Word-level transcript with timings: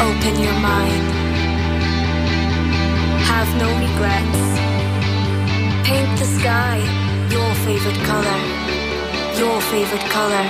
Open 0.00 0.34
your 0.42 0.58
mind. 0.60 1.04
Have 3.30 3.50
no 3.58 3.68
regrets. 3.84 4.42
Paint 5.86 6.18
the 6.18 6.26
sky 6.38 6.78
your 7.30 7.54
favorite 7.66 8.00
color. 8.06 8.40
Your 9.38 9.60
favorite 9.62 10.06
color. 10.12 10.46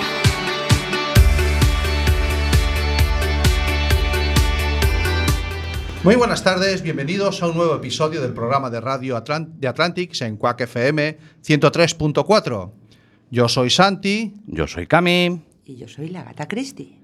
Muy 6.03 6.17
buenas 6.17 6.45
tardes, 6.45 6.83
bienvenidos 6.83 7.43
a 7.43 7.49
un 7.49 7.57
nuevo 7.57 7.75
episodio 7.77 8.21
del 8.21 8.35
programa 8.35 8.69
de 8.69 8.81
radio 8.81 9.17
Atlant 9.17 9.49
de 9.59 9.69
Atlantics 9.69 10.21
en 10.21 10.37
Quack 10.37 10.61
FM 10.63 11.19
103.4. 11.43 12.73
Yo 13.31 13.49
soy 13.49 13.71
Santi. 13.71 14.35
Yo 14.47 14.67
soy 14.67 14.87
Cami, 14.87 15.43
Y 15.65 15.77
yo 15.77 15.89
soy 15.89 16.09
la 16.11 16.23
gata 16.25 16.47
Christie. 16.47 17.04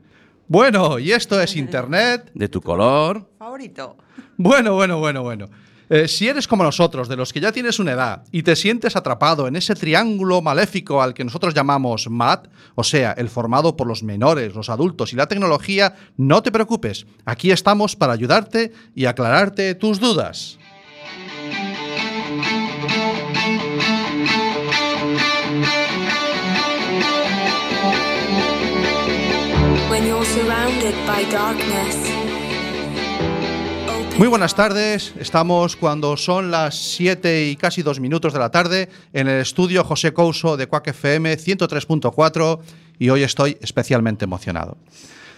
Bueno, 0.50 0.98
y 0.98 1.12
esto 1.12 1.40
es 1.40 1.54
Internet. 1.54 2.32
de 2.34 2.48
tu 2.48 2.60
color. 2.60 3.24
Favorito. 3.38 3.96
Bueno, 4.36 4.74
bueno, 4.74 4.98
bueno, 4.98 5.22
bueno. 5.22 5.48
Eh, 5.88 6.08
si 6.08 6.26
eres 6.26 6.48
como 6.48 6.64
nosotros, 6.64 7.08
de 7.08 7.14
los 7.14 7.32
que 7.32 7.38
ya 7.38 7.52
tienes 7.52 7.78
una 7.78 7.92
edad 7.92 8.24
y 8.32 8.42
te 8.42 8.56
sientes 8.56 8.96
atrapado 8.96 9.46
en 9.46 9.54
ese 9.54 9.76
triángulo 9.76 10.42
maléfico 10.42 11.02
al 11.02 11.14
que 11.14 11.22
nosotros 11.22 11.54
llamamos 11.54 12.10
MAT, 12.10 12.48
o 12.74 12.82
sea, 12.82 13.12
el 13.12 13.28
formado 13.28 13.76
por 13.76 13.86
los 13.86 14.02
menores, 14.02 14.52
los 14.52 14.70
adultos 14.70 15.12
y 15.12 15.16
la 15.16 15.28
tecnología, 15.28 15.94
no 16.16 16.42
te 16.42 16.50
preocupes. 16.50 17.06
Aquí 17.24 17.52
estamos 17.52 17.94
para 17.94 18.12
ayudarte 18.12 18.72
y 18.92 19.04
aclararte 19.04 19.76
tus 19.76 20.00
dudas. 20.00 20.58
Muy 34.16 34.28
buenas 34.28 34.54
tardes, 34.54 35.14
estamos 35.18 35.76
cuando 35.76 36.16
son 36.16 36.50
las 36.50 36.74
7 36.94 37.48
y 37.50 37.56
casi 37.56 37.82
2 37.82 38.00
minutos 38.00 38.32
de 38.32 38.38
la 38.38 38.50
tarde 38.50 38.88
en 39.12 39.28
el 39.28 39.42
estudio 39.42 39.84
José 39.84 40.14
Couso 40.14 40.56
de 40.56 40.66
Quack 40.66 40.88
FM 40.88 41.36
103.4 41.36 42.60
y 42.98 43.10
hoy 43.10 43.22
estoy 43.24 43.58
especialmente 43.60 44.24
emocionado. 44.24 44.78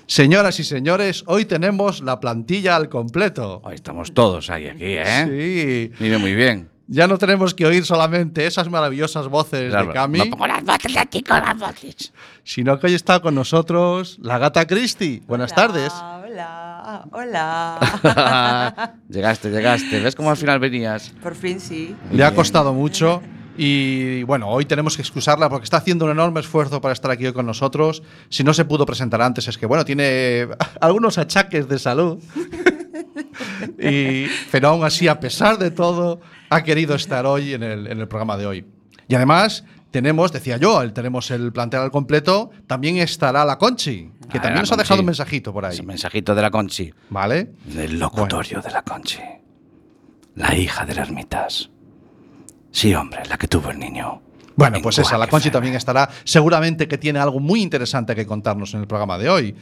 Señoras 0.06 0.60
y 0.60 0.64
señores, 0.64 1.24
hoy 1.26 1.44
tenemos 1.44 2.02
la 2.02 2.20
plantilla 2.20 2.76
al 2.76 2.88
completo. 2.88 3.62
Hoy 3.64 3.74
estamos 3.74 4.14
todos 4.14 4.48
ahí 4.48 4.68
aquí, 4.68 4.94
¿eh? 4.96 5.24
Sí, 5.26 5.92
Vive 5.98 6.18
muy 6.18 6.34
bien. 6.34 6.68
Ya 6.92 7.06
no 7.06 7.16
tenemos 7.16 7.54
que 7.54 7.64
oír 7.64 7.86
solamente 7.86 8.46
esas 8.46 8.68
maravillosas 8.68 9.28
voces 9.28 9.70
Claro, 9.70 9.88
de 9.88 9.92
Cami, 9.94 10.18
No 10.18 10.26
pongo 10.26 10.46
las 10.46 10.62
voces 10.62 10.94
de 10.94 11.06
ti 11.06 11.22
con 11.22 11.40
las 11.40 11.58
voces. 11.58 12.12
sino 12.44 12.78
que 12.78 12.88
hoy 12.88 12.94
está 12.94 13.20
con 13.20 13.34
nosotros 13.34 14.18
la 14.20 14.36
gata 14.38 14.66
Christie. 14.66 15.22
Buenas 15.26 15.54
tardes. 15.54 15.90
Hola, 15.92 17.04
hola. 17.12 18.94
llegaste, 19.08 19.50
llegaste. 19.50 20.00
¿Ves 20.00 20.14
cómo 20.14 20.30
al 20.30 20.36
final 20.36 20.58
venías? 20.58 21.14
Por 21.22 21.34
fin 21.34 21.60
sí. 21.60 21.96
Le 22.10 22.24
ha 22.24 22.34
costado 22.34 22.74
mucho 22.74 23.22
y 23.56 24.22
bueno, 24.22 24.48
hoy 24.48 24.64
tenemos 24.64 24.96
que 24.96 25.02
excusarla 25.02 25.48
porque 25.48 25.64
está 25.64 25.78
haciendo 25.78 26.06
un 26.06 26.12
enorme 26.12 26.40
esfuerzo 26.40 26.80
para 26.80 26.92
estar 26.92 27.10
aquí 27.10 27.26
hoy 27.26 27.32
con 27.32 27.46
nosotros. 27.46 28.02
Si 28.28 28.44
no 28.44 28.54
se 28.54 28.64
pudo 28.64 28.86
presentar 28.86 29.20
antes 29.22 29.48
es 29.48 29.58
que 29.58 29.66
bueno, 29.66 29.84
tiene 29.84 30.48
algunos 30.80 31.18
achaques 31.18 31.68
de 31.68 31.78
salud. 31.78 32.18
y, 33.78 34.26
pero 34.50 34.68
aún 34.68 34.84
así, 34.84 35.08
a 35.08 35.20
pesar 35.20 35.58
de 35.58 35.70
todo, 35.70 36.20
ha 36.50 36.62
querido 36.62 36.94
estar 36.94 37.26
hoy 37.26 37.54
en 37.54 37.62
el, 37.62 37.86
en 37.86 38.00
el 38.00 38.08
programa 38.08 38.36
de 38.36 38.46
hoy. 38.46 38.66
Y 39.08 39.14
además 39.14 39.64
tenemos, 39.90 40.32
decía 40.32 40.56
yo, 40.56 40.80
el, 40.80 40.94
tenemos 40.94 41.30
el 41.30 41.52
plantel 41.52 41.80
al 41.80 41.90
completo, 41.90 42.50
también 42.66 42.96
estará 42.96 43.44
la 43.44 43.58
Conchi, 43.58 44.10
que 44.30 44.38
Ah, 44.38 44.42
también 44.42 44.62
nos 44.62 44.72
ha 44.72 44.76
dejado 44.76 45.00
un 45.00 45.06
mensajito 45.06 45.52
por 45.52 45.66
ahí. 45.66 45.74
Ese 45.74 45.82
mensajito 45.82 46.34
de 46.34 46.42
la 46.42 46.50
Conchi. 46.50 46.92
¿Vale? 47.10 47.52
Del 47.66 47.98
locutorio 47.98 48.62
de 48.62 48.70
la 48.70 48.82
Conchi. 48.82 49.20
La 50.34 50.56
hija 50.56 50.86
del 50.86 50.98
ermitas. 50.98 51.71
Sí, 52.72 52.94
hombre, 52.94 53.22
la 53.28 53.36
que 53.38 53.46
tuvo 53.46 53.70
el 53.70 53.78
niño. 53.78 54.20
Bueno, 54.56 54.76
En 54.78 54.82
pues 54.82 54.98
esa, 54.98 55.16
la 55.16 55.26
Conchi 55.28 55.50
también 55.50 55.74
estará. 55.74 56.08
Seguramente 56.24 56.88
que 56.88 56.98
tiene 56.98 57.18
algo 57.20 57.38
muy 57.40 57.62
interesante 57.62 58.14
que 58.14 58.26
contarnos 58.26 58.74
en 58.74 58.80
el 58.80 58.86
programa 58.86 59.16
de 59.18 59.28
hoy. 59.30 59.54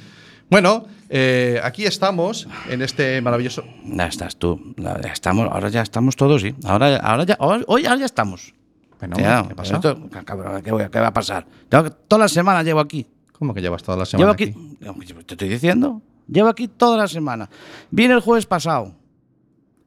Bueno, 0.51 0.85
eh, 1.09 1.61
aquí 1.63 1.85
estamos 1.87 2.49
en 2.69 2.83
este 2.83 3.21
maravilloso. 3.23 3.63
Ya 3.85 4.07
estás 4.07 4.37
tú. 4.37 4.75
Estamos, 5.13 5.49
ahora 5.51 5.69
ya 5.69 5.83
estamos 5.83 6.17
todos, 6.17 6.43
sí. 6.43 6.55
Ahora, 6.65 6.97
ahora 6.97 7.23
ya, 7.25 7.37
hoy, 7.39 7.63
hoy 7.69 7.87
ahora 7.87 8.01
ya 8.01 8.07
estamos. 8.07 8.53
Bueno, 8.99 9.17
Ya, 9.19 9.45
¿qué 9.49 9.55
pasa? 9.55 9.75
esto- 9.77 10.09
cabrón, 10.25 10.61
¿qué, 10.63 10.73
voy 10.73 10.83
a- 10.83 10.89
qué 10.91 10.99
va 10.99 11.07
a 11.09 11.13
pasar? 11.13 11.47
Tengo 11.69 11.91
toda 11.91 12.21
la 12.23 12.29
semana 12.29 12.63
llevo 12.65 12.81
aquí. 12.81 13.07
¿Cómo 13.39 13.55
que 13.55 13.63
llevas 13.63 13.83
toda 13.83 13.97
la 13.97 14.05
Llevo 14.05 14.11
semana 14.19 14.33
aquí, 14.33 14.45
aquí? 14.45 15.25
Te 15.25 15.35
estoy 15.35 15.49
diciendo. 15.49 16.03
Llevo 16.27 16.49
aquí 16.49 16.69
toda 16.69 16.97
la 16.99 17.09
semana. 17.09 17.49
Vine 17.91 18.15
el 18.15 18.21
jueves 18.21 18.45
pasado. 18.45 18.95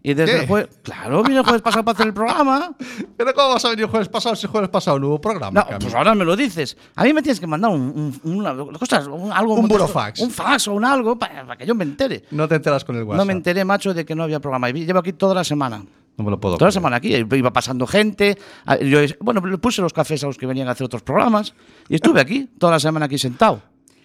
Y 0.05 0.13
desde 0.15 0.33
¿Qué? 0.35 0.41
el 0.41 0.47
jueves. 0.47 0.69
Claro, 0.83 1.23
vine 1.23 1.37
el 1.37 1.43
jueves 1.43 1.61
pasado 1.61 1.85
para 1.85 1.93
hacer 1.95 2.07
el 2.07 2.13
programa. 2.13 2.75
¿Pero 3.17 3.33
cómo 3.33 3.49
vas 3.53 3.63
a 3.63 3.69
venir 3.69 3.85
el 3.85 3.89
jueves 3.89 4.09
pasado 4.09 4.35
si 4.35 4.45
el 4.45 4.51
jueves 4.51 4.69
pasado 4.69 4.99
no 4.99 5.07
hubo 5.07 5.21
programa? 5.21 5.65
No, 5.71 5.79
pues 5.79 5.93
ahora 5.95 6.13
me 6.13 6.25
lo 6.25 6.35
dices. 6.35 6.75
A 6.95 7.05
mí 7.05 7.13
me 7.13 7.21
tienes 7.21 7.39
que 7.39 7.47
mandar 7.47 7.71
un, 7.71 8.19
un- 8.23 8.35
una, 8.37 8.53
cosas, 8.77 9.07
un- 9.07 9.31
algo. 9.31 9.53
Un 9.55 9.67
burofax. 9.69 10.19
Un 10.19 10.29
fax 10.29 10.67
o 10.67 10.73
un 10.73 10.83
algo 10.83 11.17
para, 11.17 11.43
para 11.45 11.57
que 11.57 11.65
yo 11.65 11.73
me 11.73 11.85
entere. 11.85 12.25
No 12.31 12.47
te 12.49 12.55
enteras 12.55 12.83
con 12.83 12.97
el 12.97 13.03
WhatsApp. 13.03 13.17
No 13.19 13.25
me 13.25 13.31
enteré, 13.33 13.63
macho, 13.63 13.93
de 13.93 14.05
que 14.05 14.13
no 14.13 14.23
había 14.23 14.41
programa. 14.41 14.69
Y 14.69 14.73
llevo 14.85 14.99
aquí 14.99 15.13
toda 15.13 15.35
la 15.35 15.43
semana. 15.45 15.81
No 16.17 16.23
me 16.25 16.29
lo 16.31 16.39
puedo 16.39 16.57
Toda 16.57 16.67
la 16.67 16.71
creer. 16.71 16.73
semana 16.73 16.95
aquí. 16.97 17.15
Iba 17.15 17.53
pasando 17.53 17.87
gente. 17.87 18.37
Ah, 18.65 18.77
Yo, 18.77 18.99
bueno, 19.21 19.39
le 19.45 19.57
puse 19.57 19.81
los 19.81 19.93
cafés 19.93 20.21
a 20.23 20.27
los 20.27 20.37
que 20.37 20.45
venían 20.45 20.67
a 20.67 20.71
hacer 20.71 20.83
otros 20.85 21.01
programas. 21.01 21.53
Y 21.87 21.95
estuve 21.95 22.19
aquí, 22.19 22.49
toda 22.59 22.73
la 22.73 22.79
semana 22.81 23.05
aquí 23.05 23.17
sentado. 23.17 23.61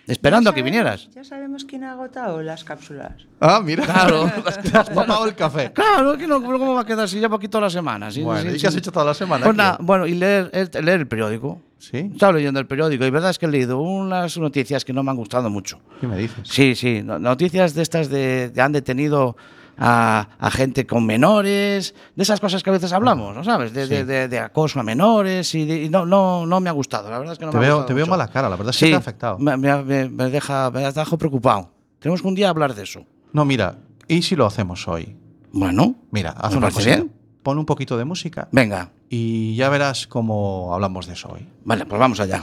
Esperando 0.08 0.50
a 0.50 0.54
que 0.54 0.62
vinieras. 0.62 1.08
Ya 1.14 1.22
sabemos 1.22 1.64
quién 1.64 1.84
ha 1.84 1.92
agotado 1.92 2.42
las 2.42 2.64
cápsulas. 2.64 3.12
Ah, 3.40 3.60
mira. 3.62 3.84
Claro. 3.84 4.30
Te 4.62 4.76
has 4.76 4.90
tomado 4.92 5.26
el 5.26 5.34
café. 5.34 5.72
Claro, 5.72 6.16
que 6.16 6.26
no, 6.26 6.42
¿cómo 6.42 6.74
va 6.74 6.80
a 6.80 6.86
quedar 6.86 7.08
si 7.08 7.20
llevo 7.20 7.36
aquí 7.36 7.46
toda 7.48 7.62
la 7.64 7.70
semana? 7.70 8.10
Sí, 8.10 8.22
Bueno, 8.22 8.42
sí, 8.42 8.48
¿y 8.48 8.52
sí. 8.54 8.60
qué 8.62 8.66
has 8.68 8.76
hecho 8.76 8.90
toda 8.90 9.04
la 9.04 9.14
semana? 9.14 9.44
Pues 9.44 9.56
nada, 9.56 9.76
bueno, 9.80 10.06
y 10.06 10.14
leer, 10.14 10.50
el- 10.52 10.84
leer 10.84 11.00
el 11.00 11.06
periódico. 11.06 11.60
¿Sí? 11.78 12.10
Estaba 12.12 12.32
leyendo 12.32 12.58
el 12.58 12.66
periódico 12.66 13.04
y 13.04 13.10
verdad 13.10 13.30
es 13.30 13.38
que 13.38 13.46
he 13.46 13.48
leído 13.48 13.78
unas 13.80 14.36
noticias 14.36 14.84
que 14.84 14.92
no 14.92 15.04
me 15.04 15.10
han 15.12 15.16
gustado 15.16 15.48
mucho. 15.48 15.78
¿Qué 16.00 16.08
me 16.08 16.16
dices? 16.18 16.48
Sí, 16.48 16.74
sí, 16.74 17.02
no- 17.04 17.18
noticias 17.20 17.74
de 17.74 17.82
estas 17.82 18.08
de, 18.08 18.48
de 18.48 18.60
han 18.60 18.72
detenido 18.72 19.36
a, 19.78 20.28
a 20.38 20.50
gente 20.50 20.86
con 20.86 21.06
menores, 21.06 21.94
de 22.16 22.22
esas 22.22 22.40
cosas 22.40 22.62
que 22.62 22.70
a 22.70 22.72
veces 22.72 22.92
hablamos, 22.92 23.34
¿no 23.34 23.44
sabes? 23.44 23.72
De, 23.72 23.86
de- 23.86 24.04
de- 24.04 24.28
de 24.28 24.38
acoso 24.38 24.80
a 24.80 24.82
menores 24.82 25.54
y, 25.54 25.84
y 25.84 25.88
no, 25.88 26.04
no, 26.06 26.46
no 26.46 26.60
me 26.60 26.68
ha 26.68 26.72
gustado, 26.72 27.10
la 27.10 27.18
verdad 27.18 27.32
es 27.34 27.38
que 27.38 27.44
no 27.46 27.52
Te 27.52 27.58
me 27.58 27.64
ha 27.64 27.68
veo, 27.68 27.76
gustado 27.76 27.86
te 27.88 27.94
veo 27.94 28.06
mucho. 28.06 28.10
mala 28.10 28.28
cara, 28.28 28.48
la 28.48 28.56
verdad 28.56 28.70
es 28.70 28.78
que 28.78 28.86
Sí, 28.86 28.90
te 28.90 28.96
ha 28.96 28.98
afectado. 28.98 29.38
Me, 29.38 29.56
me- 29.56 30.08
me- 30.08 30.30
deja, 30.30 30.70
me 30.70 30.80
deja 30.80 31.16
preocupado. 31.16 31.70
Tenemos 32.00 32.22
que 32.22 32.28
un 32.28 32.34
día 32.34 32.48
hablar 32.48 32.74
de 32.74 32.82
eso. 32.82 33.04
No, 33.32 33.44
mira, 33.44 33.78
¿y 34.06 34.22
si 34.22 34.36
lo 34.36 34.46
hacemos 34.46 34.86
hoy? 34.88 35.16
Bueno, 35.52 35.94
Mira, 36.10 36.30
haz 36.30 36.52
¿Me 36.52 36.58
una 36.58 36.70
cosita. 36.70 36.96
bien? 36.96 37.12
Pon 37.42 37.58
un 37.58 37.64
poquito 37.64 37.96
de 37.96 38.04
música 38.04 38.48
venga, 38.52 38.90
y 39.08 39.54
ya 39.56 39.68
verás 39.70 40.06
cómo 40.06 40.74
hablamos 40.74 41.06
de 41.06 41.14
eso 41.14 41.30
hoy. 41.32 41.46
vale, 41.64 41.86
pues 41.86 41.98
vamos 41.98 42.20
allá. 42.20 42.42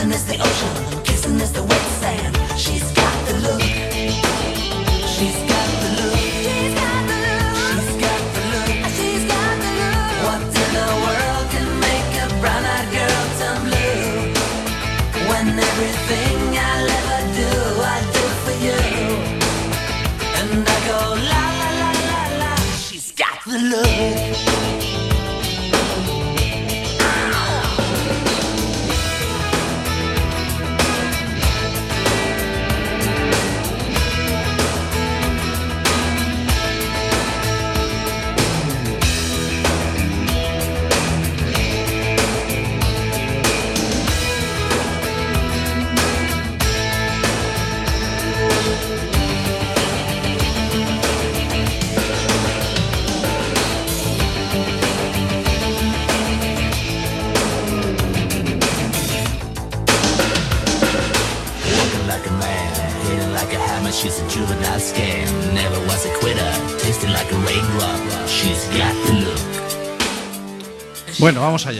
And 0.00 0.10
it's 0.10 0.22
the 0.22 0.40
ocean. 0.40 0.99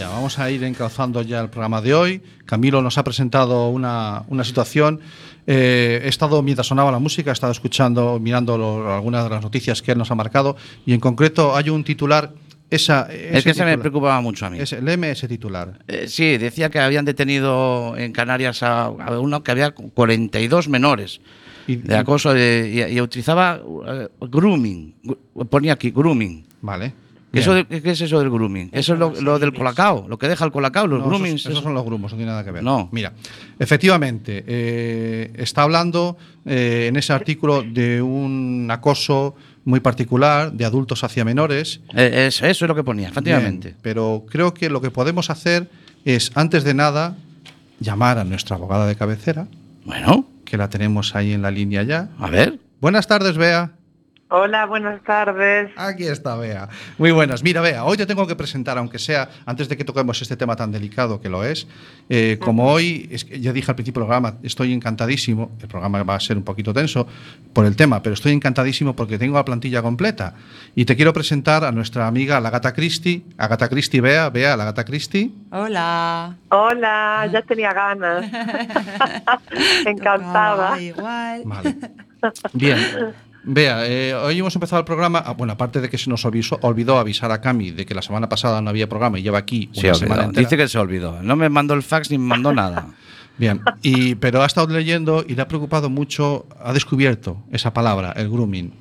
Vamos 0.09 0.39
a 0.39 0.49
ir 0.51 0.63
encauzando 0.63 1.21
ya 1.21 1.41
el 1.41 1.49
programa 1.49 1.81
de 1.81 1.93
hoy. 1.93 2.21
Camilo 2.45 2.81
nos 2.81 2.97
ha 2.97 3.03
presentado 3.03 3.69
una, 3.69 4.23
una 4.27 4.43
situación. 4.43 4.99
Eh, 5.47 6.01
he 6.03 6.07
estado, 6.07 6.41
mientras 6.43 6.67
sonaba 6.67 6.91
la 6.91 6.99
música, 6.99 7.31
he 7.31 7.33
estado 7.33 7.51
escuchando, 7.51 8.19
mirando 8.19 8.57
lo- 8.57 8.93
algunas 8.93 9.23
de 9.23 9.29
las 9.29 9.41
noticias 9.41 9.81
que 9.81 9.91
él 9.93 9.97
nos 9.97 10.11
ha 10.11 10.15
marcado 10.15 10.55
y 10.85 10.93
en 10.93 10.99
concreto 10.99 11.55
hay 11.55 11.69
un 11.69 11.83
titular. 11.83 12.31
Esa, 12.69 13.07
Es 13.11 13.43
que 13.43 13.53
se 13.53 13.65
me 13.65 13.71
titular. 13.71 13.79
preocupaba 13.79 14.21
mucho 14.21 14.45
a 14.45 14.49
mí. 14.49 14.57
Ese, 14.59 14.81
léeme 14.81 15.11
ese 15.11 15.27
titular. 15.27 15.79
Eh, 15.89 16.07
sí, 16.07 16.37
decía 16.37 16.69
que 16.69 16.79
habían 16.79 17.03
detenido 17.03 17.97
en 17.97 18.13
Canarias 18.13 18.63
a, 18.63 18.83
a 18.85 19.19
uno 19.19 19.43
que 19.43 19.51
había 19.51 19.71
42 19.71 20.69
menores 20.69 21.19
Y- 21.67 21.75
de 21.75 21.97
acoso 21.97 22.33
de- 22.33 22.87
y, 22.89 22.95
y 22.95 23.01
utilizaba 23.01 23.59
eh, 23.87 24.07
grooming. 24.21 24.95
Ponía 25.49 25.73
aquí 25.73 25.91
grooming. 25.91 26.45
Vale. 26.61 26.93
Eso 27.33 27.53
de- 27.53 27.65
¿Qué 27.65 27.91
es 27.91 28.01
eso 28.01 28.19
del 28.19 28.29
grooming? 28.29 28.69
Eso 28.73 28.93
es 28.93 28.99
lo, 28.99 29.13
lo 29.21 29.39
del 29.39 29.53
colacao, 29.53 30.05
lo 30.09 30.17
que 30.17 30.27
deja 30.27 30.43
el 30.43 30.51
colacao, 30.51 30.85
los 30.87 30.99
No, 30.99 31.05
groomings. 31.07 31.35
esos, 31.41 31.45
esos 31.45 31.53
eso- 31.53 31.61
son 31.63 31.73
los 31.73 31.85
grumos, 31.85 32.11
no 32.11 32.17
tiene 32.17 32.31
nada 32.31 32.43
que 32.43 32.51
ver. 32.51 32.61
No. 32.63 32.89
Mira, 32.91 33.13
efectivamente, 33.57 34.43
eh, 34.47 35.31
está 35.37 35.63
hablando 35.63 36.17
eh, 36.45 36.87
en 36.89 36.95
ese 36.97 37.13
artículo 37.13 37.61
de 37.63 38.01
un 38.01 38.67
acoso 38.71 39.35
muy 39.63 39.79
particular 39.79 40.51
de 40.51 40.65
adultos 40.65 41.03
hacia 41.03 41.23
menores. 41.23 41.79
Eh, 41.95 42.25
es- 42.27 42.41
eso 42.41 42.65
es 42.65 42.67
lo 42.69 42.75
que 42.75 42.83
ponía, 42.83 43.09
efectivamente. 43.09 43.69
Bien, 43.69 43.79
pero 43.81 44.25
creo 44.29 44.53
que 44.53 44.69
lo 44.69 44.81
que 44.81 44.91
podemos 44.91 45.29
hacer 45.29 45.69
es, 46.03 46.31
antes 46.35 46.63
de 46.63 46.73
nada, 46.73 47.15
llamar 47.79 48.17
a 48.17 48.23
nuestra 48.23 48.55
abogada 48.57 48.87
de 48.87 48.95
cabecera, 48.95 49.47
Bueno, 49.85 50.25
que 50.45 50.57
la 50.57 50.69
tenemos 50.69 51.15
ahí 51.15 51.31
en 51.33 51.43
la 51.43 51.51
línea 51.51 51.83
ya. 51.83 52.09
a 52.19 52.27
ver. 52.29 52.59
Buenas 52.81 53.07
tardes, 53.07 53.37
Bea. 53.37 53.71
Hola, 54.33 54.65
buenas 54.65 55.03
tardes. 55.03 55.71
Aquí 55.75 56.07
está 56.07 56.37
Bea. 56.37 56.69
Muy 56.97 57.11
buenas. 57.11 57.43
Mira, 57.43 57.59
Bea, 57.59 57.83
hoy 57.83 57.97
te 57.97 58.05
tengo 58.05 58.25
que 58.25 58.37
presentar, 58.37 58.77
aunque 58.77 58.97
sea 58.97 59.27
antes 59.45 59.67
de 59.67 59.75
que 59.75 59.83
toquemos 59.83 60.21
este 60.21 60.37
tema 60.37 60.55
tan 60.55 60.71
delicado 60.71 61.19
que 61.19 61.27
lo 61.27 61.43
es. 61.43 61.67
eh, 62.07 62.37
como 62.39 62.71
hoy, 62.71 63.09
es 63.11 63.25
que 63.25 63.41
ya 63.41 63.51
dije 63.51 63.69
al 63.69 63.75
principio 63.75 63.99
del 63.99 64.07
programa, 64.07 64.37
estoy 64.41 64.71
encantadísimo. 64.71 65.51
El 65.61 65.67
programa 65.67 66.01
va 66.03 66.15
a 66.15 66.19
ser 66.21 66.37
un 66.37 66.43
poquito 66.43 66.73
tenso 66.73 67.05
por 67.51 67.65
el 67.65 67.75
tema, 67.75 68.01
pero 68.01 68.13
estoy 68.13 68.31
encantadísimo 68.31 68.95
porque 68.95 69.17
tengo 69.17 69.35
la 69.35 69.43
plantilla 69.43 69.81
completa. 69.81 70.33
Y 70.75 70.85
te 70.85 70.95
quiero 70.95 71.11
presentar 71.11 71.65
a 71.65 71.73
nuestra 71.73 72.07
amiga 72.07 72.39
la 72.39 72.51
Gata 72.51 72.71
Christie. 72.71 73.25
Agata 73.37 73.67
Christie, 73.67 73.99
Bea, 73.99 74.29
Bea, 74.29 74.55
la 74.55 74.63
Gata 74.63 74.85
Christie. 74.85 75.29
Hola. 75.51 76.37
Hola, 76.47 77.27
ya 77.29 77.41
tenía 77.41 77.73
ganas. 77.73 78.25
Encantada. 79.85 80.55
Tocaba 80.77 80.81
igual. 80.81 81.41
Vale. 81.43 81.75
Bien. 82.53 82.79
Vea, 83.43 83.87
eh, 83.87 84.13
hoy 84.13 84.37
hemos 84.39 84.53
empezado 84.55 84.79
el 84.79 84.85
programa. 84.85 85.23
ah, 85.25 85.33
Bueno, 85.33 85.53
aparte 85.53 85.81
de 85.81 85.89
que 85.89 85.97
se 85.97 86.09
nos 86.09 86.23
olvidó, 86.25 86.59
olvidó 86.61 86.99
avisar 86.99 87.31
a 87.31 87.41
Cami 87.41 87.71
de 87.71 87.85
que 87.85 87.95
la 87.95 88.01
semana 88.03 88.29
pasada 88.29 88.61
no 88.61 88.69
había 88.69 88.87
programa 88.87 89.17
y 89.17 89.23
lleva 89.23 89.39
aquí 89.39 89.69
una 89.75 89.93
semana 89.95 90.23
entera. 90.25 90.41
Dice 90.41 90.57
que 90.57 90.67
se 90.67 90.77
olvidó. 90.77 91.21
No 91.23 91.35
me 91.35 91.49
mandó 91.49 91.73
el 91.73 91.81
fax 91.81 92.11
ni 92.11 92.17
me 92.17 92.25
mandó 92.27 92.53
nada. 92.53 92.87
Bien, 93.37 93.61
y, 93.81 94.13
pero 94.15 94.43
ha 94.43 94.45
estado 94.45 94.67
leyendo 94.71 95.23
y 95.27 95.33
le 95.33 95.41
ha 95.41 95.47
preocupado 95.47 95.89
mucho, 95.89 96.45
ha 96.63 96.73
descubierto 96.73 97.37
esa 97.51 97.73
palabra, 97.73 98.11
el 98.15 98.29
grooming. 98.29 98.71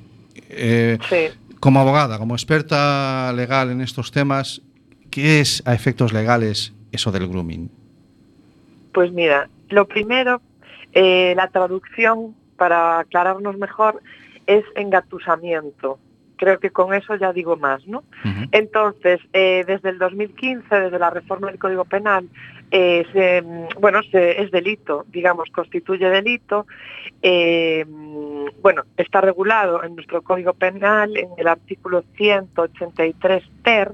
Eh, 0.51 0.99
Sí. 1.09 1.29
Como 1.61 1.79
abogada, 1.81 2.19
como 2.19 2.35
experta 2.35 3.33
legal 3.35 3.71
en 3.71 3.83
estos 3.83 4.13
temas, 4.13 4.63
¿qué 5.11 5.41
es 5.41 5.63
a 5.67 5.75
efectos 5.75 6.13
legales 6.13 6.73
eso 6.91 7.13
del 7.13 7.29
grooming? 7.29 7.71
Pues 8.93 9.13
mira, 9.13 9.49
lo 9.69 9.87
primero, 9.87 10.41
eh, 10.93 11.35
la 11.37 11.49
traducción, 11.49 12.35
para 12.57 13.01
aclararnos 13.01 13.57
mejor, 13.59 14.03
es 14.59 14.65
engatusamiento. 14.75 15.99
Creo 16.37 16.59
que 16.59 16.71
con 16.71 16.95
eso 16.95 17.15
ya 17.17 17.33
digo 17.33 17.57
más, 17.57 17.87
¿no? 17.87 18.03
Entonces, 18.53 19.21
eh, 19.35 19.63
desde 19.67 19.91
el 19.91 19.99
2015, 19.99 20.75
desde 20.75 20.99
la 20.99 21.11
reforma 21.11 21.49
del 21.49 21.59
Código 21.59 21.85
Penal, 21.85 22.29
eh, 22.71 23.05
se, 23.13 23.43
mm, 23.43 23.81
bueno, 23.81 24.01
se- 24.11 24.41
es 24.43 24.51
delito, 24.51 25.05
digamos, 25.09 25.51
constituye 25.51 26.09
delito. 26.09 26.67
eh, 27.23 27.85
mm, 27.87 28.47
bueno, 28.63 28.83
está 28.97 29.21
regulado 29.21 29.85
en 29.85 29.95
nuestro 29.95 30.23
Código 30.23 30.55
Penal 30.55 31.15
en 31.19 31.29
el 31.37 31.49
artículo 31.49 32.03
183 32.17 33.43
ter, 33.63 33.93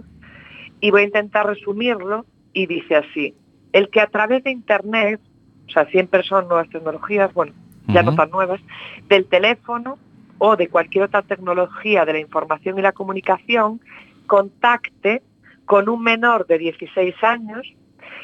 y 0.80 0.90
voy 0.92 1.00
a 1.02 1.04
intentar 1.04 1.46
resumirlo, 1.46 2.24
y 2.52 2.66
dice 2.66 2.94
así, 2.96 3.34
el 3.72 3.88
que 3.90 4.00
a 4.00 4.06
través 4.06 4.44
de 4.44 4.50
Internet, 4.52 5.20
o 5.68 5.72
sea, 5.72 5.86
siempre 5.86 6.22
son 6.22 6.46
nuevas 6.48 6.68
tecnologías, 6.70 7.32
bueno, 7.34 7.52
ya 7.88 8.02
no 8.02 8.14
tan 8.16 8.30
nuevas, 8.30 8.60
del 9.08 9.26
teléfono 9.26 9.98
o 10.38 10.56
de 10.56 10.68
cualquier 10.68 11.04
otra 11.04 11.22
tecnología 11.22 12.04
de 12.04 12.12
la 12.14 12.20
información 12.20 12.78
y 12.78 12.82
la 12.82 12.92
comunicación, 12.92 13.80
contacte 14.26 15.22
con 15.64 15.88
un 15.88 16.02
menor 16.02 16.46
de 16.46 16.58
16 16.58 17.14
años 17.22 17.66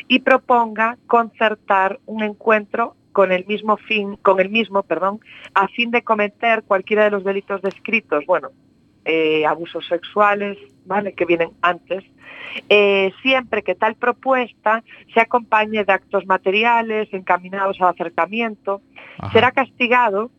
y 0.08 0.20
proponga 0.20 0.96
concertar 1.06 1.98
un 2.06 2.22
encuentro 2.22 2.94
con 3.12 3.30
el 3.30 3.44
mismo 3.46 3.76
fin, 3.76 4.16
con 4.16 4.40
el 4.40 4.48
mismo, 4.48 4.82
perdón, 4.82 5.20
a 5.54 5.68
fin 5.68 5.90
de 5.90 6.02
cometer 6.02 6.62
cualquiera 6.62 7.04
de 7.04 7.10
los 7.10 7.24
delitos 7.24 7.60
descritos, 7.62 8.24
bueno, 8.26 8.50
eh, 9.04 9.44
abusos 9.44 9.86
sexuales, 9.86 10.56
¿vale? 10.86 11.12
Que 11.12 11.26
vienen 11.26 11.50
antes, 11.60 12.04
eh, 12.68 13.12
siempre 13.22 13.62
que 13.62 13.74
tal 13.74 13.96
propuesta 13.96 14.82
se 15.12 15.20
acompañe 15.20 15.84
de 15.84 15.92
actos 15.92 16.26
materiales 16.26 17.08
encaminados 17.12 17.80
al 17.80 17.88
acercamiento, 17.88 18.80
Ajá. 19.18 19.32
será 19.32 19.52
castigado 19.52 20.30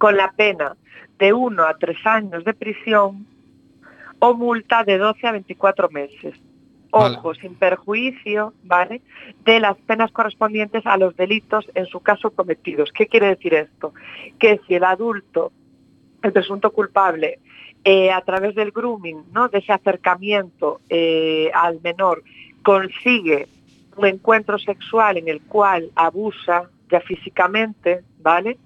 con 0.00 0.16
la 0.16 0.32
pena 0.32 0.78
de 1.18 1.34
1 1.34 1.62
a 1.62 1.76
3 1.76 2.06
años 2.06 2.42
de 2.46 2.54
prisión 2.54 3.26
o 4.18 4.32
multa 4.32 4.82
de 4.82 4.96
12 4.96 5.26
a 5.26 5.32
24 5.32 5.90
meses. 5.90 6.34
Vale. 6.90 7.16
Ojo, 7.18 7.34
sin 7.34 7.54
perjuicio, 7.54 8.54
¿vale? 8.64 9.02
De 9.44 9.60
las 9.60 9.76
penas 9.76 10.10
correspondientes 10.10 10.86
a 10.86 10.96
los 10.96 11.14
delitos 11.16 11.70
en 11.74 11.84
su 11.84 12.00
caso 12.00 12.30
cometidos. 12.30 12.90
¿Qué 12.92 13.08
quiere 13.08 13.28
decir 13.28 13.52
esto? 13.52 13.92
Que 14.38 14.58
si 14.66 14.74
el 14.74 14.84
adulto, 14.84 15.52
el 16.22 16.32
presunto 16.32 16.72
culpable, 16.72 17.38
eh, 17.84 18.10
a 18.10 18.22
través 18.22 18.54
del 18.54 18.70
grooming, 18.70 19.24
¿no? 19.32 19.48
De 19.48 19.58
ese 19.58 19.74
acercamiento 19.74 20.80
eh, 20.88 21.50
al 21.52 21.78
menor, 21.82 22.22
consigue 22.62 23.48
un 23.98 24.06
encuentro 24.06 24.58
sexual 24.58 25.18
en 25.18 25.28
el 25.28 25.42
cual 25.42 25.90
abusa 25.94 26.70
ya 26.90 27.00
físicamente, 27.02 28.00
¿vale? 28.18 28.56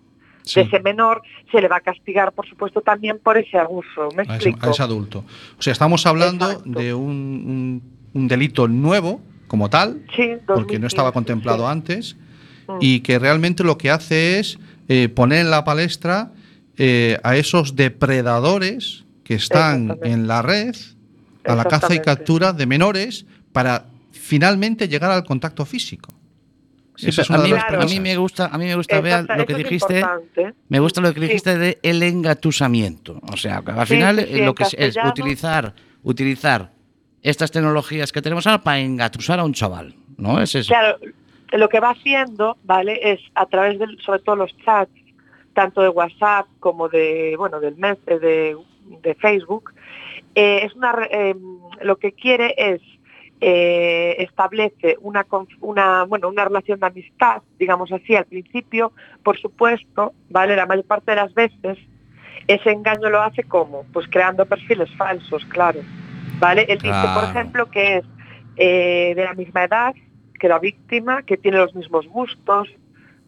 Sí, 0.44 0.60
de 0.60 0.66
ese 0.66 0.80
menor, 0.80 1.22
se 1.50 1.60
le 1.60 1.68
va 1.68 1.76
a 1.76 1.80
castigar, 1.80 2.32
por 2.32 2.46
supuesto, 2.48 2.80
también 2.82 3.18
por 3.18 3.36
ese 3.38 3.58
abuso. 3.58 4.08
¿Me 4.14 4.22
a, 4.22 4.36
ese, 4.36 4.50
explico? 4.50 4.66
a 4.66 4.70
ese 4.70 4.82
adulto. 4.82 5.24
O 5.58 5.62
sea, 5.62 5.72
estamos 5.72 6.04
hablando 6.06 6.50
Exacto. 6.50 6.70
de 6.78 6.92
un, 6.94 7.10
un- 7.10 7.82
un 8.12 8.28
delito 8.28 8.68
nuevo 8.68 9.20
como 9.48 9.68
tal, 9.70 10.02
Sí, 10.14 10.22
porque 10.46 10.78
no 10.78 10.86
2015, 10.86 10.86
estaba 10.86 11.12
contemplado 11.12 11.64
sí. 11.64 11.70
antes, 11.72 12.16
Mm. 12.66 12.78
y 12.80 13.00
que 13.00 13.18
realmente 13.18 13.62
lo 13.64 13.76
que 13.76 13.90
hace 13.90 14.38
es 14.38 14.58
eh, 14.88 15.08
poner 15.08 15.40
en 15.40 15.50
la 15.50 15.64
palestra 15.64 16.30
eh, 16.78 17.18
a 17.22 17.36
esos 17.36 17.74
depredadores 17.76 19.04
que 19.22 19.34
están 19.34 19.98
en 20.02 20.26
la 20.26 20.42
red 20.42 20.74
a 21.46 21.54
la 21.54 21.64
caza 21.66 21.94
y 21.94 22.00
captura 22.00 22.52
de 22.52 22.66
menores 22.66 23.26
para 23.52 23.86
finalmente 24.12 24.88
llegar 24.88 25.10
al 25.10 25.24
contacto 25.24 25.64
físico. 25.66 26.10
Sí, 26.96 27.08
es 27.08 27.30
a, 27.30 27.38
de 27.38 27.48
mí, 27.48 27.54
a 27.58 27.84
mí 27.86 28.00
me 28.00 28.16
gusta, 28.16 28.46
a 28.46 28.56
mí 28.58 28.66
me 28.66 28.76
gusta 28.76 29.00
Bea, 29.00 29.20
Exacta- 29.20 29.36
lo 29.36 29.46
que 29.46 29.54
dijiste. 29.54 29.98
importante. 30.00 30.54
Me 30.68 30.78
gusta 30.80 31.00
lo 31.00 31.12
que 31.12 31.20
Sí. 31.20 31.26
dijiste 31.26 31.58
de 31.58 31.78
el 31.82 32.02
engatusamiento. 32.02 33.20
O 33.32 33.36
sea, 33.36 33.62
al 33.66 33.86
final 33.86 34.20
sí, 34.20 34.26
sí, 34.26 34.40
eh, 34.40 34.44
lo 34.44 34.54
que 34.54 34.64
es, 34.64 34.96
utilizar, 35.04 35.74
utilizar 36.02 36.70
estas 37.22 37.50
tecnologías 37.50 38.12
que 38.12 38.22
tenemos 38.22 38.46
ahora 38.46 38.62
para 38.62 38.78
engatusar 38.80 39.40
a 39.40 39.44
un 39.44 39.52
chaval. 39.54 39.94
¿No? 40.16 40.40
Es 40.40 40.54
eso. 40.54 40.68
Claro, 40.68 40.98
lo 41.52 41.68
que 41.68 41.80
va 41.80 41.90
haciendo, 41.90 42.56
¿vale? 42.62 43.00
Es 43.02 43.20
a 43.34 43.46
través 43.46 43.78
de, 43.80 43.86
sobre 44.04 44.20
todo 44.20 44.36
los 44.36 44.56
chats, 44.64 44.92
tanto 45.54 45.82
de 45.82 45.88
WhatsApp 45.88 46.46
como 46.60 46.88
de, 46.88 47.34
bueno, 47.36 47.58
del 47.58 47.74
mes, 47.76 47.98
eh, 48.06 48.18
de, 48.20 48.56
de 49.02 49.14
Facebook, 49.16 49.72
eh, 50.36 50.60
es 50.64 50.74
una, 50.74 50.92
re- 50.92 51.08
eh, 51.30 51.34
lo 51.82 51.96
que 51.96 52.12
quiere 52.12 52.54
es 52.56 52.80
eh, 53.40 54.16
establece 54.20 54.96
una, 55.00 55.26
una, 55.60 56.04
bueno, 56.04 56.28
una 56.28 56.44
relación 56.44 56.80
de 56.80 56.86
amistad, 56.86 57.42
digamos 57.58 57.92
así, 57.92 58.14
al 58.16 58.24
principio, 58.26 58.92
por 59.22 59.38
supuesto, 59.38 60.12
¿vale? 60.30 60.56
La 60.56 60.66
mayor 60.66 60.84
parte 60.86 61.10
de 61.12 61.16
las 61.16 61.34
veces 61.34 61.78
ese 62.46 62.70
engaño 62.70 63.08
lo 63.10 63.22
hace 63.22 63.42
como, 63.44 63.84
pues 63.92 64.06
creando 64.08 64.44
perfiles 64.46 64.88
falsos, 64.96 65.44
claro, 65.46 65.80
¿vale? 66.38 66.66
Él 66.68 66.78
dice, 66.78 66.94
por 67.14 67.24
ejemplo, 67.24 67.70
que 67.70 67.96
es 67.98 68.04
eh, 68.56 69.12
de 69.16 69.24
la 69.24 69.34
misma 69.34 69.64
edad 69.64 69.94
que 70.38 70.48
la 70.48 70.58
víctima, 70.58 71.22
que 71.22 71.36
tiene 71.36 71.56
los 71.58 71.74
mismos 71.74 72.06
gustos, 72.06 72.68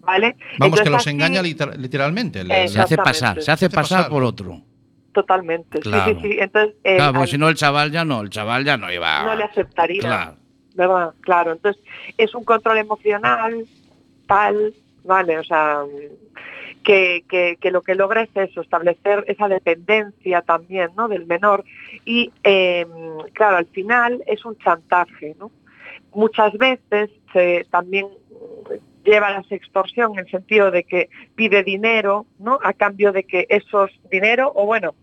¿vale? 0.00 0.36
Vamos, 0.58 0.80
que 0.80 0.90
los 0.90 1.00
así- 1.00 1.10
engaña 1.10 1.40
liter- 1.42 1.76
literalmente. 1.78 2.44
se 2.68 2.80
hace 2.80 2.96
pasar, 2.96 3.42
se 3.42 3.50
hace 3.50 3.70
pasar. 3.70 4.08
por 4.10 4.22
otro. 4.22 4.60
Totalmente, 5.16 5.78
sí, 5.78 5.88
Claro. 5.88 6.20
sí, 6.20 6.28
sí. 6.28 6.36
Entonces, 6.38 6.74
eh, 6.84 6.96
Claro, 6.96 7.14
porque 7.14 7.30
si 7.30 7.38
no 7.38 7.48
el 7.48 7.54
chaval 7.54 7.90
ya 7.90 8.04
no, 8.04 8.20
el 8.20 8.28
chaval 8.28 8.66
ya 8.66 8.76
no 8.76 8.92
iba. 8.92 9.22
no 9.24 9.34
le 9.34 9.44
aceptaría. 9.44 10.00
Claro. 10.02 10.36
¿verdad? 10.74 11.14
Claro, 11.22 11.52
entonces 11.52 11.82
es 12.18 12.34
un 12.34 12.44
control 12.44 12.76
emocional 12.76 13.64
tal, 14.26 14.74
¿vale? 15.04 15.38
O 15.38 15.44
sea, 15.44 15.84
que, 16.84 17.24
que, 17.30 17.56
que 17.58 17.70
lo 17.70 17.80
que 17.80 17.94
logra 17.94 18.24
es 18.24 18.28
eso, 18.34 18.60
establecer 18.60 19.24
esa 19.26 19.48
dependencia 19.48 20.42
también, 20.42 20.90
¿no? 20.94 21.08
Del 21.08 21.24
menor. 21.24 21.64
Y, 22.04 22.30
eh, 22.44 22.86
claro, 23.32 23.56
al 23.56 23.66
final 23.68 24.22
es 24.26 24.44
un 24.44 24.58
chantaje, 24.58 25.34
¿no? 25.40 25.50
Muchas 26.12 26.52
veces 26.58 27.08
se 27.32 27.66
también 27.70 28.08
lleva 29.02 29.28
a 29.28 29.30
la 29.30 29.44
extorsión 29.48 30.12
en 30.12 30.26
el 30.26 30.30
sentido 30.30 30.70
de 30.70 30.84
que 30.84 31.08
pide 31.34 31.62
dinero, 31.64 32.26
¿no? 32.38 32.58
A 32.62 32.74
cambio 32.74 33.12
de 33.12 33.24
que 33.24 33.46
esos 33.48 33.90
dinero, 34.10 34.52
o 34.54 34.66
bueno, 34.66 34.94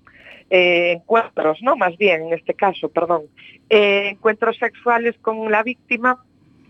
eh, 0.49 0.91
encuentros, 0.93 1.59
¿no? 1.61 1.75
Más 1.75 1.97
bien, 1.97 2.23
en 2.27 2.33
este 2.33 2.53
caso, 2.53 2.89
perdón, 2.89 3.23
eh, 3.69 4.09
encuentros 4.09 4.57
sexuales 4.57 5.15
con 5.21 5.51
la 5.51 5.63
víctima 5.63 6.23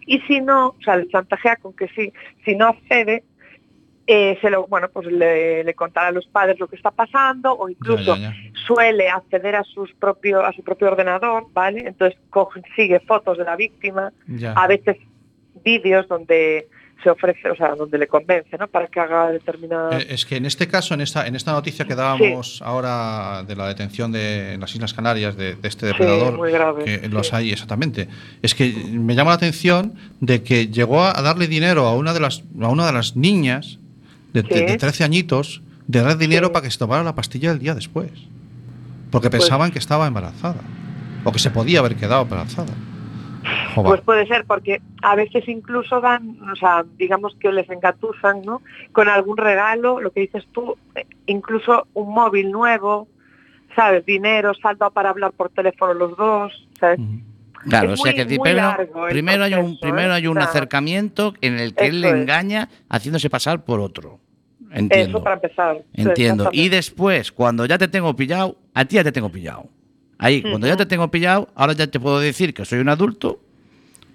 y 0.05 0.19
si 0.21 0.41
no, 0.41 0.67
o 0.69 0.81
sea, 0.83 0.97
le 0.97 1.07
chantajea 1.07 1.55
con 1.57 1.73
que 1.73 1.87
sí, 1.89 2.11
si 2.45 2.55
no 2.55 2.67
accede, 2.67 3.23
eh, 4.05 4.37
se 4.41 4.49
lo, 4.49 4.67
bueno, 4.67 4.89
pues 4.89 5.07
le, 5.07 5.63
le 5.63 5.73
contará 5.75 6.07
a 6.07 6.11
los 6.11 6.27
padres 6.27 6.59
lo 6.59 6.67
que 6.67 6.75
está 6.75 6.91
pasando 6.91 7.53
o 7.53 7.69
incluso 7.69 8.15
Ya, 8.17 8.21
ya, 8.21 8.33
ya. 8.33 8.59
suele 8.67 9.09
acceder 9.09 9.55
a 9.55 9.63
sus 9.63 9.93
propio, 9.93 10.41
a 10.45 10.51
su 10.51 10.61
propio 10.61 10.87
ordenador, 10.87 11.45
¿vale? 11.53 11.87
Entonces 11.87 12.19
consigue 12.29 12.99
fotos 12.99 13.37
de 13.37 13.45
la 13.45 13.55
víctima, 13.55 14.11
Ya. 14.27 14.51
a 14.53 14.67
veces 14.67 14.97
vídeos 15.63 16.05
donde 16.09 16.67
se 17.01 17.09
ofrece, 17.09 17.49
o 17.49 17.55
sea, 17.55 17.75
donde 17.75 17.97
le 17.97 18.07
convence, 18.07 18.57
¿no? 18.57 18.67
Para 18.67 18.87
que 18.87 18.99
haga 18.99 19.29
determinada... 19.31 19.97
Eh, 19.99 20.07
Es 20.09 20.25
que 20.25 20.37
en 20.37 20.45
este 20.45 20.67
caso, 20.67 20.93
en 20.93 21.01
esta, 21.01 21.27
en 21.27 21.35
esta 21.35 21.51
noticia 21.51 21.85
que 21.85 21.95
dábamos 21.95 22.61
ahora 22.61 23.43
de 23.47 23.55
la 23.55 23.67
detención 23.67 24.11
de 24.11 24.53
en 24.53 24.59
las 24.61 24.73
Islas 24.73 24.93
Canarias 24.93 25.35
de, 25.35 25.55
de 25.55 25.67
este 25.67 25.81
Sí, 25.87 25.91
depredador, 25.93 26.37
muy 26.37 26.51
grave, 26.51 26.85
que 26.85 26.99
sí. 26.99 27.07
los 27.09 27.33
hay 27.33 27.51
exactamente, 27.51 28.07
es 28.41 28.55
que 28.55 28.71
me 28.91 29.15
llama 29.15 29.31
la 29.31 29.35
atención 29.35 29.95
de 30.21 30.43
que 30.43 30.67
llegó 30.67 31.03
a 31.03 31.21
darle 31.21 31.47
dinero 31.47 31.87
a 31.87 31.95
una 31.95 32.13
de 32.13 32.19
las, 32.21 32.43
a 32.61 32.67
una 32.69 32.85
de 32.85 32.93
las 32.93 33.15
niñas 33.17 33.79
de, 34.33 34.43
de- 34.43 34.61
de 34.65 34.77
13 34.77 35.03
añitos, 35.03 35.61
de 35.87 36.01
dar 36.01 36.17
dinero 36.17 36.51
para 36.53 36.63
que 36.63 36.71
se 36.71 36.77
tomara 36.79 37.03
la 37.03 37.15
pastilla 37.15 37.51
el 37.51 37.59
día 37.59 37.75
después. 37.75 38.11
Porque 39.11 39.29
Pues- 39.29 39.41
pensaban 39.43 39.71
que 39.71 39.79
estaba 39.79 40.07
embarazada. 40.07 40.61
O 41.25 41.31
que 41.31 41.39
se 41.39 41.51
podía 41.51 41.79
haber 41.79 41.95
quedado 41.95 42.21
embarazada. 42.23 42.73
Joder. 43.73 43.89
Pues 43.89 44.01
puede 44.01 44.27
ser, 44.27 44.45
porque 44.45 44.81
a 45.01 45.15
veces 45.15 45.47
incluso 45.47 45.99
dan, 46.01 46.37
o 46.51 46.55
sea, 46.55 46.85
digamos 46.97 47.35
que 47.39 47.51
les 47.51 47.69
engatusan, 47.69 48.41
¿no? 48.43 48.61
Con 48.91 49.09
algún 49.09 49.37
regalo, 49.37 49.99
lo 49.99 50.11
que 50.11 50.21
dices 50.21 50.45
tú, 50.51 50.77
eh, 50.95 51.05
incluso 51.27 51.87
un 51.93 52.13
móvil 52.13 52.51
nuevo, 52.51 53.07
¿sabes? 53.75 54.05
Dinero, 54.05 54.53
saldo 54.53 54.91
para 54.91 55.09
hablar 55.09 55.31
por 55.31 55.49
teléfono 55.49 55.93
los 55.93 56.15
dos, 56.17 56.67
¿sabes? 56.79 56.99
Ujú. 56.99 57.19
Claro, 57.69 57.93
Es 57.93 57.99
o 58.01 58.03
sea 58.03 58.11
muy- 58.11 58.19
que 58.19 58.25
primero, 58.25 58.59
hay 59.43 59.53
un, 59.53 59.61
proceso, 59.77 59.79
primero 59.79 60.11
¿eh? 60.11 60.15
hay 60.15 60.27
un 60.27 60.37
acercamiento 60.37 61.33
en 61.41 61.59
el 61.59 61.73
que 61.73 61.87
él 61.87 62.01
le 62.01 62.09
engaña 62.09 62.67
haciéndose 62.89 63.29
pasar 63.29 63.63
por 63.63 63.79
otro. 63.79 64.19
Entiendo. 64.71 65.17
Eso 65.17 65.23
para 65.23 65.35
empezar. 65.35 65.77
sí, 65.95 66.01
Entiendo. 66.01 66.49
Y 66.51 66.67
después, 66.69 67.31
cuando 67.31 67.65
ya 67.65 67.77
te 67.77 67.87
tengo 67.87 68.15
pillado, 68.15 68.57
a 68.73 68.83
ti 68.85 68.95
ya 68.95 69.03
te 69.03 69.11
tengo 69.11 69.29
pillado. 69.29 69.67
Ahí, 70.17 70.41
cuando 70.41 70.67
ya 70.67 70.75
te 70.75 70.85
tengo 70.85 71.09
pillado, 71.09 71.47
ahora 71.55 71.73
ya 71.73 71.87
te 71.87 71.99
puedo 71.99 72.19
decir 72.19 72.53
que 72.53 72.65
soy 72.65 72.79
un 72.79 72.89
adulto 72.89 73.39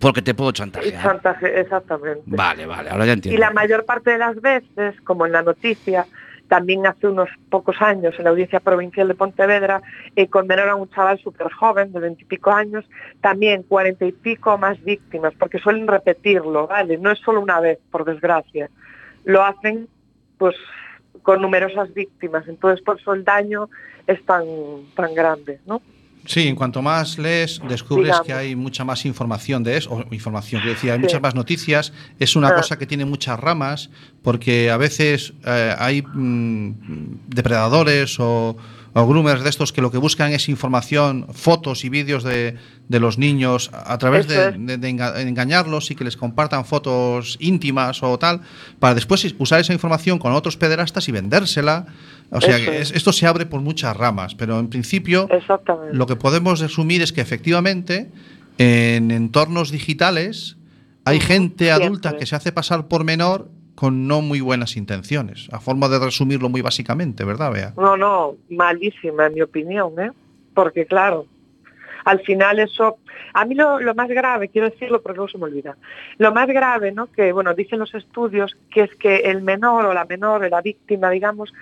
porque 0.00 0.22
te 0.22 0.34
puedo 0.34 0.50
Y 0.50 0.54
chantajear. 0.54 1.02
chantaje, 1.02 1.60
exactamente. 1.60 2.22
Vale, 2.26 2.66
vale, 2.66 2.90
ahora 2.90 3.04
ya 3.06 3.12
Y 3.12 3.14
entiendo. 3.14 3.40
la 3.40 3.50
mayor 3.50 3.84
parte 3.84 4.10
de 4.10 4.18
las 4.18 4.40
veces, 4.40 5.00
como 5.02 5.26
en 5.26 5.32
la 5.32 5.42
noticia, 5.42 6.06
también 6.48 6.86
hace 6.86 7.06
unos 7.06 7.28
pocos 7.50 7.76
años 7.82 8.14
en 8.16 8.24
la 8.24 8.30
Audiencia 8.30 8.60
Provincial 8.60 9.06
de 9.08 9.14
Pontevedra, 9.14 9.82
eh, 10.16 10.28
condenaron 10.28 10.70
a 10.70 10.74
un 10.76 10.88
chaval 10.88 11.18
súper 11.18 11.52
joven, 11.52 11.92
de 11.92 12.00
veintipico 12.00 12.50
años, 12.50 12.86
también 13.20 13.64
cuarenta 13.64 14.06
y 14.06 14.12
pico 14.12 14.56
más 14.56 14.82
víctimas, 14.82 15.34
porque 15.38 15.58
suelen 15.58 15.86
repetirlo, 15.86 16.66
¿vale? 16.66 16.96
No 16.96 17.10
es 17.10 17.18
solo 17.18 17.40
una 17.40 17.60
vez, 17.60 17.78
por 17.90 18.04
desgracia. 18.06 18.70
Lo 19.24 19.44
hacen, 19.44 19.88
pues, 20.38 20.56
con 21.22 21.42
numerosas 21.42 21.92
víctimas. 21.92 22.48
Entonces, 22.48 22.82
por 22.82 22.98
eso 22.98 23.12
el 23.12 23.24
daño 23.24 23.68
es 24.06 24.24
tan, 24.24 24.44
tan 24.96 25.14
grande, 25.14 25.60
¿no? 25.66 25.82
Sí, 26.28 26.46
en 26.46 26.56
cuanto 26.56 26.82
más 26.82 27.16
lees, 27.16 27.58
descubres 27.70 28.04
Digamos. 28.08 28.26
que 28.26 28.32
hay 28.34 28.54
mucha 28.54 28.84
más 28.84 29.06
información 29.06 29.64
de 29.64 29.78
eso, 29.78 29.90
o 29.94 30.14
información, 30.14 30.60
quiero 30.60 30.74
decir, 30.74 30.90
hay 30.90 30.98
Sí. 30.98 31.02
muchas 31.04 31.22
más 31.22 31.34
noticias, 31.34 31.92
es 32.18 32.36
una 32.36 32.48
Ah. 32.48 32.54
cosa 32.56 32.76
que 32.78 32.86
tiene 32.86 33.06
muchas 33.06 33.40
ramas, 33.40 33.88
porque 34.22 34.70
a 34.70 34.76
veces 34.76 35.32
eh, 35.46 35.74
hay 35.78 36.02
mm, 36.02 37.28
depredadores 37.28 38.20
o, 38.20 38.58
o 38.92 39.06
groomers 39.06 39.42
de 39.42 39.48
estos 39.48 39.72
que 39.72 39.80
lo 39.80 39.90
que 39.90 39.96
buscan 39.96 40.32
es 40.32 40.50
información, 40.50 41.26
fotos 41.32 41.84
y 41.84 41.88
vídeos 41.88 42.24
de, 42.24 42.56
de 42.88 43.00
los 43.00 43.16
niños 43.16 43.70
a 43.72 43.96
través 43.96 44.28
de, 44.28 44.52
de- 44.52 44.76
de 44.76 44.88
enga- 44.90 45.18
engañarlos 45.20 45.90
y 45.90 45.94
que 45.94 46.04
les 46.04 46.16
compartan 46.18 46.64
fotos 46.66 47.36
íntimas 47.40 48.02
o 48.02 48.18
tal, 48.18 48.42
para 48.80 48.94
después 48.94 49.34
usar 49.38 49.60
esa 49.60 49.72
información 49.72 50.18
con 50.18 50.32
otros 50.32 50.58
pederastas 50.58 51.08
y 51.08 51.12
vendérsela. 51.12 51.86
O 52.30 52.40
sea, 52.40 52.56
que 52.56 52.78
es. 52.80 52.90
es- 52.90 52.96
esto 52.96 53.12
se 53.12 53.26
abre 53.26 53.46
por 53.46 53.60
muchas 53.60 53.96
ramas, 53.96 54.34
pero 54.34 54.58
en 54.58 54.68
principio... 54.68 55.28
Lo 55.92 56.06
que 56.06 56.16
podemos 56.16 56.60
resumir 56.60 57.00
es 57.02 57.12
que 57.12 57.20
efectivamente 57.20 58.10
en 58.58 59.10
entornos 59.10 59.70
digitales 59.70 60.56
hay 61.04 61.20
gente 61.20 61.70
adulta 61.70 62.16
que 62.16 62.26
se 62.26 62.36
hace 62.36 62.52
pasar 62.52 62.88
por 62.88 63.04
menor 63.04 63.48
con 63.74 64.08
no 64.08 64.20
muy 64.22 64.40
buenas 64.40 64.76
intenciones, 64.76 65.48
a 65.52 65.60
forma 65.60 65.88
de 65.88 66.00
resumirlo 66.00 66.48
muy 66.48 66.60
básicamente, 66.62 67.24
¿verdad, 67.24 67.52
Bea? 67.52 67.72
No, 67.76 67.96
no, 67.96 68.34
malísima 68.50 69.26
en 69.26 69.34
mi 69.34 69.40
opinión, 69.40 69.92
¿eh? 70.00 70.10
Porque 70.52 70.84
claro, 70.84 71.26
al 72.04 72.18
final 72.20 72.58
eso, 72.58 72.98
a 73.34 73.44
mí 73.44 73.54
lo, 73.54 73.78
lo 73.78 73.94
más 73.94 74.08
grave, 74.08 74.48
quiero 74.48 74.68
decirlo 74.68 75.00
porque 75.00 75.16
luego 75.18 75.30
se 75.30 75.38
me 75.38 75.44
olvida, 75.44 75.76
lo 76.18 76.32
más 76.34 76.48
grave, 76.48 76.90
¿no? 76.90 77.06
Que, 77.12 77.30
bueno, 77.32 77.54
dicen 77.54 77.78
los 77.78 77.94
estudios, 77.94 78.56
que 78.72 78.82
es 78.82 78.94
que 78.96 79.18
el 79.18 79.42
menor 79.42 79.86
o 79.86 79.94
la 79.94 80.04
menor, 80.06 80.50
la 80.50 80.60
víctima, 80.60 81.08
digamos, 81.10 81.52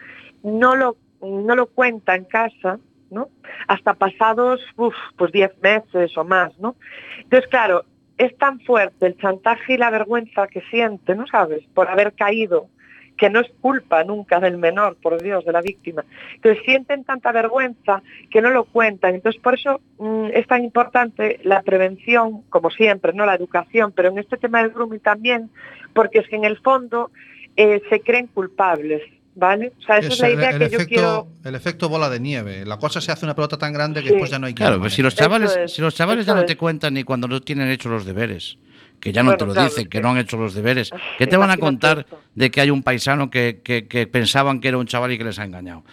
no 0.42 0.76
lo, 0.76 0.96
no 1.20 1.54
lo 1.54 1.66
cuenta 1.66 2.14
en 2.14 2.24
casa, 2.24 2.78
¿no? 3.10 3.28
Hasta 3.68 3.94
pasados, 3.94 4.60
uf, 4.76 4.94
pues 5.16 5.32
10 5.32 5.62
meses 5.62 6.16
o 6.16 6.24
más, 6.24 6.58
¿no? 6.58 6.76
Entonces, 7.18 7.48
claro, 7.48 7.84
es 8.18 8.36
tan 8.38 8.60
fuerte 8.60 9.06
el 9.06 9.16
chantaje 9.18 9.74
y 9.74 9.76
la 9.76 9.90
vergüenza 9.90 10.46
que 10.46 10.62
siente, 10.70 11.14
¿no 11.14 11.26
sabes? 11.26 11.64
Por 11.74 11.88
haber 11.88 12.14
caído, 12.14 12.68
que 13.16 13.30
no 13.30 13.40
es 13.40 13.50
culpa 13.60 14.04
nunca 14.04 14.40
del 14.40 14.58
menor, 14.58 14.96
por 14.96 15.20
Dios, 15.22 15.44
de 15.44 15.52
la 15.52 15.62
víctima. 15.62 16.04
Entonces 16.34 16.62
sienten 16.64 17.04
tanta 17.04 17.32
vergüenza 17.32 18.02
que 18.30 18.42
no 18.42 18.50
lo 18.50 18.64
cuentan. 18.64 19.14
Entonces 19.14 19.40
por 19.40 19.54
eso 19.54 19.80
mm, 19.98 20.26
es 20.32 20.46
tan 20.46 20.64
importante 20.64 21.40
la 21.42 21.62
prevención, 21.62 22.42
como 22.50 22.70
siempre, 22.70 23.12
no 23.12 23.26
la 23.26 23.34
educación, 23.34 23.92
pero 23.92 24.10
en 24.10 24.18
este 24.18 24.36
tema 24.36 24.62
del 24.62 24.70
grooming 24.70 25.00
también, 25.00 25.50
porque 25.94 26.18
es 26.20 26.28
que 26.28 26.36
en 26.36 26.44
el 26.44 26.58
fondo 26.58 27.10
eh, 27.56 27.80
se 27.88 28.00
creen 28.00 28.26
culpables, 28.26 29.02
¿vale? 29.36 29.72
O 29.78 29.82
sea, 29.82 29.98
esa 29.98 30.08
es, 30.08 30.14
Es 30.14 30.20
la 30.20 30.28
el, 30.28 30.34
idea 30.34 30.50
el 30.50 30.58
que 30.58 30.68
yo 30.70 30.76
efecto, 30.78 30.88
quiero. 30.88 31.28
el 31.44 31.54
efecto 31.54 31.88
bola 31.88 32.10
de 32.10 32.18
nieve. 32.18 32.64
La 32.66 32.78
cosa 32.78 33.00
se 33.00 33.12
hace 33.12 33.24
una 33.24 33.34
pelota 33.36 33.56
tan 33.56 33.72
grande 33.72 34.00
que 34.02 34.08
Sí. 34.08 34.14
después 34.14 34.30
ya 34.30 34.38
no 34.40 34.46
hay 34.46 34.54
quien 34.54 34.64
Claro, 34.66 34.76
la 34.76 34.80
pues 34.82 34.94
si 34.94 35.02
los 35.02 35.14
chavales, 35.14 35.56
es, 35.56 35.72
si 35.72 35.80
los 35.82 35.94
chavales 35.94 36.26
ya 36.26 36.34
no 36.34 36.40
es. 36.40 36.46
te 36.46 36.56
cuentan 36.56 36.94
ni 36.94 37.04
cuando 37.04 37.28
no 37.28 37.40
tienen 37.40 37.70
hechos 37.70 37.92
los 37.92 38.04
deberes. 38.04 38.58
que 38.98 39.12
ya 39.12 39.22
no 39.22 39.26
Bueno, 39.26 39.38
te 39.38 39.46
lo 39.46 39.52
claro, 39.52 39.68
dicen, 39.68 39.82
es 39.82 39.88
que 39.88 39.98
que- 39.98 40.02
no 40.02 40.10
han 40.10 40.16
hecho 40.16 40.38
los 40.38 40.54
deberes. 40.54 40.90
¿Qué 41.18 41.26
te 41.26 41.36
van 41.36 41.50
a 41.50 41.58
contar 41.58 41.98
esto. 42.00 42.18
de 42.34 42.50
que 42.50 42.62
hay 42.62 42.70
un 42.70 42.82
paisano 42.82 43.28
que, 43.28 43.60
que- 43.62 43.86
que 43.86 44.06
pensaban 44.06 44.58
que 44.58 44.68
era 44.68 44.78
un 44.78 44.86
chaval 44.86 45.12
y 45.12 45.18
que 45.18 45.24
les 45.24 45.38
ha 45.38 45.44
engañado? 45.44 45.84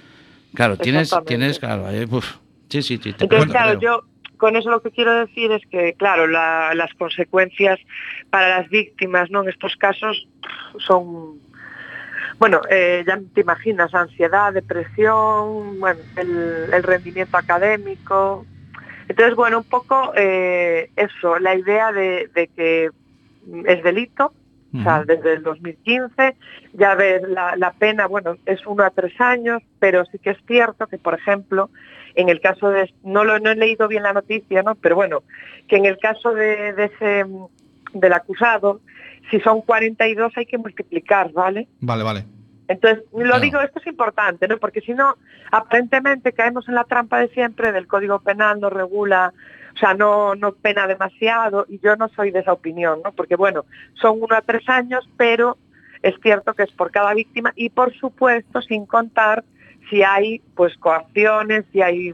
Claro, 0.54 0.78
tienes, 0.78 1.14
tienes, 1.26 1.60
claro, 1.60 1.86
ahí, 1.86 2.06
uf, 2.10 2.38
sí, 2.70 2.82
sí, 2.82 2.98
sí, 3.04 3.12
te 3.12 3.26
Entonces, 3.26 3.52
claro, 3.52 3.78
creo. 3.78 3.82
yo 3.82 4.38
con 4.38 4.56
eso 4.56 4.70
lo 4.70 4.82
que 4.82 4.92
quiero 4.92 5.14
decir 5.14 5.52
es 5.52 5.62
que, 5.70 5.94
claro, 5.96 6.28
la- 6.28 6.74
las 6.76 6.94
consecuencias 6.94 7.78
para 8.30 8.58
las 8.58 8.70
víctimas, 8.70 9.30
¿no? 9.30 9.44
En 9.44 9.50
estos 9.50 9.76
casos 9.76 10.26
son, 10.80 11.40
bueno, 12.40 12.62
eh, 12.70 13.04
ya 13.08 13.20
te 13.34 13.42
imaginas, 13.42 13.94
ansiedad, 13.94 14.54
depresión, 14.54 15.80
bueno, 15.80 16.00
el, 16.18 16.74
el 16.74 16.84
rendimiento 16.84 17.38
académico. 17.38 18.46
Entonces, 19.08 19.36
bueno, 19.36 19.60
un 19.60 19.64
poco 19.64 20.14
eh, 20.16 20.90
eso, 20.96 21.40
la 21.40 21.56
idea 21.56 21.92
de, 21.92 22.30
de 22.34 22.48
que 22.48 22.90
es 23.66 23.84
delito, 23.84 24.34
o 24.76 24.82
sea, 24.82 25.04
desde 25.04 25.34
el 25.34 25.44
2015, 25.44 26.36
ya 26.74 26.96
ves, 26.96 27.22
la, 27.30 27.56
la 27.56 27.74
pena, 27.74 28.08
bueno, 28.08 28.38
es 28.48 28.66
uno 28.66 28.84
a 28.84 28.90
tres 28.90 29.14
años, 29.22 29.62
pero 29.78 30.04
sí 30.06 30.18
que 30.18 30.32
es 30.32 30.38
cierto 30.48 30.88
que, 30.88 30.98
por 30.98 31.14
ejemplo, 31.14 31.70
en 32.16 32.30
el 32.30 32.42
caso 32.42 32.72
de, 32.72 32.92
no 33.04 33.24
lo 33.24 33.38
no 33.40 33.52
he 33.52 33.56
leído 33.56 33.88
bien 33.88 34.02
la 34.02 34.14
noticia, 34.14 34.64
¿no? 34.64 34.74
Pero 34.74 34.96
bueno, 34.96 35.22
que 35.68 35.76
en 35.76 35.86
el 35.86 36.00
caso 36.00 36.34
de, 36.34 36.74
de 36.74 36.86
ese, 36.86 37.26
del 37.94 38.14
acusado, 38.14 38.82
si 39.30 39.40
son 39.40 39.62
42 39.62 40.34
hay 40.36 40.46
que 40.46 40.58
multiplicar, 40.58 41.32
¿vale? 41.32 41.68
Vale, 41.80 42.04
vale. 42.04 42.26
Entonces, 42.68 43.04
lo 43.12 43.20
Claro. 43.20 43.40
digo, 43.42 43.62
esto 43.62 43.80
es 43.80 43.88
importante, 43.88 44.48
¿no? 44.48 44.58
Porque 44.58 44.82
si 44.82 44.94
no, 44.94 45.16
aparentemente 45.52 46.32
caemos 46.34 46.68
en 46.70 46.76
la 46.76 46.86
trampa 46.86 47.20
de 47.20 47.28
siempre 47.30 47.72
del 47.72 47.88
Código 47.88 48.20
Penal, 48.20 48.60
no 48.60 48.70
regula, 48.70 49.34
o 49.76 49.78
sea, 49.78 49.94
no, 49.94 50.34
no 50.36 50.54
pena 50.54 50.88
demasiado, 50.88 51.66
y 51.68 51.80
yo 51.80 51.96
no 51.96 52.08
soy 52.10 52.32
de 52.32 52.40
esa 52.40 52.54
opinión, 52.54 53.02
¿no? 53.04 53.12
Porque, 53.12 53.36
bueno, 53.36 53.66
son 53.96 54.22
uno 54.22 54.36
a 54.36 54.42
tres 54.42 54.68
años, 54.70 55.08
pero 55.18 55.58
es 56.02 56.16
cierto 56.22 56.54
que 56.54 56.64
es 56.64 56.72
por 56.72 56.92
cada 56.92 57.14
víctima 57.14 57.52
y, 57.56 57.70
por 57.70 57.94
supuesto, 57.94 58.62
sin 58.62 58.86
contar 58.86 59.44
si 59.90 60.02
hay, 60.04 60.40
pues, 60.56 60.76
coacciones, 60.78 61.66
si 61.72 61.82
hay... 61.82 62.14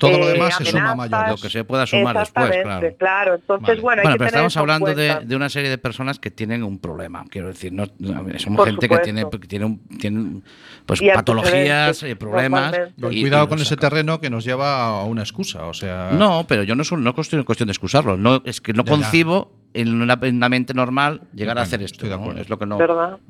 Todo 0.00 0.18
lo 0.18 0.28
eh, 0.28 0.32
demás 0.32 0.56
se 0.56 0.64
suma 0.64 0.94
mayor. 0.94 1.28
Lo 1.28 1.36
que 1.36 1.48
se 1.50 1.62
pueda 1.64 1.86
sumar 1.86 2.18
después, 2.18 2.46
Exactamente, 2.48 2.96
claro. 2.96 3.34
Entonces, 3.36 3.68
Vale. 3.68 3.80
bueno, 3.80 4.00
hay 4.00 4.04
Bueno, 4.06 4.14
que 4.14 4.18
pero 4.18 4.30
tener 4.30 4.46
estamos 4.46 4.56
hablando 4.56 4.94
de, 4.94 5.36
una 5.36 5.48
serie 5.48 5.70
de 5.70 5.78
personas 5.78 6.18
que 6.18 6.30
tienen 6.30 6.64
un 6.64 6.78
problema. 6.78 7.24
Quiero 7.28 7.48
decir, 7.48 7.72
no, 7.72 7.84
ver, 8.22 8.40
somos 8.40 8.56
Por 8.56 8.66
gente 8.68 8.88
que 8.88 8.98
tiene, 8.98 9.28
que 9.30 9.38
tiene, 9.46 9.66
un- 9.66 10.42
pues, 10.86 11.00
Y 11.02 11.10
patologías, 11.10 12.02
eh, 12.02 12.16
problemas. 12.16 12.74
y- 13.10 13.20
Cuidado 13.20 13.44
y 13.44 13.48
con 13.48 13.58
ese 13.60 13.76
terreno 13.76 14.20
que 14.20 14.30
nos 14.30 14.44
lleva 14.44 15.00
a 15.00 15.04
una 15.04 15.22
excusa, 15.22 15.66
o 15.66 15.74
sea... 15.74 16.10
No, 16.12 16.44
pero 16.48 16.62
yo 16.62 16.74
no 16.74 16.82
es 16.82 16.90
un- 16.92 17.04
no 17.04 17.14
cuestión, 17.14 17.44
cuestión 17.44 17.66
de 17.68 17.72
excusarlo. 17.72 18.16
No, 18.16 18.42
es 18.44 18.60
que 18.60 18.72
no 18.72 18.82
Ya, 18.84 18.90
ya. 18.90 18.96
concibo 18.96 19.52
en 19.72 20.02
una, 20.02 20.18
en 20.22 20.36
una 20.36 20.48
mente 20.48 20.74
normal 20.74 21.22
llegar 21.34 21.58
a 21.58 21.62
hacer 21.62 21.82
esto. 21.82 22.06
Es 22.36 22.48
lo 22.48 22.58
que 22.58 22.66
no, 22.66 22.76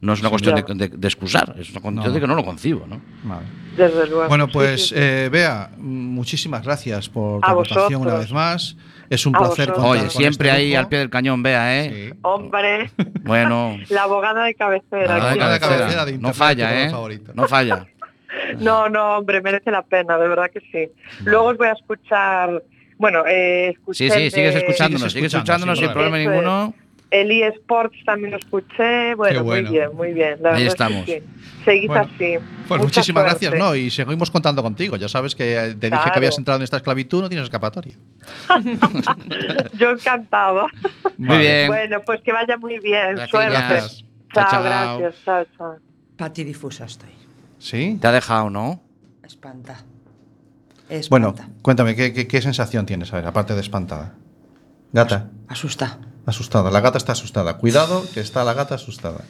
no 0.01 0.13
es 0.13 0.21
una 0.21 0.29
Sí, 0.29 0.31
cuestión 0.31 0.55
de, 0.57 0.89
de- 0.89 0.97
de 0.97 1.09
excusar, 1.09 1.55
es 1.59 1.71
una 1.71 1.81
cuestión 1.81 2.07
No. 2.07 2.11
de 2.13 2.21
que 2.21 2.27
no 2.27 2.35
lo 2.35 2.45
concibo. 2.45 2.87
¿no? 2.87 3.01
Vale. 3.25 3.47
Desde 3.77 4.07
luego. 4.09 4.29
Bueno, 4.29 4.49
pues 4.49 4.83
sí, 4.83 4.89
sí. 4.89 4.95
eh, 4.97 5.29
Bea, 5.31 5.71
muchísimas 5.79 6.63
gracias 6.63 7.09
por 7.09 7.41
tu 7.41 7.47
A 7.47 7.51
aportación 7.53 8.01
una 8.03 8.15
vez 8.15 8.33
más. 8.33 8.77
Es 9.09 9.27
un 9.27 9.35
A 9.37 9.41
placer 9.41 9.73
contar 9.73 9.91
Oye, 9.91 10.01
con 10.03 10.11
siempre 10.11 10.49
este 10.49 10.59
ahí 10.61 10.69
grupo. 10.71 10.79
al 10.81 10.89
pie 10.89 10.99
del 11.01 11.11
cañón, 11.11 11.43
vea, 11.43 11.85
¿eh? 11.85 12.11
Sí. 12.13 12.19
Hombre, 12.23 12.91
Bueno, 13.23 13.77
la 13.91 14.03
abogada 14.05 14.45
de 14.45 14.55
cabecera. 14.55 15.07
nada 15.07 15.15
de 15.25 15.31
abogada 15.31 15.55
aquí. 15.55 15.55
de 15.55 15.61
cabecera. 15.61 15.79
cabecera 15.79 16.05
de 16.07 16.19
no 16.19 16.33
falla, 16.33 16.85
¿eh? 16.85 16.91
favorito. 16.91 17.33
No 17.35 17.49
falla. 17.49 17.87
No, 18.61 18.89
no, 18.89 19.19
hombre, 19.19 19.43
merece 19.43 19.73
la 19.73 19.83
pena, 19.83 20.17
de 20.17 20.29
verdad 20.29 20.51
que 20.53 20.61
sí. 20.61 20.89
Luego 21.25 21.47
os 21.47 21.57
voy 21.59 21.67
a 21.67 21.73
escuchar, 21.73 22.63
bueno, 23.01 23.25
eh, 23.27 23.71
escuché 23.71 24.11
Sí, 24.11 24.11
sí, 24.11 24.31
sigues 24.31 24.55
escuchándonos, 24.55 25.13
Sigues 25.13 25.33
escuchándonos 25.35 25.79
sin 25.79 25.91
problema 25.91 26.19
ninguno. 26.19 26.75
El 27.11 27.33
eSports 27.33 28.05
también 28.05 28.31
lo 28.31 28.37
escuché, 28.37 29.17
bueno, 29.17 29.43
bueno. 29.43 29.69
muy 29.69 29.77
bien, 29.79 29.97
muy 29.97 30.13
bien. 30.13 30.37
la 30.41 30.55
Ahí 30.55 30.63
es 30.67 30.77
que 30.77 30.85
estamos. 30.85 31.07
Seguid 31.65 31.89
Bueno, 31.89 32.03
así. 32.05 32.17
Pues 32.69 32.69
Mucha 32.69 32.83
muchísimas 32.85 33.25
suerte. 33.25 33.47
gracias, 33.47 33.55
¿no? 33.59 33.75
Y 33.75 33.91
seguimos 33.91 34.31
contando 34.31 34.63
contigo. 34.63 34.95
Ya 34.97 35.09
sabes 35.09 35.35
que 35.35 35.45
te 35.45 35.75
dije 35.75 35.89
Claro. 35.89 36.13
que 36.13 36.19
habías 36.19 36.39
entrado 36.39 36.59
en 36.59 36.63
esta 36.65 36.77
esclavitud, 36.77 37.23
no 37.23 37.29
tienes 37.29 37.45
escapatoria. 37.45 37.95
Yo 39.79 39.91
encantado. 39.91 40.69
Muy 41.19 41.29
Vale. 41.29 41.41
bien. 41.41 41.67
Bueno, 41.69 42.01
pues 42.07 42.21
que 42.23 42.33
vaya 42.33 42.57
muy 42.59 42.79
bien. 42.79 43.17
Gracias. 43.17 43.31
Suerte. 43.31 43.51
Gracias. 43.51 44.05
Chao, 44.33 44.45
Chao, 44.45 44.51
chao. 44.51 44.63
gracias. 44.63 45.25
Chao, 45.25 45.45
chao. 45.59 45.77
Pati 46.17 46.45
difusa 46.45 46.85
estoy. 46.85 47.11
¿Sí? 47.59 47.99
Te 48.01 48.07
ha 48.07 48.13
dejado, 48.13 48.51
¿no? 48.51 48.81
Espanta. 49.25 49.85
Bueno, 51.11 51.35
cuéntame, 51.63 51.95
¿qué, 51.97 52.13
qué, 52.13 52.27
qué 52.27 52.43
sensación 52.43 52.87
tienes, 52.87 53.13
a 53.13 53.17
ver, 53.17 53.27
aparte 53.27 53.55
de 53.55 53.61
espantada? 53.61 54.15
Gata, 54.93 55.29
Asusta. 55.49 55.99
asustada. 56.27 56.71
La 56.71 56.81
gata 56.81 56.99
está 56.99 57.13
asustada. 57.13 57.57
Cuidado, 57.59 58.05
que 58.13 58.21
está 58.21 58.43
la 58.45 58.55
gata 58.55 58.75
asustada. 58.75 59.21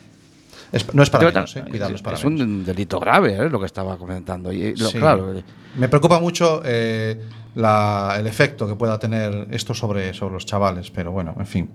Es- 0.72 0.94
no 0.94 1.02
es 1.02 1.10
para 1.10 1.26
menos, 1.26 1.56
¿eh? 1.56 1.64
Cuidado, 1.68 1.94
es 1.94 2.00
para 2.02 2.16
es 2.16 2.24
menos. 2.24 2.40
un 2.40 2.64
delito 2.64 2.98
grave, 3.00 3.34
¿eh? 3.34 3.50
Lo 3.50 3.58
que 3.60 3.66
estaba 3.66 3.98
comentando. 3.98 4.52
Y, 4.52 4.74
lo- 4.76 4.88
Sí. 4.88 4.98
Claro, 4.98 5.36
eh, 5.36 5.44
Me 5.76 5.88
preocupa 5.88 6.18
mucho 6.20 6.62
eh, 6.64 7.20
la- 7.56 8.14
el 8.18 8.26
efecto 8.26 8.66
que 8.68 8.74
pueda 8.76 8.98
tener 8.98 9.48
esto 9.50 9.74
sobre, 9.74 10.14
sobre 10.14 10.34
los 10.34 10.46
chavales, 10.46 10.90
pero 10.90 11.10
bueno, 11.12 11.34
en 11.38 11.46
fin. 11.46 11.70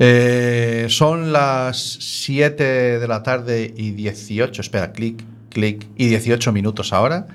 Eh, 0.00 0.86
son 0.88 1.32
las 1.32 1.76
7 2.00 2.98
de 2.98 3.08
la 3.08 3.22
tarde 3.22 3.72
y 3.76 3.90
18, 3.92 4.60
espera, 4.60 4.92
clic, 4.92 5.22
clic, 5.50 5.86
y 5.96 6.06
18 6.08 6.52
minutos 6.52 6.92
ahora. 6.92 7.26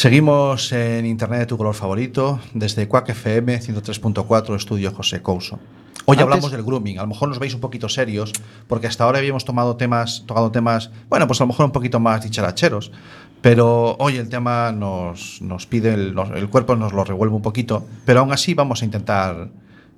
Seguimos 0.00 0.72
en 0.72 1.06
Internet 1.06 1.38
de 1.40 1.46
tu 1.46 1.56
color 1.56 1.74
favorito, 1.74 2.38
desde 2.52 2.86
Quack 2.86 3.08
FM 3.08 3.58
103.4, 3.62 4.54
estudio 4.54 4.92
José 4.92 5.22
Couso. 5.22 5.58
Hoy 6.04 6.16
Antes- 6.18 6.22
hablamos 6.22 6.52
del 6.52 6.62
grooming. 6.64 6.98
A 6.98 7.02
lo 7.04 7.08
mejor 7.08 7.30
nos 7.30 7.38
veis 7.38 7.54
un 7.54 7.62
poquito 7.62 7.88
serios, 7.88 8.30
porque 8.68 8.88
hasta 8.88 9.04
ahora 9.04 9.20
habíamos 9.20 9.46
tomado 9.46 9.76
temas, 9.76 10.24
tocado 10.26 10.50
temas, 10.50 10.90
bueno, 11.08 11.26
pues 11.26 11.40
a 11.40 11.44
lo 11.44 11.48
mejor 11.48 11.64
un 11.64 11.72
poquito 11.72 11.98
más 11.98 12.22
dicharacheros. 12.22 12.92
Pero 13.40 13.96
hoy 13.98 14.18
el 14.18 14.28
tema 14.28 14.70
nos, 14.70 15.40
nos 15.40 15.64
pide, 15.64 15.94
el, 15.94 16.14
el 16.34 16.50
cuerpo 16.50 16.76
nos 16.76 16.92
lo 16.92 17.02
revuelve 17.02 17.34
un 17.34 17.40
poquito, 17.40 17.86
pero 18.04 18.20
aún 18.20 18.32
así 18.32 18.52
vamos 18.52 18.82
a 18.82 18.84
intentar, 18.84 19.48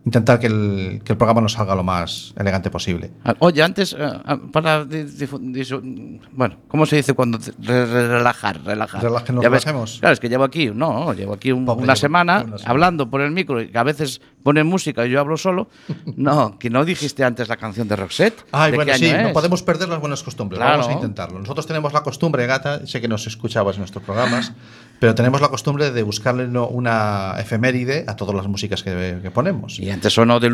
intentar 0.04 0.38
que 0.40 0.46
el, 0.46 1.00
que 1.04 1.12
el 1.12 1.18
programa 1.18 1.40
nos 1.40 1.52
salga 1.52 1.74
lo 1.74 1.82
más 1.84 2.32
elegante 2.38 2.70
posible. 2.70 3.11
Ah, 3.24 3.34
Oye, 3.40 3.62
antes, 3.62 3.92
eh, 3.92 3.96
ah, 4.00 4.38
para. 4.52 4.87
bueno, 6.32 6.56
¿cómo 6.68 6.87
se 6.87 6.96
dice 6.96 7.14
cuando. 7.14 7.38
re- 7.58 7.87
re- 7.87 8.08
relajar, 8.08 8.62
relajar. 8.64 9.02
Relaja- 9.02 9.24
que 9.24 9.32
nos 9.32 9.44
relajemos. 9.44 9.98
Claro, 10.00 10.12
es 10.14 10.20
que 10.20 10.28
llevo 10.28 10.44
aquí, 10.44 10.70
no, 10.72 11.12
llevo 11.12 11.34
aquí 11.34 11.52
un- 11.52 11.62
una, 11.68 11.74
llevo 11.82 11.96
semana 11.96 12.42
una 12.46 12.58
semana. 12.58 12.70
hablando 12.70 13.11
por 13.11 13.20
el 13.20 13.30
micro 13.32 13.61
y 13.61 13.68
que 13.68 13.78
a 13.78 13.82
veces 13.82 14.20
ponen 14.42 14.66
música 14.66 15.04
y 15.06 15.11
yo 15.11 15.20
hablo 15.20 15.37
solo. 15.37 15.68
No, 16.16 16.58
que 16.58 16.68
no 16.70 16.84
dijiste 16.84 17.22
antes 17.24 17.48
la 17.48 17.56
canción 17.56 17.87
de 17.88 17.96
Roxette. 17.96 18.44
Ay, 18.52 18.70
¿De 18.72 18.76
bueno, 18.76 18.92
sí, 18.94 19.08
año 19.11 19.22
no 19.22 19.28
es? 19.28 19.34
podemos 19.34 19.62
perder 19.62 19.88
las 19.88 20.00
buenas 20.00 20.22
costumbres. 20.22 20.58
Claro. 20.58 20.78
Vamos 20.78 20.88
a 20.88 20.92
intentarlo. 20.92 21.38
Nosotros 21.38 21.66
tenemos 21.66 21.92
la 21.92 22.02
costumbre, 22.02 22.46
Gata, 22.46 22.87
sé 22.87 23.00
que 23.00 23.08
nos 23.08 23.26
escuchabas 23.26 23.76
en 23.76 23.80
nuestros 23.82 24.02
programas, 24.04 24.52
pero 24.98 25.14
tenemos 25.14 25.40
la 25.40 25.48
costumbre 25.48 25.90
de 25.90 26.02
buscarle 26.02 26.46
una 26.46 27.34
efeméride 27.38 28.04
a 28.06 28.16
todas 28.16 28.34
las 28.34 28.46
músicas 28.48 28.82
que, 28.82 29.18
que 29.22 29.30
ponemos. 29.30 29.78
Y 29.78 29.90
antes 29.90 30.12
sonó 30.12 30.40
de 30.40 30.48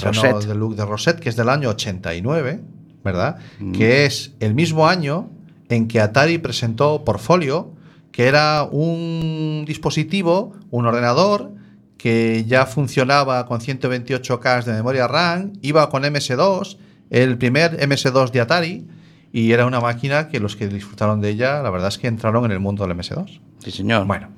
Roxette. 0.00 0.46
The 0.46 0.54
Look 0.54 0.76
de 0.76 0.84
Rosette, 0.84 1.20
que 1.20 1.28
es 1.28 1.36
del 1.36 1.48
año 1.48 1.70
89, 1.70 2.60
¿verdad? 3.04 3.38
Mm. 3.58 3.72
Que 3.72 4.04
es 4.04 4.32
el 4.40 4.54
mismo 4.54 4.88
año 4.88 5.30
en 5.68 5.88
que 5.88 6.00
Atari 6.00 6.38
presentó 6.38 7.04
Portfolio, 7.04 7.72
que 8.12 8.26
era 8.26 8.64
un 8.64 9.64
dispositivo, 9.66 10.54
un 10.70 10.86
ordenador 10.86 11.52
que 11.96 12.44
ya 12.46 12.66
funcionaba 12.66 13.44
con 13.46 13.60
128K 13.60 14.64
de 14.64 14.72
memoria 14.72 15.08
RAM, 15.08 15.52
iba 15.62 15.88
con 15.88 16.04
MS2, 16.04 16.76
el 17.10 17.38
primer 17.38 17.78
MS2 17.78 18.30
de 18.30 18.40
Atari, 18.40 18.86
y 19.32 19.52
era 19.52 19.66
una 19.66 19.80
máquina 19.80 20.28
que 20.28 20.40
los 20.40 20.56
que 20.56 20.68
disfrutaron 20.68 21.20
de 21.20 21.30
ella, 21.30 21.62
la 21.62 21.70
verdad 21.70 21.88
es 21.88 21.98
que 21.98 22.06
entraron 22.06 22.44
en 22.44 22.52
el 22.52 22.60
mundo 22.60 22.86
del 22.86 22.96
MS2. 22.96 23.40
Sí, 23.62 23.70
señor. 23.70 24.06
Bueno, 24.06 24.28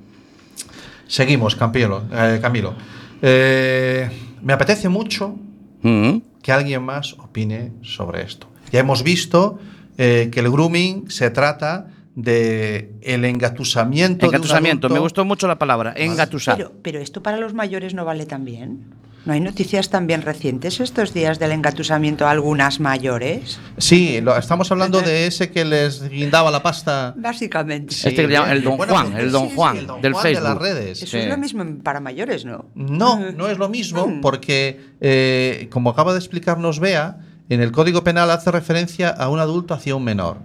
seguimos, 1.07 1.55
Camilo. 1.55 2.03
eh, 2.11 2.39
Camilo. 2.41 2.73
Eh, 3.21 4.09
me 4.41 4.53
apetece 4.53 4.89
mucho 4.89 5.35
Mm. 5.83 6.17
que 6.43 6.51
alguien 6.51 6.83
más 6.83 7.13
opine 7.13 7.71
sobre 7.81 8.21
esto. 8.23 8.47
Ya 8.71 8.79
hemos 8.81 9.03
visto 9.03 9.57
eh, 9.97 10.29
que 10.31 10.39
el 10.39 10.49
grooming 10.51 11.09
se 11.09 11.29
trata 11.31 11.87
de 12.15 12.91
el 13.01 13.25
engatusamiento. 13.25 14.25
de 14.25 14.29
un 14.29 14.35
Engatusamiento, 14.35 14.89
me 14.89 14.99
gustó 14.99 15.25
mucho 15.25 15.47
la 15.47 15.57
palabra, 15.57 15.93
engatusar. 15.95 16.57
Pero, 16.57 16.71
pero 16.81 16.99
esto 16.99 17.21
para 17.23 17.37
los 17.37 17.53
mayores 17.53 17.93
no 17.93 18.05
vale 18.05 18.25
también. 18.25 18.85
¿No 19.23 19.33
hay 19.33 19.39
noticias 19.39 19.89
también 19.91 20.23
recientes 20.23 20.79
estos 20.79 21.13
días 21.13 21.37
del 21.37 21.51
engatusamiento 21.51 22.25
a 22.25 22.31
algunas 22.31 22.79
mayores? 22.79 23.59
Sí, 23.77 24.19
lo- 24.19 24.35
estamos 24.35 24.71
hablando 24.71 24.99
de 25.01 25.27
ese 25.27 25.51
que 25.51 25.63
les 25.63 26.09
guindaba 26.09 26.49
la 26.49 26.63
pasta. 26.63 27.13
Básicamente. 27.15 27.93
Este 27.93 28.15
que 28.15 28.27
le 28.27 28.33
llaman 28.33 28.49
el 28.51 28.63
Don 28.63 28.77
Juan, 28.77 28.87
pregunta. 28.89 29.19
el 29.19 29.31
Don 29.31 29.43
Sí, 29.43 29.49
sí, 29.49 29.55
Juan 29.55 29.77
el 29.77 29.87
Don 29.87 30.01
del 30.01 30.13
Juan 30.13 30.23
de 30.23 30.33
las 30.33 30.41
Facebook. 30.43 30.61
redes. 30.63 31.03
Eso 31.03 31.11
Sí. 31.11 31.17
es 31.19 31.27
lo 31.29 31.37
mismo 31.37 31.63
para 31.83 31.99
mayores, 31.99 32.45
¿no? 32.45 32.65
No, 32.73 33.19
no 33.31 33.47
es 33.47 33.59
lo 33.59 33.69
mismo 33.69 34.11
porque, 34.23 34.79
eh, 35.01 35.67
como 35.71 35.91
acaba 35.91 36.13
de 36.13 36.17
explicarnos 36.19 36.79
Bea, 36.79 37.19
en 37.49 37.61
el 37.61 37.71
Código 37.71 38.03
Penal 38.03 38.31
hace 38.31 38.49
referencia 38.49 39.09
a 39.09 39.29
un 39.29 39.39
adulto 39.39 39.75
hacia 39.75 39.95
un 39.95 40.03
menor. 40.03 40.37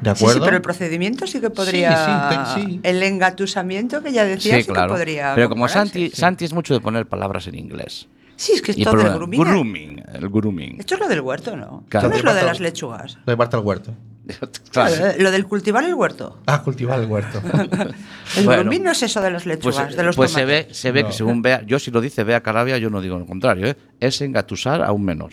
¿De 0.00 0.14
Sí, 0.14 0.22
acuerdo? 0.24 0.40
sí, 0.40 0.44
pero 0.44 0.56
el 0.56 0.62
procedimiento 0.62 1.26
sí 1.26 1.40
que 1.40 1.50
podría. 1.50 2.46
sí, 2.54 2.60
sí. 2.66 2.80
El 2.82 3.02
engatusamiento 3.02 4.02
que 4.02 4.12
ya 4.12 4.24
decía 4.24 4.56
sí, 4.58 4.64
claro. 4.64 4.88
que 4.88 4.98
podría. 4.98 5.34
Pero 5.34 5.48
como. 5.48 5.68
Santi, 5.68 6.10
Santi 6.10 6.44
es 6.44 6.52
mucho 6.52 6.74
de 6.74 6.80
poner 6.80 7.06
palabras 7.06 7.46
en 7.46 7.54
inglés. 7.56 8.08
Sí, 8.36 8.52
es 8.52 8.60
que 8.60 8.72
es 8.72 8.78
Y 8.78 8.84
todo 8.84 8.92
por 8.92 9.00
el 9.00 9.06
una- 9.06 9.16
grooming. 9.16 9.40
grooming, 9.40 10.02
el 10.12 10.28
grooming. 10.28 10.76
Esto 10.78 10.94
es 10.94 11.00
lo 11.00 11.08
del 11.08 11.22
huerto, 11.22 11.56
¿no? 11.56 11.84
Claro. 11.88 12.10
¿No 12.10 12.14
es 12.16 12.22
lo 12.22 12.34
de 12.34 12.42
las 12.42 12.60
lechugas? 12.60 13.16
Lo 13.24 13.30
de 13.32 13.36
Marta 13.36 13.56
el 13.56 13.64
huerto. 13.64 13.94
Claro. 14.72 14.94
Lo, 14.96 15.04
de- 15.06 15.18
lo 15.22 15.30
del 15.30 15.46
cultivar 15.46 15.84
el 15.84 15.94
huerto. 15.94 16.40
Ah, 16.46 16.62
cultivar 16.62 17.00
el 17.00 17.06
huerto. 17.06 17.40
El 18.36 18.44
Bueno. 18.44 18.62
grooming 18.62 18.82
no 18.82 18.90
es 18.90 19.02
eso 19.02 19.22
de 19.22 19.30
las 19.30 19.44
Pues, 19.44 19.56
lechugas, 19.64 19.96
de 19.96 20.02
los 20.02 20.16
pues 20.16 20.32
se 20.32 20.44
ve, 20.44 20.68
se 20.72 20.90
ve 20.92 21.02
No. 21.02 21.08
que 21.08 21.14
según 21.14 21.40
vea, 21.42 21.62
yo 21.64 21.78
si 21.78 21.90
lo 21.92 22.00
dice 22.02 22.24
Bea 22.24 22.42
Calabia, 22.42 22.76
yo 22.76 22.90
no 22.90 23.00
digo 23.00 23.18
lo 23.18 23.24
contrario, 23.24 23.68
¿eh? 23.68 23.76
es 24.00 24.20
engatusar 24.20 24.82
a 24.82 24.90
un 24.92 25.04
menor. 25.04 25.30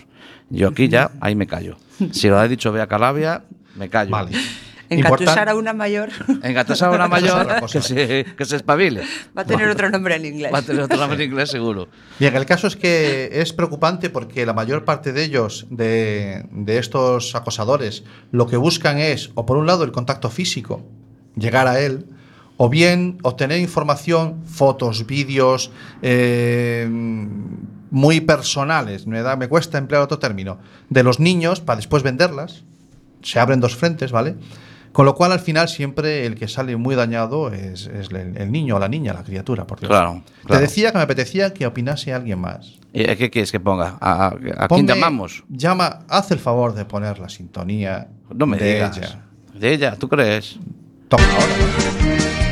Yo 0.50 0.70
aquí 0.70 0.88
ya, 0.88 1.10
ahí 1.20 1.36
me 1.36 1.48
callo. 1.48 1.76
Si 2.12 2.30
lo 2.30 2.38
ha 2.40 2.48
dicho 2.48 2.72
Bea 2.72 2.86
Calabia, 2.88 3.44
me 3.76 3.90
callo. 3.90 4.12
Vale. 4.12 4.32
Engatusar 4.90 5.50
a 5.50 5.56
una 5.56 5.74
mayor 5.74 6.10
Engatusar 6.44 6.90
a 6.92 6.96
una 6.96 7.08
mayor 7.08 7.48
que 7.72 7.82
se, 7.82 8.26
que 8.38 8.46
se 8.46 8.58
espabile. 8.58 9.02
va 9.36 9.42
a 9.42 9.46
tener 9.46 9.68
otro 9.70 9.90
nombre 9.90 10.16
en 10.16 10.26
inglés. 10.26 10.54
Va 10.54 10.60
a 10.60 10.62
tener 10.62 10.84
otro 10.84 10.98
nombre 10.98 11.24
en 11.24 11.32
inglés 11.32 11.50
seguro. 11.50 11.88
Bien, 12.20 12.36
el 12.36 12.46
caso 12.46 12.68
es 12.68 12.76
que 12.76 13.30
es 13.32 13.54
preocupante 13.54 14.10
porque 14.10 14.46
la 14.46 14.54
mayor 14.54 14.86
parte 14.86 15.14
de 15.14 15.24
ellos, 15.24 15.66
de, 15.70 16.46
de 16.52 16.78
estos 16.78 17.34
acosadores, 17.34 18.04
lo 18.32 18.46
que 18.46 18.58
buscan 18.58 19.00
es, 19.00 19.32
o 19.36 19.46
por 19.46 19.58
un 19.58 19.66
lado, 19.66 19.84
el 19.84 19.92
contacto 19.92 20.30
físico, 20.30 20.86
llegar 21.36 21.68
a 21.68 21.80
él, 21.80 22.06
o 22.58 22.70
bien 22.70 23.18
obtener 23.24 23.60
información, 23.60 24.44
fotos, 24.46 25.08
vídeos, 25.08 25.72
eh, 26.02 26.88
muy 27.90 28.22
personales, 28.22 29.08
me, 29.08 29.22
da, 29.22 29.36
me 29.36 29.48
cuesta 29.48 29.78
emplear 29.78 30.04
otro 30.04 30.20
término, 30.20 30.60
de 30.90 31.04
los 31.04 31.20
niños 31.20 31.62
para 31.62 31.78
después 31.78 32.04
venderlas. 32.04 32.64
Se 33.24 33.40
abren 33.40 33.60
dos 33.60 33.76
frentes, 33.76 34.12
¿vale? 34.12 34.36
Con 34.92 35.06
lo 35.08 35.16
cual, 35.16 35.32
al 35.32 35.40
final, 35.40 35.70
siempre 35.70 36.26
el 36.28 36.36
que 36.36 36.48
sale 36.48 36.78
muy 36.78 36.94
dañado 36.94 37.52
es, 37.52 37.88
es 37.88 38.10
el, 38.12 38.38
el 38.38 38.52
niño 38.52 38.76
o 38.76 38.80
la 38.80 38.88
niña, 38.88 39.12
la 39.14 39.24
criatura, 39.24 39.66
por 39.66 39.80
Dios. 39.80 39.90
Claro, 39.90 40.22
Te 40.42 40.48
claro. 40.50 40.62
decía 40.62 40.92
que 40.92 40.98
me 41.00 41.04
apetecía 41.04 41.52
que 41.52 41.66
opinase 41.66 42.14
alguien 42.14 42.38
más. 42.40 42.78
Eh, 42.94 43.16
¿Qué 43.18 43.32
quieres 43.32 43.52
que 43.52 43.60
ponga? 43.60 43.98
¿A, 44.00 44.26
a- 44.26 44.28
a 44.28 44.68
quién 44.68 44.86
Ponme- 44.86 44.88
llamamos? 44.94 45.44
Llama, 45.50 46.02
haz 46.08 46.30
el 46.30 46.38
favor 46.38 46.76
de 46.76 46.86
poner 46.86 47.18
la 47.18 47.28
sintonía 47.30 48.08
No 48.36 48.46
me 48.46 48.58
de 48.58 48.74
digas. 48.76 48.98
ella. 49.00 49.24
De 49.56 49.74
ella, 49.74 49.96
¿tú 49.96 50.08
crees? 50.08 50.58
Toma 51.08 51.24
ahora. 51.24 52.43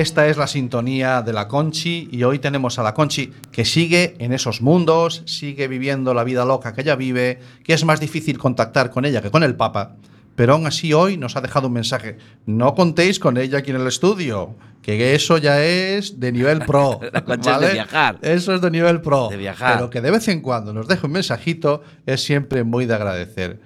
Esta 0.00 0.28
es 0.28 0.38
la 0.38 0.46
sintonía 0.46 1.20
de 1.20 1.34
la 1.34 1.46
Conchi 1.46 2.08
y 2.10 2.22
hoy 2.22 2.38
tenemos 2.38 2.78
a 2.78 2.82
la 2.82 2.94
Conchi 2.94 3.32
que 3.52 3.66
sigue 3.66 4.14
en 4.18 4.32
esos 4.32 4.62
mundos, 4.62 5.22
sigue 5.26 5.68
viviendo 5.68 6.14
la 6.14 6.24
vida 6.24 6.46
loca 6.46 6.72
que 6.72 6.80
ella 6.80 6.96
vive, 6.96 7.38
que 7.62 7.74
es 7.74 7.84
más 7.84 8.00
difícil 8.00 8.38
contactar 8.38 8.90
con 8.90 9.04
ella 9.04 9.20
que 9.20 9.30
con 9.30 9.42
el 9.42 9.56
Papa, 9.56 9.96
pero 10.36 10.54
aún 10.54 10.66
así 10.66 10.94
hoy 10.94 11.18
nos 11.18 11.36
ha 11.36 11.42
dejado 11.42 11.66
un 11.66 11.74
mensaje. 11.74 12.16
No 12.46 12.74
contéis 12.74 13.18
con 13.18 13.36
ella 13.36 13.58
aquí 13.58 13.72
en 13.72 13.76
el 13.76 13.86
estudio, 13.86 14.56
que 14.80 15.14
eso 15.14 15.36
ya 15.36 15.62
es 15.62 16.18
de 16.18 16.32
nivel 16.32 16.60
pro. 16.66 16.98
La 17.12 17.22
Conchi 17.22 17.50
es 17.50 17.60
de 17.60 17.72
viajar. 17.74 18.18
Eso 18.22 18.54
es 18.54 18.62
de 18.62 18.70
nivel 18.70 19.02
pro. 19.02 19.28
De 19.28 19.36
viajar. 19.36 19.74
Pero 19.74 19.90
que 19.90 20.00
de 20.00 20.10
vez 20.10 20.28
en 20.28 20.40
cuando 20.40 20.72
nos 20.72 20.88
deje 20.88 21.04
un 21.04 21.12
mensajito 21.12 21.82
es 22.06 22.24
siempre 22.24 22.64
muy 22.64 22.86
de 22.86 22.94
agradecer. 22.94 23.60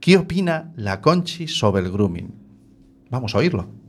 ¿Qué 0.00 0.18
opina 0.18 0.70
la 0.76 1.00
Conchi 1.00 1.48
sobre 1.48 1.82
el 1.82 1.90
grooming? 1.90 2.34
Vamos 3.08 3.34
a 3.34 3.38
oírlo. 3.38 3.81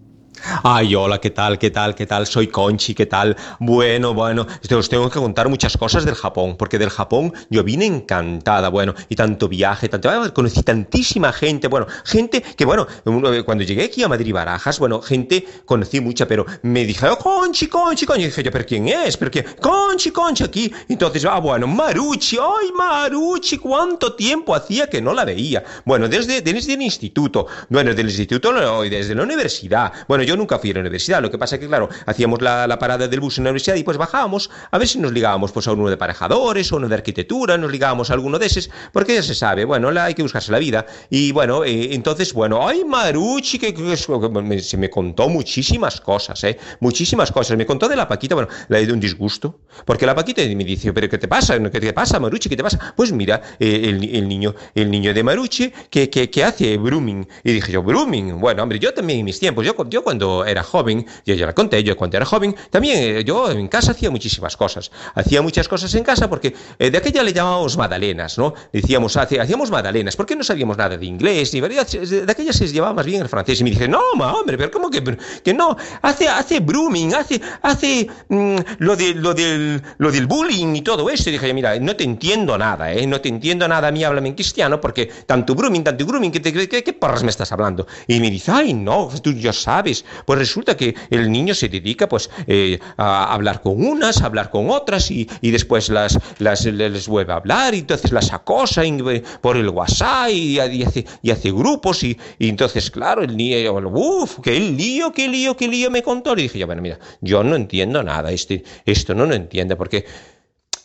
Ay, 0.63 0.93
hola, 0.95 1.19
¿qué 1.21 1.29
tal? 1.29 1.57
¿Qué 1.57 1.71
tal? 1.71 1.95
¿Qué 1.95 2.05
tal? 2.05 2.27
Soy 2.27 2.47
Conchi, 2.47 2.93
¿qué 2.93 3.05
tal? 3.05 3.35
Bueno, 3.59 4.13
bueno, 4.13 4.45
este, 4.61 4.75
os 4.75 4.89
tengo 4.89 5.09
que 5.09 5.19
contar 5.19 5.47
muchas 5.47 5.77
cosas 5.77 6.03
del 6.03 6.15
Japón, 6.15 6.55
porque 6.57 6.77
del 6.77 6.89
Japón 6.89 7.33
yo 7.49 7.63
vine 7.63 7.85
encantada, 7.85 8.67
bueno, 8.69 8.93
y 9.07 9.15
tanto 9.15 9.47
viaje, 9.47 9.87
tanto, 9.87 10.09
ah, 10.09 10.29
conocí 10.33 10.61
tantísima 10.63 11.31
gente, 11.31 11.67
bueno, 11.69 11.87
gente 12.03 12.41
que, 12.41 12.65
bueno, 12.65 12.85
uno- 13.05 13.29
cuando 13.45 13.63
llegué 13.63 13.85
aquí 13.85 14.03
a 14.03 14.09
Madrid 14.09 14.33
Barajas, 14.33 14.79
bueno, 14.79 15.01
gente 15.01 15.45
conocí 15.65 16.01
mucha, 16.01 16.27
pero 16.27 16.45
me 16.63 16.83
dije, 16.85 17.07
oh, 17.07 17.17
Conchi, 17.17 17.67
Conchi, 17.67 18.05
Conchi, 18.05 18.23
y 18.23 18.25
dije 18.25 18.43
yo, 18.43 18.51
¿pero 18.51 18.65
quién 18.65 18.89
es? 18.89 19.15
¿Pero 19.15 19.31
quién? 19.31 19.45
Conchi, 19.61 20.11
Conchi, 20.11 20.43
aquí, 20.43 20.73
entonces, 20.89 21.23
ah, 21.25 21.39
bueno, 21.39 21.67
Maruchi, 21.67 22.37
ay, 22.37 22.71
Maruchi, 22.75 23.57
¿cuánto 23.59 24.13
tiempo 24.15 24.53
hacía 24.53 24.87
que 24.87 25.01
no 25.01 25.13
la 25.13 25.23
veía? 25.23 25.63
Bueno, 25.85 26.09
desde, 26.09 26.41
desde 26.41 26.73
el 26.73 26.81
instituto, 26.81 27.47
bueno, 27.69 27.93
del 27.93 28.07
instituto, 28.07 28.51
no, 28.51 28.81
desde 28.81 29.15
la 29.15 29.23
universidad, 29.23 29.91
bueno, 30.07 30.23
yo 30.23 30.32
nunca 30.37 30.59
fui 30.59 30.71
a 30.71 30.75
la 30.75 30.79
universidad, 30.81 31.21
lo 31.21 31.31
que 31.31 31.37
pasa 31.37 31.59
que, 31.59 31.67
claro, 31.67 31.89
hacíamos 32.05 32.41
la, 32.41 32.77
parada 32.79 33.07
del 33.07 33.19
bus 33.19 33.37
en 33.37 33.45
la 33.45 33.51
universidad 33.51 33.75
y 33.75 33.83
pues 33.83 33.97
bajábamos 33.97 34.49
a 34.71 34.77
ver 34.77 34.87
si 34.87 34.99
nos 34.99 35.11
ligábamos 35.11 35.51
pues 35.51 35.67
a 35.67 35.71
uno 35.73 35.89
de 35.89 35.97
parejadores 35.97 36.71
o 36.71 36.77
uno 36.77 36.89
de 36.89 36.95
arquitectura, 36.95 37.57
nos 37.57 37.71
ligábamos 37.71 38.09
a 38.09 38.13
alguno 38.13 38.39
de 38.39 38.47
esos, 38.47 38.69
porque 38.91 39.15
ya 39.15 39.23
se 39.23 39.35
sabe, 39.35 39.65
bueno, 39.65 39.89
hay 40.01 40.13
que 40.13 40.23
buscarse 40.23 40.51
la 40.51 40.59
vida. 40.59 40.85
Y 41.09 41.31
bueno, 41.31 41.63
eh, 41.63 41.93
entonces, 41.93 42.33
bueno, 42.33 42.67
ay, 42.67 42.83
Maruchi, 42.83 43.59
que, 43.59 43.73
que- 43.73 43.97
se 43.97 44.77
me 44.77 44.89
contó 44.89 45.29
muchísimas 45.29 46.01
cosas, 46.01 46.43
¿eh? 46.43 46.57
Muchísimas 46.79 47.31
cosas. 47.31 47.57
Me 47.57 47.65
contó 47.65 47.87
de 47.87 47.95
la 47.95 48.07
Paquita, 48.07 48.35
bueno, 48.35 48.49
la 48.69 48.79
de 48.79 48.91
un 48.91 48.99
disgusto, 48.99 49.59
porque 49.85 50.05
la 50.05 50.15
Paquita 50.15 50.41
me 50.41 50.63
dice, 50.63 50.93
pero 50.93 51.09
¿qué 51.09 51.17
te 51.17 51.27
pasa? 51.27 51.59
¿Qué 51.71 51.79
te 51.79 51.93
pasa, 51.93 52.19
Maruchi? 52.19 52.49
¿Qué 52.49 52.57
te 52.57 52.63
pasa? 52.63 52.93
Pues 52.95 53.11
mira, 53.11 53.41
eh, 53.59 53.81
el, 53.85 54.15
el 54.15 54.27
niño, 54.27 54.55
el 54.75 54.89
niño 54.89 55.13
de 55.13 55.23
Maruchi 55.23 55.71
que, 55.89 56.43
hace 56.43 56.77
brooming. 56.77 57.27
Y 57.43 57.53
dije 57.53 57.71
yo, 57.71 57.83
brooming. 57.83 58.39
Bueno, 58.39 58.63
hombre, 58.63 58.79
yo 58.79 58.93
también 58.93 59.19
en 59.19 59.25
mis 59.25 59.39
tiempos, 59.39 59.65
yo, 59.65 59.75
yo 59.89 60.03
cuando 60.03 60.22
era 60.45 60.63
joven, 60.63 61.05
yo 61.25 61.35
ya 61.35 61.45
la 61.45 61.53
conté, 61.53 61.83
yo 61.83 61.95
cuando 61.95 62.17
era 62.17 62.25
joven, 62.25 62.55
también 62.69 63.17
eh, 63.17 63.23
yo 63.23 63.49
en 63.51 63.67
casa 63.67 63.91
hacía 63.91 64.09
muchísimas 64.09 64.57
cosas. 64.57 64.91
Hacía 65.15 65.41
muchas 65.41 65.67
cosas 65.67 65.93
en 65.95 66.03
casa 66.03 66.29
porque 66.29 66.53
eh, 66.79 66.89
de 66.89 66.97
aquella 66.97 67.23
le 67.23 67.33
llamábamos 67.33 67.77
magdalenas, 67.77 68.37
¿no? 68.37 68.53
Decíamos, 68.71 69.15
hacíamos 69.17 69.71
magdalenas, 69.71 70.15
porque 70.15 70.35
no 70.35 70.43
sabíamos 70.43 70.77
nada 70.77 70.97
de 70.97 71.05
inglés, 71.05 71.53
ni 71.53 71.61
verdad, 71.61 71.87
de 71.87 72.31
aquella 72.31 72.53
se 72.53 72.67
llevaba 72.67 72.93
más 72.93 73.05
bien 73.05 73.21
el 73.21 73.29
francés. 73.29 73.59
Y 73.61 73.63
me 73.63 73.69
dije, 73.69 73.87
no, 73.87 74.01
ma, 74.15 74.33
hombre, 74.33 74.57
pero 74.57 74.71
¿cómo 74.71 74.89
que, 74.89 75.03
que 75.43 75.53
no? 75.53 75.75
Hace, 76.01 76.27
hace 76.27 76.59
brooming, 76.59 77.13
hace, 77.13 77.41
hace 77.61 78.07
mm, 78.29 78.57
lo, 78.79 78.95
de, 78.95 79.13
lo, 79.15 79.33
del, 79.33 79.81
lo 79.97 80.11
del 80.11 80.27
bullying 80.27 80.75
y 80.75 80.81
todo 80.81 81.09
eso. 81.09 81.29
Y 81.29 81.33
dije, 81.33 81.53
mira, 81.53 81.77
no 81.79 81.95
te 81.95 82.03
entiendo 82.03 82.57
nada, 82.57 82.93
¿eh? 82.93 83.05
No 83.07 83.21
te 83.21 83.29
entiendo 83.29 83.67
nada, 83.67 83.87
a 83.87 83.91
mí 83.91 84.03
háblame 84.03 84.29
en 84.29 84.35
cristiano, 84.35 84.79
porque 84.79 85.07
tanto 85.25 85.55
brooming, 85.55 85.83
tanto 85.83 86.05
grooming, 86.05 86.31
¿qué, 86.31 86.41
qué, 86.41 86.83
qué 86.83 86.93
porras 86.93 87.23
me 87.23 87.29
estás 87.29 87.51
hablando? 87.51 87.87
Y 88.07 88.19
me 88.19 88.29
dice, 88.29 88.51
ay, 88.51 88.73
no, 88.73 89.09
tú 89.21 89.33
ya 89.33 89.53
sabes. 89.53 90.02
Pues 90.25 90.39
resulta 90.39 90.75
que 90.77 90.95
el 91.09 91.31
niño 91.31 91.53
se 91.53 91.69
dedica, 91.69 92.07
pues, 92.07 92.29
eh, 92.47 92.79
a 92.97 93.33
hablar 93.33 93.61
con 93.61 93.85
unas, 93.85 94.21
a 94.21 94.25
hablar 94.25 94.49
con 94.49 94.69
otras, 94.69 95.11
y, 95.11 95.29
y 95.41 95.51
después 95.51 95.89
las, 95.89 96.19
las, 96.39 96.65
les 96.65 97.07
vuelve 97.07 97.33
a 97.33 97.37
hablar, 97.37 97.73
y 97.75 97.79
entonces 97.79 98.11
las 98.11 98.31
acosa 98.33 98.85
y- 98.85 98.93
por 99.41 99.57
el 99.57 99.69
WhatsApp, 99.69 100.29
y, 100.29 100.59
y 100.59 100.83
hace, 100.83 101.05
y 101.21 101.51
grupos, 101.51 102.03
y, 102.03 102.17
y 102.39 102.49
entonces, 102.49 102.89
claro, 102.91 103.23
el 103.23 103.35
niño, 103.35 103.73
uff, 103.73 104.39
qué 104.41 104.59
lío, 104.59 105.11
qué 105.11 105.27
lío, 105.27 105.55
qué 105.55 105.67
lío 105.67 105.89
me 105.91 106.01
contó. 106.03 106.35
Le 106.35 106.43
dije, 106.43 106.59
yo, 106.59 106.65
bueno, 106.67 106.81
mira, 106.81 106.99
yo 107.21 107.43
no 107.43 107.55
entiendo 107.55 108.03
nada, 108.03 108.31
este, 108.31 108.63
esto 108.85 109.13
no 109.13 109.25
lo 109.25 109.33
entiendo, 109.35 109.77
porque 109.77 110.05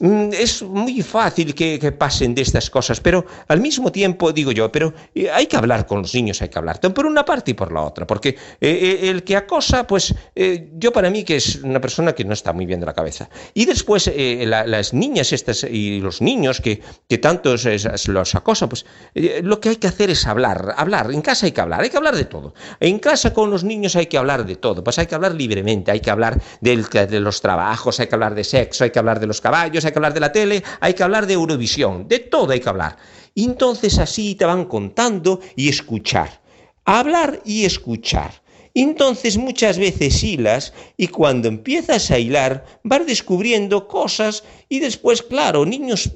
Es 0.00 0.62
muy 0.62 1.02
fácil 1.02 1.54
que, 1.56 1.76
que 1.80 1.90
pasen 1.90 2.32
de 2.32 2.42
estas 2.42 2.70
cosas, 2.70 3.00
pero 3.00 3.26
al 3.48 3.60
mismo 3.60 3.90
tiempo 3.90 4.32
digo 4.32 4.52
yo, 4.52 4.70
pero 4.70 4.94
eh, 5.12 5.28
hay 5.28 5.46
que 5.46 5.56
hablar 5.56 5.86
con 5.86 6.02
los 6.02 6.14
niños, 6.14 6.40
hay 6.40 6.48
que 6.50 6.58
hablar 6.58 6.78
por 6.80 7.04
una 7.04 7.24
parte 7.24 7.50
y 7.50 7.54
por 7.54 7.72
la 7.72 7.82
otra, 7.82 8.06
porque 8.06 8.28
eh, 8.28 8.36
eh, 8.60 9.08
el 9.10 9.24
que 9.24 9.34
acosa, 9.34 9.88
pues 9.88 10.14
eh, 10.36 10.68
yo 10.78 10.92
para 10.92 11.10
mí 11.10 11.24
que 11.24 11.34
es 11.36 11.56
una 11.64 11.80
persona 11.80 12.12
que 12.14 12.24
no 12.24 12.32
está 12.32 12.52
muy 12.52 12.64
bien 12.64 12.78
de 12.78 12.86
la 12.86 12.94
cabeza. 12.94 13.28
Y 13.54 13.64
después 13.66 14.06
eh, 14.06 14.44
la- 14.46 14.64
las 14.68 14.94
niñas 14.94 15.32
estas 15.32 15.64
y 15.64 16.00
los 16.00 16.22
niños 16.22 16.60
que, 16.60 16.80
que 17.08 17.18
tantos 17.18 17.66
eh, 17.66 17.76
los 18.06 18.34
acosan, 18.36 18.68
pues 18.68 18.86
eh, 19.16 19.40
lo 19.42 19.58
que 19.58 19.70
hay 19.70 19.76
que 19.76 19.88
hacer 19.88 20.10
es 20.10 20.24
hablar, 20.28 20.74
hablar, 20.76 21.10
en 21.10 21.22
casa 21.22 21.46
hay 21.46 21.52
que 21.52 21.60
hablar, 21.60 21.80
hay 21.80 21.90
que 21.90 21.96
hablar 21.96 22.14
de 22.14 22.24
todo. 22.24 22.54
En 22.78 23.00
casa 23.00 23.34
con 23.34 23.50
los 23.50 23.64
niños 23.64 23.96
hay 23.96 24.06
que 24.06 24.16
hablar 24.18 24.46
de 24.46 24.54
todo, 24.54 24.84
pues 24.84 24.96
hay 25.00 25.06
que 25.06 25.16
hablar 25.16 25.34
libremente, 25.34 25.90
hay 25.90 25.98
que 26.00 26.10
hablar 26.12 26.40
del- 26.60 26.84
de 26.84 27.18
los 27.18 27.40
trabajos, 27.40 27.98
hay 27.98 28.06
que 28.06 28.14
hablar 28.14 28.36
de 28.36 28.44
sexo, 28.44 28.84
hay 28.84 28.90
que 28.90 28.98
hablar 29.00 29.18
de 29.18 29.26
los 29.26 29.40
caballos, 29.40 29.84
hay 29.88 29.92
que 29.92 29.98
hablar 29.98 30.14
de 30.14 30.20
la 30.20 30.32
tele, 30.32 30.62
hay 30.80 30.94
que 30.94 31.02
hablar 31.02 31.26
de 31.26 31.34
Eurovisión, 31.34 32.06
de 32.08 32.20
todo 32.20 32.52
hay 32.52 32.60
que 32.60 32.68
hablar. 32.68 32.96
Entonces 33.34 33.98
así 33.98 34.34
te 34.34 34.44
van 34.44 34.66
contando 34.66 35.40
y 35.56 35.68
escuchar. 35.68 36.40
Hablar 36.84 37.40
y 37.44 37.64
escuchar. 37.64 38.30
Entonces 38.74 39.36
muchas 39.38 39.78
veces 39.78 40.22
hilas 40.22 40.72
y 40.96 41.08
cuando 41.08 41.48
empiezas 41.48 42.10
a 42.10 42.18
hilar 42.18 42.64
vas 42.82 43.06
descubriendo 43.06 43.88
cosas 43.88 44.44
y 44.68 44.80
después, 44.80 45.22
claro, 45.22 45.64
niños, 45.64 46.10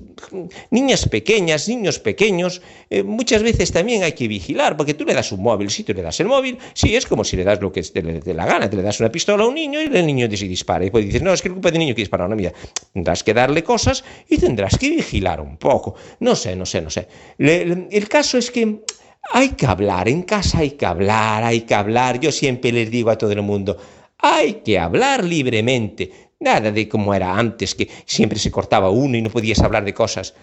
niñas 0.71 1.09
pequeñas, 1.09 1.69
niños 1.69 1.99
pequeños, 1.99 2.61
eh, 2.91 3.03
muchas 3.03 3.43
veces 3.43 3.73
también 3.73 4.03
hay 4.03 4.13
que 4.13 4.29
vigilar 4.29 4.77
porque 4.77 4.95
tú 4.95 5.05
le 5.05 5.15
das 5.15 5.33
un 5.33 5.43
móvil, 5.43 5.71
si 5.71 5.85
tú 5.85 5.95
le 5.95 6.03
das 6.03 6.21
el 6.21 6.27
móvil, 6.27 6.59
sí, 6.75 6.95
es 6.95 7.07
como 7.07 7.25
si 7.25 7.37
le 7.37 7.45
das 7.45 7.61
lo 7.61 7.73
que 7.73 7.83
te 7.83 8.03
dé 8.03 8.35
la 8.35 8.47
gana, 8.47 8.69
te 8.69 8.77
le 8.77 8.83
das 8.83 9.01
una 9.01 9.11
pistola 9.11 9.45
a 9.45 9.47
un 9.47 9.55
niño 9.55 9.81
y 9.81 9.85
el 9.87 10.07
niño 10.07 10.29
se 10.37 10.49
dispara. 10.49 10.85
Y 10.85 10.91
pues 10.91 11.05
dices, 11.05 11.23
no, 11.23 11.33
es 11.33 11.43
que 11.43 11.49
el 11.49 11.55
culpa 11.55 11.71
del 11.71 11.79
niño 11.79 11.95
que 11.95 12.03
dispara. 12.03 12.29
No, 12.29 12.37
mira, 12.37 12.53
tendrás 12.93 13.23
que 13.23 13.35
darle 13.35 13.63
cosas 13.63 14.05
y 14.29 14.39
tendrás 14.39 14.77
que 14.79 14.91
vigilar 14.91 15.41
un 15.41 15.57
poco. 15.57 15.95
No 16.21 16.37
sé, 16.37 16.57
no 16.57 16.67
sé, 16.67 16.81
no 16.81 16.91
sé. 16.91 17.09
El 17.39 18.09
caso 18.09 18.39
es 18.39 18.51
que 18.51 18.81
hay 19.33 19.51
que 19.51 19.67
hablar, 19.67 20.09
en 20.09 20.23
casa 20.23 20.59
hay 20.59 20.73
que 20.73 20.87
hablar, 20.87 21.45
hay 21.45 21.63
que 21.63 21.75
hablar. 21.75 22.21
Yo 22.21 22.33
siempre 22.33 22.73
les 22.73 22.91
digo 22.91 23.11
a 23.11 23.19
todo 23.19 23.33
el 23.33 23.43
mundo, 23.43 23.77
hay 24.19 24.55
que 24.65 24.79
hablar 24.79 25.25
libremente. 25.25 26.31
Nada 26.41 26.73
de 26.73 26.89
como 26.89 27.15
era 27.15 27.39
antes, 27.39 27.75
que 27.75 27.89
siempre 28.05 28.39
se 28.39 28.51
cortaba 28.51 28.91
uno 28.91 29.17
y 29.17 29.23
no 29.23 29.31
podías 29.31 29.61
hablar 29.61 29.85
de 29.85 29.95
cosas. 29.95 30.35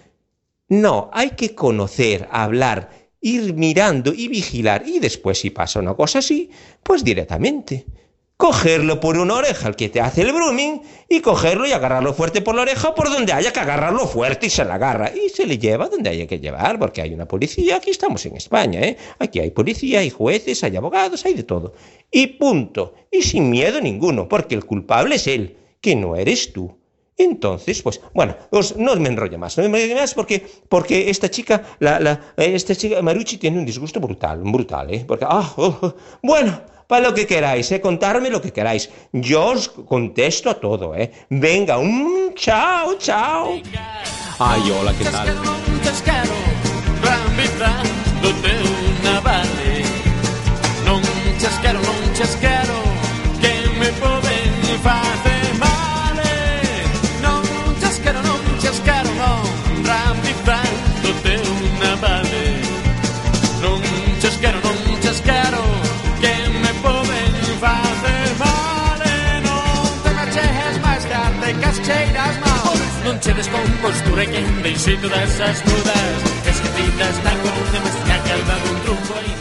No, 0.69 1.09
hay 1.11 1.31
que 1.31 1.55
conocer, 1.55 2.27
hablar, 2.31 2.89
ir 3.21 3.53
mirando 3.53 4.13
y 4.13 4.27
vigilar. 4.27 4.87
Y 4.87 4.99
después, 4.99 5.39
si 5.39 5.49
pasa 5.49 5.79
una 5.79 5.95
cosa 5.95 6.19
así, 6.19 6.49
pues 6.83 7.03
directamente. 7.03 7.85
Cogerlo 8.41 9.02
por 9.02 9.17
una 9.17 9.34
oreja, 9.34 9.67
el 9.67 9.75
que 9.75 9.89
te 9.89 9.99
hace 9.99 10.21
el 10.21 10.32
grooming, 10.32 10.82
y 11.10 11.19
cogerlo 11.19 11.67
y 11.67 11.73
agarrarlo 11.73 12.13
fuerte 12.13 12.39
por 12.39 12.56
la 12.56 12.62
oreja 12.62 12.95
por 12.95 13.10
donde 13.10 13.34
haya 13.34 13.52
que 13.52 13.60
agarrarlo 13.60 14.08
fuerte 14.08 14.47
y 14.47 14.49
se 14.49 14.63
la 14.63 14.75
agarra. 14.75 15.12
Y 15.13 15.28
se 15.28 15.45
le 15.45 15.58
lleva 15.58 15.89
donde 15.89 16.10
haya 16.10 16.25
que 16.25 16.39
llevar, 16.39 16.80
porque 16.80 17.02
hay 17.02 17.13
una 17.13 17.28
policía. 17.28 17.75
Aquí 17.75 17.89
estamos 17.89 18.25
en 18.25 18.38
España, 18.38 18.80
¿eh? 18.80 18.95
Aquí 19.19 19.41
hay 19.41 19.52
policía, 19.52 19.99
hay 19.99 20.10
jueces, 20.10 20.63
hay 20.63 20.73
abogados, 20.78 21.25
hay 21.25 21.34
de 21.34 21.43
todo. 21.43 21.73
Y 22.10 22.28
punto. 22.28 22.93
Y 23.12 23.23
sin 23.23 23.49
miedo 23.49 23.82
ninguno, 23.82 24.30
porque 24.30 24.56
el 24.56 24.63
culpable 24.63 25.15
es 25.15 25.28
él, 25.28 25.58
que 25.82 25.97
no 25.97 26.15
eres 26.15 26.54
tú. 26.54 26.78
Entonces, 27.17 27.82
pues, 27.82 27.99
bueno, 28.13 28.38
os- 28.52 28.78
no 28.78 28.95
me 28.95 29.10
enrollo 29.10 29.38
más, 29.38 29.58
no 29.58 29.67
me 29.67 29.84
enrollo 29.84 29.99
más 29.99 30.13
porque, 30.13 30.47
porque 30.69 31.10
esta 31.10 31.30
chica, 31.30 31.62
la, 31.80 31.99
la, 31.99 32.21
esta 32.38 32.73
chica, 32.73 33.02
Marucci, 33.02 33.36
tiene 33.38 33.60
un 33.60 33.65
disgusto 33.65 33.99
brutal, 33.99 34.39
brutal, 34.45 34.93
¿eh? 34.93 35.04
Porque, 35.06 35.25
ah, 35.28 35.52
oh, 35.58 35.78
oh. 35.82 35.95
bueno, 36.23 36.62
para 36.89 37.08
lo 37.08 37.13
que 37.13 37.28
queráis, 37.28 37.71
¿eh? 37.71 37.80
Contarme 37.80 38.32
lo 38.32 38.41
que 38.41 38.52
queráis. 38.52 38.89
Yo 39.12 39.49
os 39.49 39.69
contesto 39.69 40.49
a 40.49 40.56
todo, 40.56 40.95
¿eh? 40.95 41.12
Venga, 41.30 41.78
un 41.78 42.34
chao, 42.34 42.97
chao. 42.97 43.62
Ay, 44.39 44.71
hola, 44.71 44.91
¿qué 44.97 45.06
tal? 45.06 45.28
Chasquero, 45.84 46.34
que 73.19 74.63
deixei 74.63 74.97
todas 74.97 75.41
as 75.41 75.62
dudas 75.63 76.19
Escritas 76.47 77.15
que 77.19 77.32
trumbo 77.51 77.91
gallos 78.08 79.39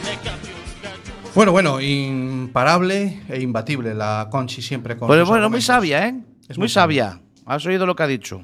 Bueno, 1.34 1.52
bueno, 1.52 1.80
imparable 1.80 3.22
e 3.28 3.40
imbatible 3.40 3.94
la 3.94 4.28
Conchi 4.30 4.62
siempre 4.62 4.96
con 4.96 5.06
Pues 5.06 5.20
sus 5.20 5.28
bueno, 5.28 5.48
muy 5.48 5.60
sabia, 5.60 6.08
¿eh? 6.08 6.14
Es 6.48 6.58
muy 6.58 6.62
muy 6.62 6.68
sabia. 6.68 7.20
Has 7.46 7.64
oído 7.66 7.86
lo 7.86 7.94
que 7.94 8.02
ha 8.02 8.06
dicho. 8.08 8.42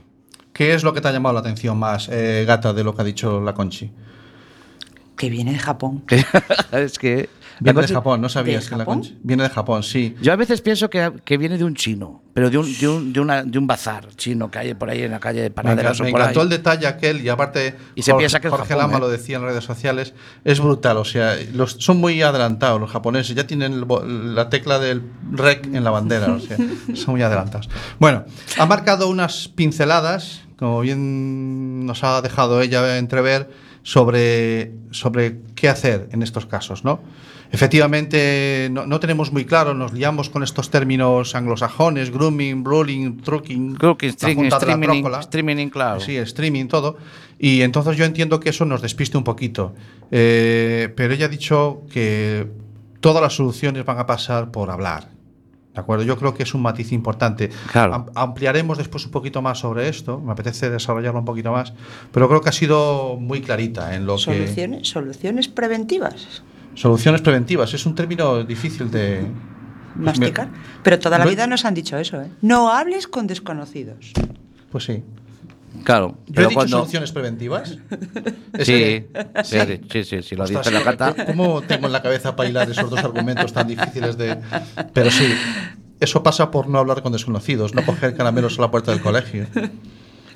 ¿Qué 0.53 0.75
es 0.75 0.85
lo 0.85 0.92
que 0.92 1.01
te 1.01 1.09
ha 1.09 1.12
llamado 1.12 1.33
la 1.33 1.40
atención 1.40 1.77
más, 1.77 2.09
eh, 2.09 2.44
gata, 2.47 2.73
de 2.73 2.85
lo 2.85 2.94
que 2.94 3.03
ha 3.03 3.05
dicho 3.05 3.40
la 3.40 3.53
Conchi? 3.55 3.90
Que 5.16 5.29
viene 5.29 5.53
de 5.53 5.59
Japón. 5.59 6.05
es 6.73 6.99
que. 6.99 7.29
Viene 7.61 7.81
de 7.83 7.88
Japón, 7.88 8.21
no 8.21 8.29
sabías 8.29 8.64
¿De 8.64 8.71
que 8.71 8.77
la? 8.77 8.85
Conchi. 8.85 9.19
Viene 9.23 9.43
de 9.45 9.49
Japón, 9.51 9.83
sí. 9.83 10.14
Yo 10.21 10.33
a 10.33 10.37
veces 10.37 10.61
pienso 10.61 10.90
que, 10.90 11.12
que 11.25 11.37
viene 11.37 11.57
de 11.59 11.64
un 11.64 11.75
chino, 11.75 12.23
pero 12.35 12.51
de 12.51 12.59
un, 12.59 12.79
de 12.79 12.88
un, 12.88 13.12
de 13.12 13.21
una- 13.21 13.43
de 13.45 13.59
un 13.59 13.67
bazar 13.67 14.09
chino 14.17 14.51
que 14.51 14.59
hay 14.59 14.75
por 14.75 14.90
ahí 14.90 15.03
en 15.03 15.12
la 15.12 15.21
calle 15.21 15.40
de 15.43 15.51
Me, 15.51 15.55
Panaderos 15.55 15.99
enca- 15.99 16.01
o 16.01 16.05
me 16.05 16.11
por 16.11 16.21
ahí. 16.21 16.25
encantó 16.27 16.43
el 16.43 16.49
detalle 16.49 16.87
aquel 16.87 17.21
y 17.25 17.29
aparte 17.29 17.75
Y 17.95 18.03
se 18.03 18.11
Jorge, 18.11 18.23
piensa 18.23 18.40
que 18.40 18.49
Jorge 18.49 18.67
Japón, 18.67 18.79
Lama 18.79 18.97
¿eh? 18.97 19.01
lo 19.01 19.09
decía 19.09 19.37
en 19.37 19.43
redes 19.43 19.62
sociales, 19.64 20.14
es 20.45 20.59
brutal, 20.61 20.97
o 20.97 21.05
sea, 21.05 21.37
los, 21.53 21.73
son 21.79 21.99
muy 21.99 22.21
adelantados 22.23 22.81
los 22.81 22.90
japoneses, 22.90 23.37
ya 23.37 23.47
tienen 23.47 23.73
el 23.73 24.35
la 24.35 24.49
tecla 24.49 24.79
del 24.79 25.03
rec 25.31 25.67
en 25.67 25.85
la 25.85 25.90
bandera, 25.90 26.33
o 26.33 26.40
sea, 26.40 26.57
son 26.95 27.14
muy 27.14 27.23
adelantados. 27.23 27.69
Bueno, 28.01 28.25
ha 28.59 28.67
marcado 28.67 29.09
unas 29.09 29.49
pinceladas, 29.49 30.40
como 30.59 30.81
bien 30.81 31.87
nos 31.87 32.03
ha 32.05 32.21
dejado 32.23 32.61
ella 32.62 32.99
entrever, 32.99 33.51
sobre, 33.83 34.73
sobre 34.93 35.40
qué 35.55 35.69
hacer 35.69 36.09
en 36.12 36.23
estos 36.23 36.47
casos, 36.47 36.85
¿no? 36.85 37.01
Efectivamente, 37.52 38.68
no, 38.72 38.87
no 38.87 39.00
tenemos 39.00 39.33
muy 39.33 39.44
claro, 39.44 39.74
nos 39.74 39.92
liamos 39.92 40.28
con 40.30 40.42
estos 40.42 40.70
términos 40.70 41.35
anglosajones, 41.35 42.11
grooming, 42.11 42.62
bullying, 42.62 43.16
trucking, 43.18 43.76
que 43.76 44.07
la 44.07 44.12
streaming, 44.12 44.35
junta 44.42 44.59
de 44.59 44.66
la 44.66 44.72
streaming, 44.72 45.00
trócola. 45.02 45.20
streaming, 45.20 45.68
claro. 45.68 46.00
Sí, 46.00 46.16
streaming, 46.16 46.66
todo. 46.66 46.96
Y 47.38 47.62
entonces 47.62 47.96
yo 47.96 48.04
entiendo 48.04 48.40
que 48.40 48.50
eso 48.50 48.64
nos 48.64 48.83
despiste 48.83 49.16
un 49.18 49.24
poquito. 49.24 49.74
Eh, 50.11 50.92
pero 50.96 51.14
ella 51.14 51.26
ha 51.26 51.28
dicho 51.28 51.83
que 51.90 52.46
todas 53.00 53.22
las 53.22 53.35
soluciones 53.35 53.85
van 53.85 53.98
a 53.98 54.07
pasar 54.07 54.50
por 54.50 54.70
hablar. 54.70 55.11
¿De 55.74 55.80
acuerdo? 55.80 56.04
Yo 56.04 56.16
creo 56.16 56.35
que 56.35 56.44
es 56.44 56.54
un 56.54 56.62
matiz 56.62 56.92
importante. 56.92 57.50
Claro. 57.72 57.94
Am- 57.94 58.07
ampliaremos 58.14 58.78
después 58.78 59.04
un 59.07 59.11
poquito 59.11 59.42
más 59.42 59.59
sobre 59.59 59.88
esto. 59.88 60.20
Me 60.20 60.30
apetece 60.33 60.70
desarrollarlo 60.70 61.18
un 61.18 61.24
poquito 61.24 61.50
más. 61.50 61.72
Pero 62.12 62.28
creo 62.28 62.40
que 62.40 62.48
ha 62.48 62.52
sido 62.52 63.16
muy 63.18 63.40
clarita 63.40 63.96
en 63.96 64.07
lo 64.07 64.14
que. 64.14 64.22
Soluciones, 64.22 64.88
soluciones 64.88 65.48
preventivas. 65.48 66.42
Soluciones 66.74 67.20
preventivas. 67.22 67.72
Es 67.74 67.87
un 67.87 67.94
término 67.94 68.42
difícil 68.44 68.90
de. 68.90 69.20
Pues 69.20 70.18
me- 70.18 70.26
Masticar. 70.26 70.48
Pero 70.82 70.98
toda 70.98 71.18
la 71.18 71.24
vida 71.26 71.46
nos 71.46 71.64
han 71.64 71.74
dicho 71.74 71.96
eso, 71.98 72.20
¿eh? 72.20 72.28
No 72.42 72.70
hables 72.72 73.06
con 73.06 73.26
desconocidos. 73.26 74.12
Pues 74.70 74.84
sí. 74.84 75.02
Claro. 75.84 76.16
¿Yo 76.26 76.32
he 76.32 76.34
Pero 76.34 76.48
dicho 76.48 76.54
cuando. 76.58 76.76
soluciones 76.78 77.12
preventivas? 77.12 77.78
Sí, 78.60 79.04
sí, 79.42 79.56
sí, 79.90 80.04
sí, 80.04 80.22
sí, 80.22 80.37
lo 80.37 80.46
dice 80.46 80.70
la 80.70 80.80
gata. 80.82 81.14
¿Cómo 81.26 81.60
tengo 81.62 81.87
en 81.87 81.92
la 81.92 82.00
cabeza 82.02 82.37
para 82.37 82.48
hilar 82.48 82.70
esos 82.70 82.88
dos 82.88 83.00
argumentos 83.00 83.52
tan 83.52 83.66
difíciles 83.66 84.16
de.? 84.16 84.38
Pero 84.92 85.10
sí, 85.10 85.26
eso 85.98 86.22
pasa 86.22 86.50
por 86.52 86.68
no 86.68 86.78
hablar 86.78 87.02
con 87.02 87.12
desconocidos, 87.12 87.74
no 87.74 87.84
coger 87.84 88.16
caramelos 88.16 88.58
a 88.58 88.62
la 88.62 88.70
puerta 88.70 88.92
del 88.92 89.00
colegio. 89.00 89.46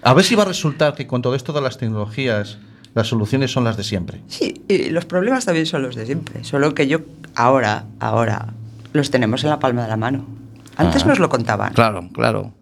A 0.03 0.15
ver 0.15 0.25
si 0.25 0.35
va 0.35 0.43
a 0.43 0.47
resultar 0.47 0.95
que 0.95 1.07
con 1.07 1.23
todo 1.23 1.37
esto 1.37 1.53
de 1.53 1.61
las 1.61 1.79
tecnologías, 1.79 2.59
las 2.99 3.07
soluciones 3.09 3.51
son 3.53 3.65
las 3.65 3.77
de 3.77 3.85
siempre. 3.85 4.21
Sí, 4.29 4.63
y 4.69 4.91
los 4.91 5.05
problemas 5.07 5.45
también 5.45 5.67
son 5.67 5.83
los 5.83 5.95
de 5.95 6.05
siempre. 6.05 6.45
Solo 6.45 6.75
que 6.75 6.87
yo 6.89 6.99
ahora, 7.35 7.85
ahora, 8.01 8.53
los 8.93 9.11
tenemos 9.11 9.45
en 9.45 9.51
la 9.51 9.59
palma 9.59 9.83
de 9.83 9.89
la 9.89 9.97
mano. 9.97 10.27
Antes 10.77 11.05
Ah. 11.05 11.07
nos 11.09 11.19
lo 11.19 11.29
contaban. 11.29 11.73
Claro, 11.75 12.09
claro. 12.13 12.53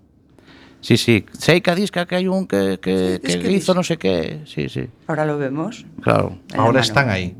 Sí, 0.80 0.96
sí. 0.98 1.24
Seika 1.32 1.74
disca 1.74 2.06
que 2.06 2.16
hay 2.16 2.28
un 2.28 2.46
que, 2.46 2.78
que, 2.80 3.20
Sí, 3.24 3.32
que 3.38 3.42
que 3.42 3.52
hizo 3.52 3.74
no 3.74 3.82
sé 3.82 3.96
qué. 3.96 4.42
Sí, 4.46 4.68
sí. 4.68 4.88
Ahora 5.06 5.24
lo 5.24 5.36
vemos. 5.38 5.84
Claro. 6.02 6.38
la 6.54 6.62
Ahora 6.62 6.80
están 6.80 7.10
ahí. 7.10 7.34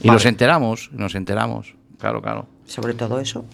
Y 0.00 0.06
Vale. 0.08 0.16
nos 0.16 0.26
enteramos, 0.26 0.90
nos 0.92 1.14
enteramos. 1.14 1.74
Claro, 1.98 2.22
claro. 2.22 2.46
Sobre 2.66 2.94
todo 2.94 3.18
eso. 3.18 3.44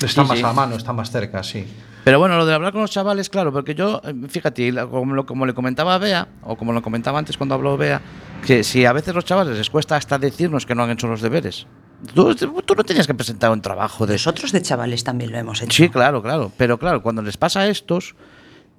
Están 0.00 0.24
Sí, 0.24 0.28
más 0.30 0.38
sí. 0.38 0.44
a 0.44 0.52
mano, 0.52 0.76
están 0.76 0.96
más 0.96 1.10
cerca, 1.10 1.42
sí. 1.42 1.66
Pero 2.04 2.18
bueno, 2.18 2.36
lo 2.36 2.44
de 2.44 2.52
hablar 2.54 2.72
con 2.72 2.82
los 2.82 2.90
chavales, 2.90 3.30
claro, 3.30 3.50
porque 3.52 3.74
yo, 3.74 4.00
eh, 4.04 4.14
fíjate, 4.28 4.72
como, 4.90 5.14
lo- 5.14 5.24
como 5.26 5.46
le 5.46 5.54
comentaba 5.54 5.94
a 5.94 5.98
Bea, 5.98 6.28
o 6.42 6.54
como 6.56 6.72
lo 6.74 6.82
comentaba 6.82 7.18
antes 7.18 7.36
cuando 7.38 7.54
habló 7.54 7.76
Bea, 7.78 8.02
que 8.46 8.62
si 8.62 8.84
a 8.84 8.92
veces 8.92 9.14
los 9.14 9.24
chavales 9.24 9.56
les 9.56 9.70
cuesta 9.70 9.96
hasta 9.96 10.18
decirnos 10.18 10.66
que 10.66 10.74
no 10.74 10.82
han 10.84 10.90
hecho 10.90 11.06
los 11.06 11.22
deberes. 11.22 11.66
Tú, 12.14 12.34
tú 12.34 12.74
no 12.74 12.84
tenías 12.84 13.06
que 13.06 13.14
presentar 13.14 13.50
un 13.50 13.62
trabajo 13.62 14.06
de 14.06 14.14
Nosotros 14.14 14.52
de 14.52 14.60
chavales 14.60 15.02
también 15.04 15.32
lo 15.32 15.38
hemos 15.38 15.62
hecho. 15.62 15.72
Sí, 15.82 15.88
claro, 15.88 16.22
claro. 16.22 16.52
Pero 16.58 16.78
claro, 16.78 17.02
cuando 17.02 17.22
les 17.22 17.38
pasa 17.38 17.60
a 17.60 17.66
estos, 17.68 18.14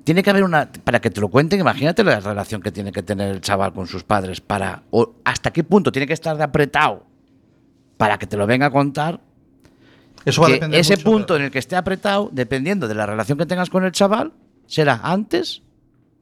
tiene 0.04 0.22
que 0.22 0.30
haber 0.30 0.44
una. 0.44 0.70
Para 0.84 1.00
que 1.02 1.10
te 1.10 1.20
lo 1.20 1.30
cuenten, 1.30 1.60
imagínate 1.60 2.04
la 2.04 2.20
relación 2.20 2.62
que 2.62 2.72
tiene 2.72 2.92
que 2.92 3.02
tener 3.02 3.32
el 3.34 3.42
chaval 3.42 3.74
con 3.74 3.88
sus 3.88 4.04
padres. 4.04 4.40
Para, 4.42 4.84
o 4.92 5.16
hasta 5.24 5.52
qué 5.52 5.64
punto 5.64 5.92
tiene 5.92 6.06
que 6.06 6.14
estar 6.14 6.38
de 6.38 6.44
apretado 6.44 7.08
para 7.98 8.20
que 8.20 8.28
te 8.28 8.38
lo 8.38 8.46
venga 8.46 8.68
a 8.68 8.70
contar. 8.70 9.20
Eso 10.26 10.42
va 10.42 10.48
a 10.48 10.50
que 10.50 10.54
depender 10.56 10.80
ese 10.80 10.96
mucho 10.98 11.04
punto 11.12 11.36
en 11.36 11.44
el 11.44 11.52
que 11.52 11.60
esté 11.60 11.76
apretado, 11.76 12.30
dependiendo 12.34 12.88
de 12.88 12.96
la 12.96 13.06
relación 13.06 13.38
que 13.38 13.46
tengas 13.46 13.70
con 13.70 13.84
el 13.86 13.92
chaval, 13.92 14.34
será 14.68 15.00
antes 15.04 15.62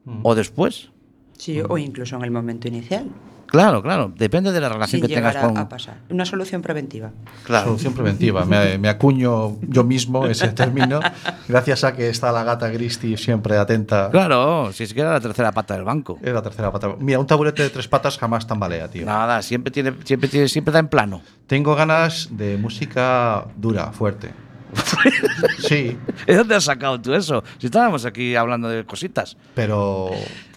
Mm. 0.04 0.20
o 0.22 0.34
después. 0.34 0.90
Sí, 1.38 1.60
o 1.66 1.78
incluso 1.78 2.16
en 2.16 2.24
el 2.24 2.30
momento 2.30 2.68
inicial. 2.68 3.06
Claro, 3.54 3.82
claro. 3.84 4.12
Depende 4.16 4.50
de 4.50 4.60
la 4.60 4.68
relación 4.68 5.00
sin 5.00 5.08
que 5.08 5.14
tengas 5.14 5.36
con. 5.36 5.56
a 5.56 5.68
pasar. 5.68 5.98
Una 6.10 6.24
solución 6.24 6.60
preventiva. 6.60 7.12
Claro. 7.44 7.66
Solución 7.66 7.94
preventiva. 7.94 8.44
Me, 8.44 8.78
me 8.78 8.88
acuño 8.88 9.60
yo 9.62 9.84
mismo 9.84 10.26
ese 10.26 10.48
término, 10.48 10.98
gracias 11.48 11.84
a 11.84 11.94
que 11.94 12.08
está 12.08 12.32
la 12.32 12.42
gata 12.42 12.72
Christie 12.72 13.16
siempre 13.16 13.56
atenta. 13.56 14.10
Claro, 14.10 14.72
si 14.72 14.82
es 14.82 14.92
que 14.92 15.02
era 15.02 15.12
la 15.12 15.20
tercera 15.20 15.52
pata 15.52 15.74
del 15.74 15.84
banco. 15.84 16.18
Es 16.20 16.32
la 16.34 16.42
tercera 16.42 16.72
pata. 16.72 16.96
Mira, 16.98 17.20
un 17.20 17.28
taburete 17.28 17.62
de 17.62 17.70
tres 17.70 17.86
patas 17.86 18.18
jamás 18.18 18.44
tambalea, 18.44 18.88
tío. 18.90 19.06
Nada, 19.06 19.40
siempre 19.40 19.70
tiene, 19.70 19.94
siempre 20.02 20.28
tiene, 20.28 20.48
siempre 20.48 20.72
da 20.72 20.80
en 20.80 20.88
plano. 20.88 21.22
Tengo 21.46 21.76
ganas 21.76 22.30
de 22.32 22.56
música 22.56 23.46
dura, 23.56 23.92
fuerte. 23.92 24.32
Sí, 25.60 25.96
¿De 26.26 26.34
dónde 26.36 26.56
has 26.56 26.64
sacado 26.64 27.00
tú 27.00 27.14
eso? 27.14 27.44
Si 27.58 27.66
estábamos 27.66 28.04
aquí 28.04 28.34
hablando 28.34 28.68
de 28.68 28.84
cositas. 28.84 29.36
pero 29.54 30.10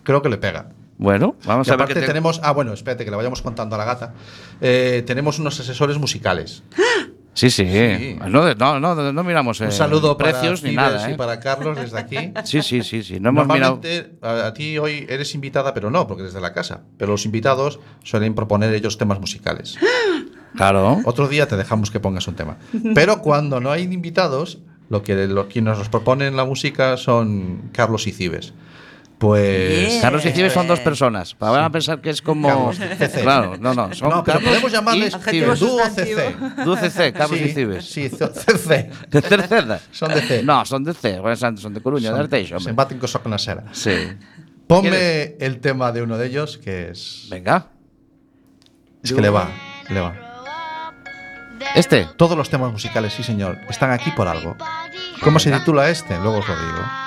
creo 0.03 0.23
que 0.23 0.29
le 0.29 0.37
pega. 0.37 0.69
Bueno, 0.97 1.35
vamos 1.45 1.67
Y 1.67 1.71
a 1.71 1.75
ver 1.75 1.83
aparte 1.83 2.01
tenemos, 2.01 2.39
ah 2.43 2.51
bueno, 2.51 2.73
espérate 2.73 3.05
que 3.05 3.11
le 3.11 3.17
vayamos 3.17 3.41
contando 3.41 3.75
a 3.75 3.79
la 3.79 3.85
gata. 3.85 4.13
Eh, 4.61 5.03
tenemos 5.05 5.37
unos 5.39 5.59
asesores 5.59 5.97
musicales. 5.97 6.63
Sí, 7.37 7.51
sí. 7.51 7.67
Sí. 7.67 8.17
No, 8.29 8.55
no, 8.55 8.79
no, 8.79 9.13
no 9.13 9.23
miramos 9.23 9.59
Un 9.59 9.67
eh, 9.67 9.71
saludo 9.71 10.17
precios 10.17 10.61
para 10.61 10.97
ni 10.97 11.09
y 11.09 11.13
¿eh? 11.13 11.15
para 11.15 11.39
Carlos 11.39 11.77
desde 11.77 11.99
aquí. 11.99 12.17
Sí, 12.43 12.63
sí, 12.63 12.81
sí, 12.81 13.03
sí. 13.03 13.19
No 13.19 13.29
hemos 13.29 13.45
mirado. 13.47 13.75
Normalmente 13.75 14.17
a, 14.23 14.47
a 14.47 14.53
ti 14.55 14.79
hoy 14.79 15.05
eres 15.07 15.35
invitada, 15.35 15.71
pero 15.75 15.91
no, 15.91 16.07
porque 16.07 16.23
desde 16.23 16.41
la 16.41 16.51
casa. 16.51 16.81
Pero 16.97 17.11
los 17.11 17.25
invitados 17.25 17.79
suelen 18.03 18.33
proponer 18.33 18.73
ellos 18.73 18.97
temas 18.97 19.19
musicales. 19.19 19.77
Claro. 20.55 21.01
Otro 21.05 21.27
día 21.27 21.47
te 21.47 21.55
dejamos 21.55 21.91
que 21.91 21.99
pongas 21.99 22.27
un 22.27 22.33
tema. 22.33 22.57
Pero 22.95 23.21
cuando 23.21 23.59
no 23.59 23.69
hay 23.69 23.83
invitados, 23.83 24.57
lo 24.89 25.03
que 25.03 25.27
lo, 25.27 25.47
quienes 25.47 25.77
nos 25.77 25.89
proponen 25.89 26.35
la 26.35 26.45
música 26.45 26.97
son 26.97 27.69
Carlos 27.73 28.07
y 28.07 28.11
Cibes. 28.11 28.53
Pues. 29.17 29.99
Carlos 29.99 30.23
y 30.25 30.31
Cibes 30.31 30.53
son 30.53 30.67
dos 30.67 30.79
personas. 30.79 31.35
Van 31.39 31.63
a 31.63 31.71
pensar 31.71 31.99
que 32.01 32.11
es 32.11 32.21
como. 32.21 32.47
Carlos, 32.47 32.77
CC. 32.97 33.21
Claro, 33.23 33.57
no, 33.59 33.73
no. 33.73 33.91
Son 33.93 34.09
no, 34.09 34.23
pero 34.23 34.37
Carlos 34.37 34.49
podemos 34.49 34.71
llamarles 34.71 35.13
dúo. 35.59 35.79
CC. 35.89 36.35
Dulce 36.63 36.89
C, 36.91 37.13
Carlos 37.13 37.39
Sí, 37.39 37.45
y 37.45 37.49
Cibes. 37.53 37.85
Sí, 37.85 38.09
CC. 38.09 38.91
¿De 39.09 39.21
Cerceda? 39.21 39.79
Son 39.91 40.13
de 40.13 40.21
C. 40.21 40.43
No, 40.43 40.63
son 40.65 40.83
de 40.83 40.93
C. 40.93 41.19
Bueno, 41.19 41.35
son 41.35 41.73
de 41.73 41.81
Coruña, 41.81 42.13
de 42.13 42.19
Arteixo, 42.19 42.49
Se 42.49 42.55
hombre. 42.55 42.69
embaten 42.71 42.99
cosa 42.99 43.19
con 43.19 43.31
la 43.31 43.39
sera. 43.39 43.63
Sí. 43.71 43.95
Ponme 44.67 45.35
el 45.39 45.59
tema 45.61 45.91
de 45.91 46.03
uno 46.03 46.17
de 46.17 46.27
ellos, 46.27 46.57
que 46.59 46.89
es. 46.89 47.27
Venga. 47.31 47.67
Es 49.01 49.13
que 49.13 49.21
le 49.21 49.29
va, 49.29 49.49
le 49.89 49.99
va. 49.99 50.15
Este. 51.75 52.07
Todos 52.17 52.37
los 52.37 52.49
temas 52.49 52.71
musicales, 52.71 53.13
sí 53.13 53.23
señor, 53.23 53.57
están 53.67 53.91
aquí 53.91 54.11
por 54.11 54.27
algo. 54.27 54.55
¿Cómo 55.23 55.39
se 55.39 55.51
titula 55.51 55.89
este? 55.89 56.15
Luego 56.19 56.37
os 56.37 56.47
lo 56.47 56.55
digo. 56.55 57.06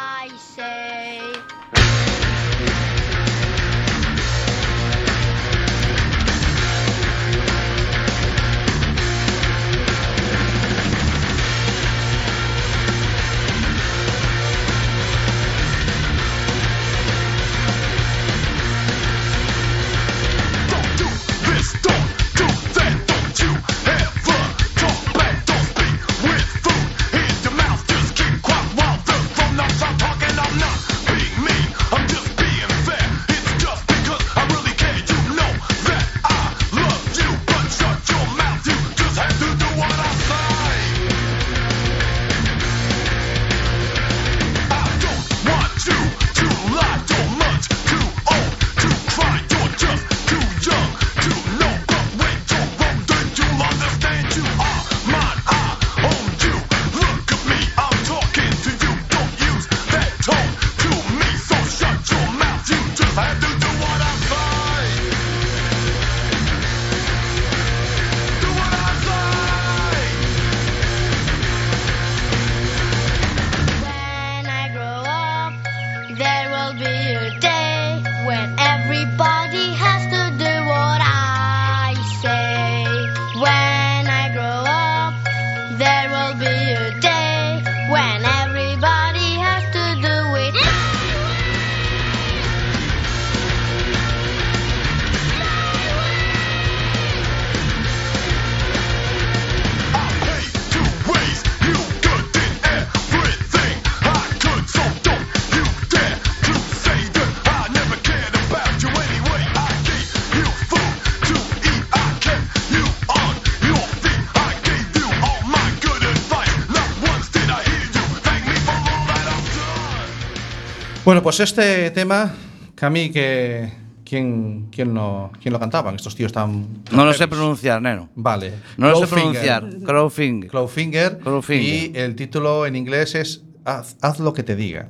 Bueno, 121.10 121.24
pues 121.24 121.40
este 121.40 121.90
tema, 121.90 122.32
Cami, 122.76 123.10
que. 123.10 123.68
¿Quién, 124.04 124.68
quién, 124.70 124.94
lo, 124.94 125.32
¿Quién 125.42 125.52
lo 125.52 125.58
cantaban? 125.58 125.96
Estos 125.96 126.14
tíos 126.14 126.30
tan. 126.32 126.84
No 126.92 127.04
lo 127.04 127.12
sé 127.12 127.26
pronunciar, 127.26 127.82
neno. 127.82 128.08
Vale. 128.14 128.52
No 128.76 128.90
lo 128.90 129.00
sé 129.00 129.08
pronunciar. 129.08 129.68
Crowfinger. 129.84 130.48
Clawfinger. 130.48 131.18
Clawfinger. 131.18 131.60
Y 131.64 131.98
el 131.98 132.14
título 132.14 132.64
en 132.64 132.76
inglés 132.76 133.16
es 133.16 133.42
Haz, 133.64 133.96
haz 134.00 134.20
lo 134.20 134.32
que 134.32 134.44
te 134.44 134.54
diga. 134.54 134.86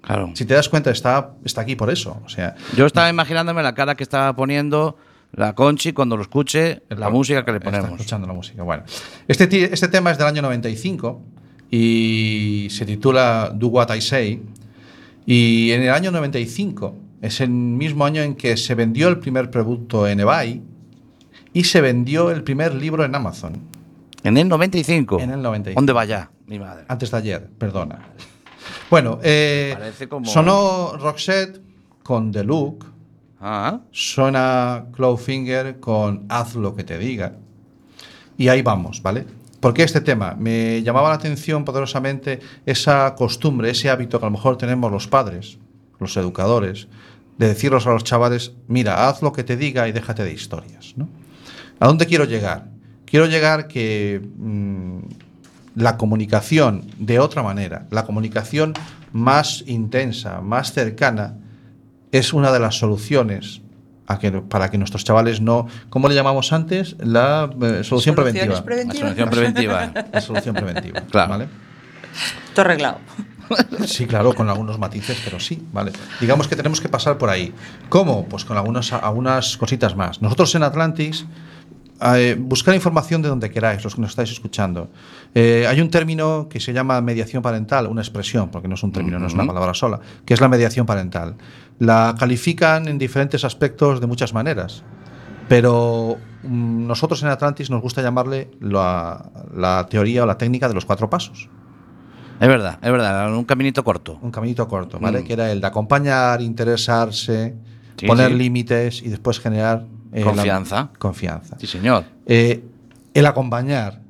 Claro. 0.00 0.30
Si 0.32 0.46
te 0.46 0.54
das 0.54 0.70
cuenta, 0.70 0.90
está, 0.90 1.32
está 1.44 1.60
aquí 1.60 1.76
por 1.76 1.90
eso. 1.90 2.18
O 2.24 2.30
sea, 2.30 2.54
Yo 2.74 2.86
estaba 2.86 3.10
imaginándome 3.10 3.62
la 3.62 3.74
cara 3.74 3.94
que 3.94 4.04
estaba 4.04 4.34
poniendo 4.34 4.96
la 5.32 5.54
Conchi 5.54 5.92
cuando 5.92 6.16
lo 6.16 6.22
escuche 6.22 6.80
la 6.88 7.10
música 7.10 7.44
que 7.44 7.50
le 7.50 7.58
Está 7.58 7.70
ponemos. 7.72 7.90
escuchando 7.90 8.26
la 8.26 8.32
música. 8.32 8.62
Bueno, 8.62 8.84
este, 9.28 9.70
este 9.70 9.88
tema 9.88 10.12
es 10.12 10.16
del 10.16 10.28
año 10.28 10.40
95 10.40 11.20
y 11.70 12.68
se 12.70 12.86
titula 12.86 13.52
Do 13.54 13.66
What 13.66 13.94
I 13.94 14.00
Say. 14.00 14.42
Y 15.26 15.72
en 15.72 15.82
el 15.82 15.90
año 15.90 16.10
95 16.12 16.96
es 17.20 17.40
el 17.40 17.50
mismo 17.50 18.04
año 18.04 18.22
en 18.22 18.34
que 18.36 18.56
se 18.56 18.74
vendió 18.74 19.08
el 19.08 19.18
primer 19.18 19.50
producto 19.50 20.06
en 20.06 20.20
eBay 20.20 20.62
y 21.52 21.64
se 21.64 21.80
vendió 21.80 22.30
el 22.30 22.42
primer 22.44 22.74
libro 22.74 23.04
en 23.04 23.14
Amazon. 23.14 23.54
En 24.22 24.36
el 24.36 24.48
95. 24.48 25.18
En 25.20 25.30
el 25.30 25.42
95. 25.42 25.78
¿Dónde 25.80 25.92
vaya? 25.92 26.30
Mi 26.46 26.58
madre. 26.58 26.84
Antes 26.88 27.10
de 27.10 27.16
ayer, 27.16 27.50
perdona. 27.58 27.98
Bueno, 28.90 29.18
eh, 29.22 29.76
como- 30.08 30.26
sonó 30.26 30.96
Roxette 30.96 31.60
con 32.02 32.30
The 32.30 32.44
Look. 32.44 32.84
Ah, 33.40 33.80
Suena 33.90 34.86
Clawfinger 34.92 35.78
con 35.80 36.24
Haz 36.28 36.54
lo 36.54 36.74
que 36.74 36.84
te 36.84 36.98
diga. 36.98 37.34
Y 38.38 38.48
ahí 38.48 38.62
vamos, 38.62 39.02
¿vale? 39.02 39.26
Porque 39.66 39.82
este 39.82 40.00
tema 40.00 40.36
me 40.38 40.80
llamaba 40.84 41.08
la 41.08 41.16
atención 41.16 41.64
poderosamente 41.64 42.38
esa 42.64 43.16
costumbre, 43.16 43.68
ese 43.68 43.90
hábito 43.90 44.20
que 44.20 44.24
a 44.24 44.28
lo 44.28 44.36
mejor 44.36 44.56
tenemos 44.56 44.92
los 44.92 45.08
padres, 45.08 45.58
los 45.98 46.16
educadores, 46.16 46.86
de 47.36 47.48
decirlos 47.48 47.84
a 47.88 47.90
los 47.90 48.04
chavales, 48.04 48.52
mira, 48.68 49.08
haz 49.08 49.22
lo 49.22 49.32
que 49.32 49.42
te 49.42 49.56
diga 49.56 49.88
y 49.88 49.90
déjate 49.90 50.22
de 50.22 50.32
historias, 50.32 50.94
¿no? 50.96 51.08
¿A 51.80 51.88
dónde 51.88 52.06
quiero 52.06 52.26
llegar? 52.26 52.68
Quiero 53.06 53.26
llegar 53.26 53.66
que 53.66 54.22
mm, 54.36 54.98
la 55.74 55.96
comunicación 55.96 56.88
de 56.98 57.18
otra 57.18 57.42
manera, 57.42 57.88
la 57.90 58.04
comunicación 58.04 58.72
más 59.10 59.64
intensa, 59.66 60.42
más 60.42 60.74
cercana, 60.74 61.38
es 62.12 62.32
una 62.32 62.52
de 62.52 62.60
las 62.60 62.76
soluciones 62.76 63.62
a 64.06 64.18
que, 64.18 64.30
para 64.32 64.70
que 64.70 64.78
nuestros 64.78 65.04
chavales 65.04 65.40
no, 65.40 65.66
¿cómo 65.90 66.08
le 66.08 66.14
llamamos 66.14 66.52
antes? 66.52 66.96
La 66.98 67.50
eh, 67.62 67.84
solución 67.84 68.14
preventiva. 68.14 68.46
La 68.46 68.94
solución 68.94 69.30
preventiva. 69.30 69.92
La 70.12 70.20
solución 70.20 70.54
preventiva. 70.54 71.02
Claro. 71.10 71.30
¿vale? 71.30 71.48
Todo 72.54 72.64
arreglado. 72.64 72.98
Sí, 73.86 74.06
claro, 74.06 74.34
con 74.34 74.48
algunos 74.48 74.78
matices, 74.78 75.20
pero 75.24 75.38
sí, 75.38 75.62
vale. 75.72 75.92
Digamos 76.20 76.48
que 76.48 76.56
tenemos 76.56 76.80
que 76.80 76.88
pasar 76.88 77.16
por 77.16 77.30
ahí. 77.30 77.54
¿Cómo? 77.88 78.26
Pues 78.26 78.44
con 78.44 78.56
algunas, 78.56 78.92
algunas 78.92 79.56
cositas 79.56 79.94
más. 79.94 80.20
Nosotros 80.20 80.54
en 80.56 80.64
Atlantis, 80.64 81.26
eh, 82.02 82.36
buscar 82.38 82.74
información 82.74 83.22
de 83.22 83.28
donde 83.28 83.50
queráis, 83.50 83.82
los 83.84 83.94
que 83.94 84.00
nos 84.00 84.10
estáis 84.10 84.30
escuchando. 84.30 84.90
Eh, 85.34 85.66
hay 85.68 85.80
un 85.80 85.90
término 85.90 86.48
que 86.48 86.60
se 86.60 86.72
llama 86.72 87.00
mediación 87.00 87.42
parental, 87.42 87.86
una 87.86 88.02
expresión, 88.02 88.50
porque 88.50 88.68
no 88.68 88.74
es 88.74 88.82
un 88.82 88.92
término, 88.92 89.18
no 89.18 89.26
es 89.26 89.34
una 89.34 89.46
palabra 89.46 89.74
sola, 89.74 90.00
que 90.24 90.34
es 90.34 90.40
la 90.40 90.48
mediación 90.48 90.84
parental. 90.84 91.36
La 91.78 92.14
califican 92.18 92.88
en 92.88 92.98
diferentes 92.98 93.44
aspectos 93.44 94.00
de 94.00 94.06
muchas 94.06 94.32
maneras, 94.32 94.82
pero 95.48 96.16
mm, 96.42 96.86
nosotros 96.86 97.22
en 97.22 97.28
Atlantis 97.28 97.70
nos 97.70 97.82
gusta 97.82 98.02
llamarle 98.02 98.50
la, 98.60 99.30
la 99.54 99.86
teoría 99.88 100.22
o 100.22 100.26
la 100.26 100.38
técnica 100.38 100.68
de 100.68 100.74
los 100.74 100.84
cuatro 100.84 101.10
pasos. 101.10 101.48
Es 102.40 102.48
verdad, 102.48 102.78
es 102.82 102.90
verdad, 102.92 103.34
un 103.34 103.44
caminito 103.44 103.82
corto. 103.84 104.18
Un 104.20 104.30
caminito 104.30 104.68
corto, 104.68 104.98
¿vale? 105.00 105.20
Mm. 105.22 105.24
Que 105.24 105.32
era 105.32 105.50
el 105.52 105.60
de 105.60 105.66
acompañar, 105.66 106.40
interesarse, 106.42 107.54
Sí, 107.96 108.06
poner 108.06 108.28
sí. 108.30 108.34
límites 108.36 109.02
y 109.02 109.08
después 109.08 109.40
generar 109.40 109.86
eh, 110.12 110.20
la- 110.20 110.26
Confianza. 110.32 110.90
confianza. 110.98 111.56
Sí, 111.58 111.66
señor. 111.66 112.04
Eh, 112.26 112.62
el 113.14 113.24
acompañar. 113.26 114.00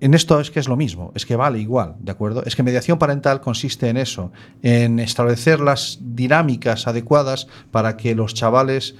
En 0.00 0.14
esto 0.14 0.38
es 0.38 0.52
que 0.52 0.60
es 0.60 0.68
lo 0.68 0.76
mismo, 0.76 1.10
es 1.16 1.26
que 1.26 1.34
vale 1.34 1.58
igual, 1.58 1.96
¿de 1.98 2.12
acuerdo? 2.12 2.44
Es 2.44 2.54
que 2.54 2.62
mediación 2.62 2.98
parental 2.98 3.40
consiste 3.40 3.88
en 3.88 3.96
eso, 3.96 4.30
en 4.62 5.00
establecer 5.00 5.58
las 5.58 5.98
dinámicas 6.00 6.86
adecuadas 6.86 7.48
para 7.72 7.96
que 7.96 8.14
los 8.14 8.32
chavales, 8.32 8.94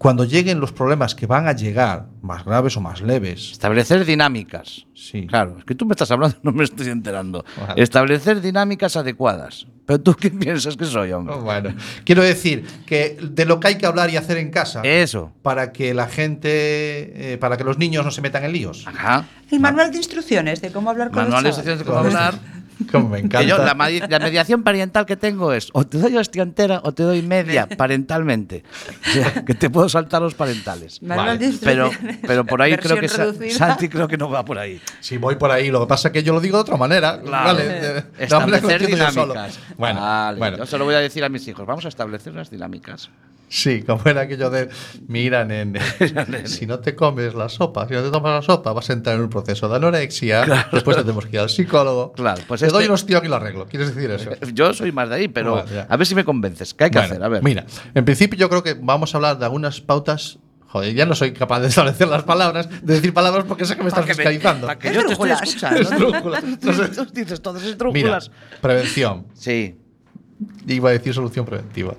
cuando 0.00 0.24
lleguen 0.24 0.60
los 0.60 0.72
problemas 0.72 1.14
que 1.14 1.26
van 1.26 1.46
a 1.46 1.52
llegar, 1.52 2.06
más 2.22 2.42
graves 2.46 2.74
o 2.74 2.80
más 2.80 3.02
leves, 3.02 3.50
Establecer 3.52 4.06
dinámicas. 4.06 4.86
Sí. 4.94 5.26
Claro, 5.26 5.56
es 5.58 5.64
que 5.66 5.74
tú 5.74 5.84
me 5.84 5.92
estás 5.92 6.10
hablando, 6.10 6.38
no 6.42 6.52
me 6.52 6.64
estoy 6.64 6.88
enterando. 6.88 7.44
Vale. 7.60 7.82
Establecer 7.82 8.40
dinámicas 8.40 8.96
adecuadas. 8.96 9.66
Pero 9.84 10.00
tú 10.00 10.14
qué 10.14 10.30
piensas 10.30 10.74
que 10.78 10.86
soy, 10.86 11.12
hombre. 11.12 11.34
Oh, 11.34 11.42
bueno, 11.42 11.74
quiero 12.04 12.22
decir 12.22 12.64
que 12.86 13.18
de 13.20 13.44
lo 13.44 13.60
que 13.60 13.68
hay 13.68 13.74
que 13.76 13.84
hablar 13.84 14.08
y 14.08 14.16
hacer 14.16 14.38
en 14.38 14.50
casa, 14.50 14.80
Eso. 14.84 15.32
para 15.42 15.70
que 15.70 15.92
la 15.92 16.06
gente, 16.06 17.34
eh, 17.34 17.36
para 17.38 17.58
que 17.58 17.64
los 17.64 17.76
niños 17.76 18.02
no 18.02 18.10
se 18.10 18.22
metan 18.22 18.42
en 18.44 18.52
líos. 18.52 18.86
Ajá. 18.86 19.26
El 19.50 19.60
manual 19.60 19.90
de 19.90 19.98
instrucciones 19.98 20.62
de 20.62 20.72
cómo 20.72 20.88
hablar 20.88 21.10
con 21.10 21.24
Manual 21.24 21.42
de 21.42 21.48
los 21.50 21.56
chavales. 21.58 21.78
instrucciones 21.78 21.78
de 21.78 21.84
cómo 21.84 21.98
hablar. 22.30 22.59
Como 22.90 23.08
me 23.10 23.18
encanta. 23.18 23.42
Yo, 23.42 23.58
la, 23.58 23.74
la 23.74 24.18
mediación 24.18 24.62
parental 24.62 25.06
que 25.06 25.16
tengo 25.16 25.52
es 25.52 25.68
o 25.72 25.84
te 25.86 25.98
doy 25.98 26.16
hostia 26.16 26.42
entera 26.42 26.80
o 26.84 26.92
te 26.92 27.02
doy 27.02 27.22
media 27.22 27.66
parentalmente. 27.66 28.62
O 29.08 29.12
sea, 29.12 29.44
que 29.44 29.54
te 29.54 29.70
puedo 29.70 29.88
saltar 29.88 30.22
los 30.22 30.34
parentales. 30.34 30.98
De 31.00 31.52
Pero, 31.62 31.90
pero 32.26 32.44
por 32.44 32.62
ahí 32.62 32.76
creo 32.76 32.98
que 32.98 33.08
reducida. 33.08 33.50
Santi 33.54 33.88
creo 33.88 34.08
que 34.08 34.16
no 34.16 34.30
va 34.30 34.44
por 34.44 34.58
ahí. 34.58 34.80
Si 35.00 35.18
voy 35.18 35.36
por 35.36 35.50
ahí, 35.50 35.70
lo 35.70 35.80
que 35.80 35.86
pasa 35.86 36.08
es 36.08 36.12
que 36.12 36.22
yo 36.22 36.32
lo 36.32 36.40
digo 36.40 36.56
de 36.58 36.62
otra 36.62 36.76
manera. 36.76 37.20
Claro. 37.20 37.44
Vale, 37.58 38.04
Establecer 38.18 38.82
entiendo 38.82 38.96
yo 39.06 39.10
solo. 39.12 39.32
dinámicas. 39.34 39.58
Bueno, 39.76 40.00
Vale, 40.00 40.38
bueno. 40.38 40.56
Yo 40.58 40.66
se 40.66 40.78
lo 40.78 40.84
voy 40.84 40.94
a 40.94 40.98
decir 41.00 41.24
a 41.24 41.28
mis 41.28 41.46
hijos. 41.48 41.66
Vamos 41.66 41.84
a 41.84 41.88
establecer 41.88 42.32
unas 42.32 42.50
dinámicas. 42.50 43.10
Sí, 43.52 43.82
como 43.82 44.00
era 44.04 44.20
aquello 44.22 44.48
de, 44.48 44.68
mira, 45.08 45.44
nene, 45.44 45.80
si 46.46 46.66
no 46.66 46.78
te 46.78 46.94
comes 46.94 47.34
la 47.34 47.48
sopa, 47.48 47.88
si 47.88 47.94
no 47.94 48.02
te 48.02 48.10
tomas 48.12 48.32
la 48.36 48.42
sopa, 48.42 48.72
vas 48.72 48.88
a 48.90 48.92
entrar 48.92 49.16
en 49.16 49.22
un 49.22 49.28
proceso 49.28 49.68
de 49.68 49.74
anorexia, 49.74 50.68
después 50.72 50.96
te 50.96 51.02
tenemos 51.02 51.26
que 51.26 51.36
ir 51.36 51.40
al 51.40 51.50
psicólogo. 51.50 52.12
Claro, 52.12 52.40
pues 52.46 52.60
te 52.60 52.68
este- 52.68 52.78
doy 52.78 52.86
un 52.86 52.92
ostión 52.92 53.24
y 53.24 53.28
lo 53.28 53.34
arreglo. 53.36 53.66
¿Quieres 53.66 53.92
decir 53.92 54.08
eso? 54.12 54.30
Yo 54.54 54.72
soy 54.72 54.92
más 54.92 55.08
de 55.08 55.16
ahí, 55.16 55.26
pero 55.28 55.64
a 55.88 55.96
ver 55.96 56.06
si 56.06 56.14
me 56.14 56.24
convences. 56.24 56.74
¿Qué 56.74 56.84
hay 56.84 56.90
que 56.90 56.98
Bueno, 56.98 57.12
hacer? 57.12 57.24
A 57.24 57.28
ver. 57.28 57.42
Mira, 57.42 57.66
en 57.92 58.04
principio 58.04 58.38
yo 58.38 58.48
creo 58.48 58.62
que 58.62 58.74
vamos 58.80 59.12
a 59.14 59.18
hablar 59.18 59.36
de 59.38 59.44
algunas 59.46 59.80
pautas. 59.80 60.38
Joder, 60.68 60.94
ya 60.94 61.04
no 61.04 61.16
soy 61.16 61.32
capaz 61.32 61.58
de 61.58 61.66
establecer 61.66 62.06
las 62.06 62.22
palabras, 62.22 62.68
de 62.70 62.94
decir 62.94 63.12
palabras 63.12 63.44
porque 63.48 63.64
sé 63.64 63.74
que 63.76 63.82
me 63.82 63.88
estás 63.88 64.04
que 64.04 64.12
me- 64.12 64.14
fiscalizando. 64.14 64.68
para 64.68 64.78
que 64.78 64.94
yo 64.94 65.04
te 65.04 65.12
estoy 65.14 65.30
escuchando. 65.32 65.90
Tú 66.60 67.06
dices 67.12 67.42
todas 67.42 67.60
Mira, 67.62 67.72
esdrújulas. 67.72 68.30
prevención. 68.60 69.26
Sí. 69.34 69.74
Iba 70.66 70.90
a 70.90 70.92
decir 70.92 71.12
solución 71.12 71.44
preventiva. 71.44 71.94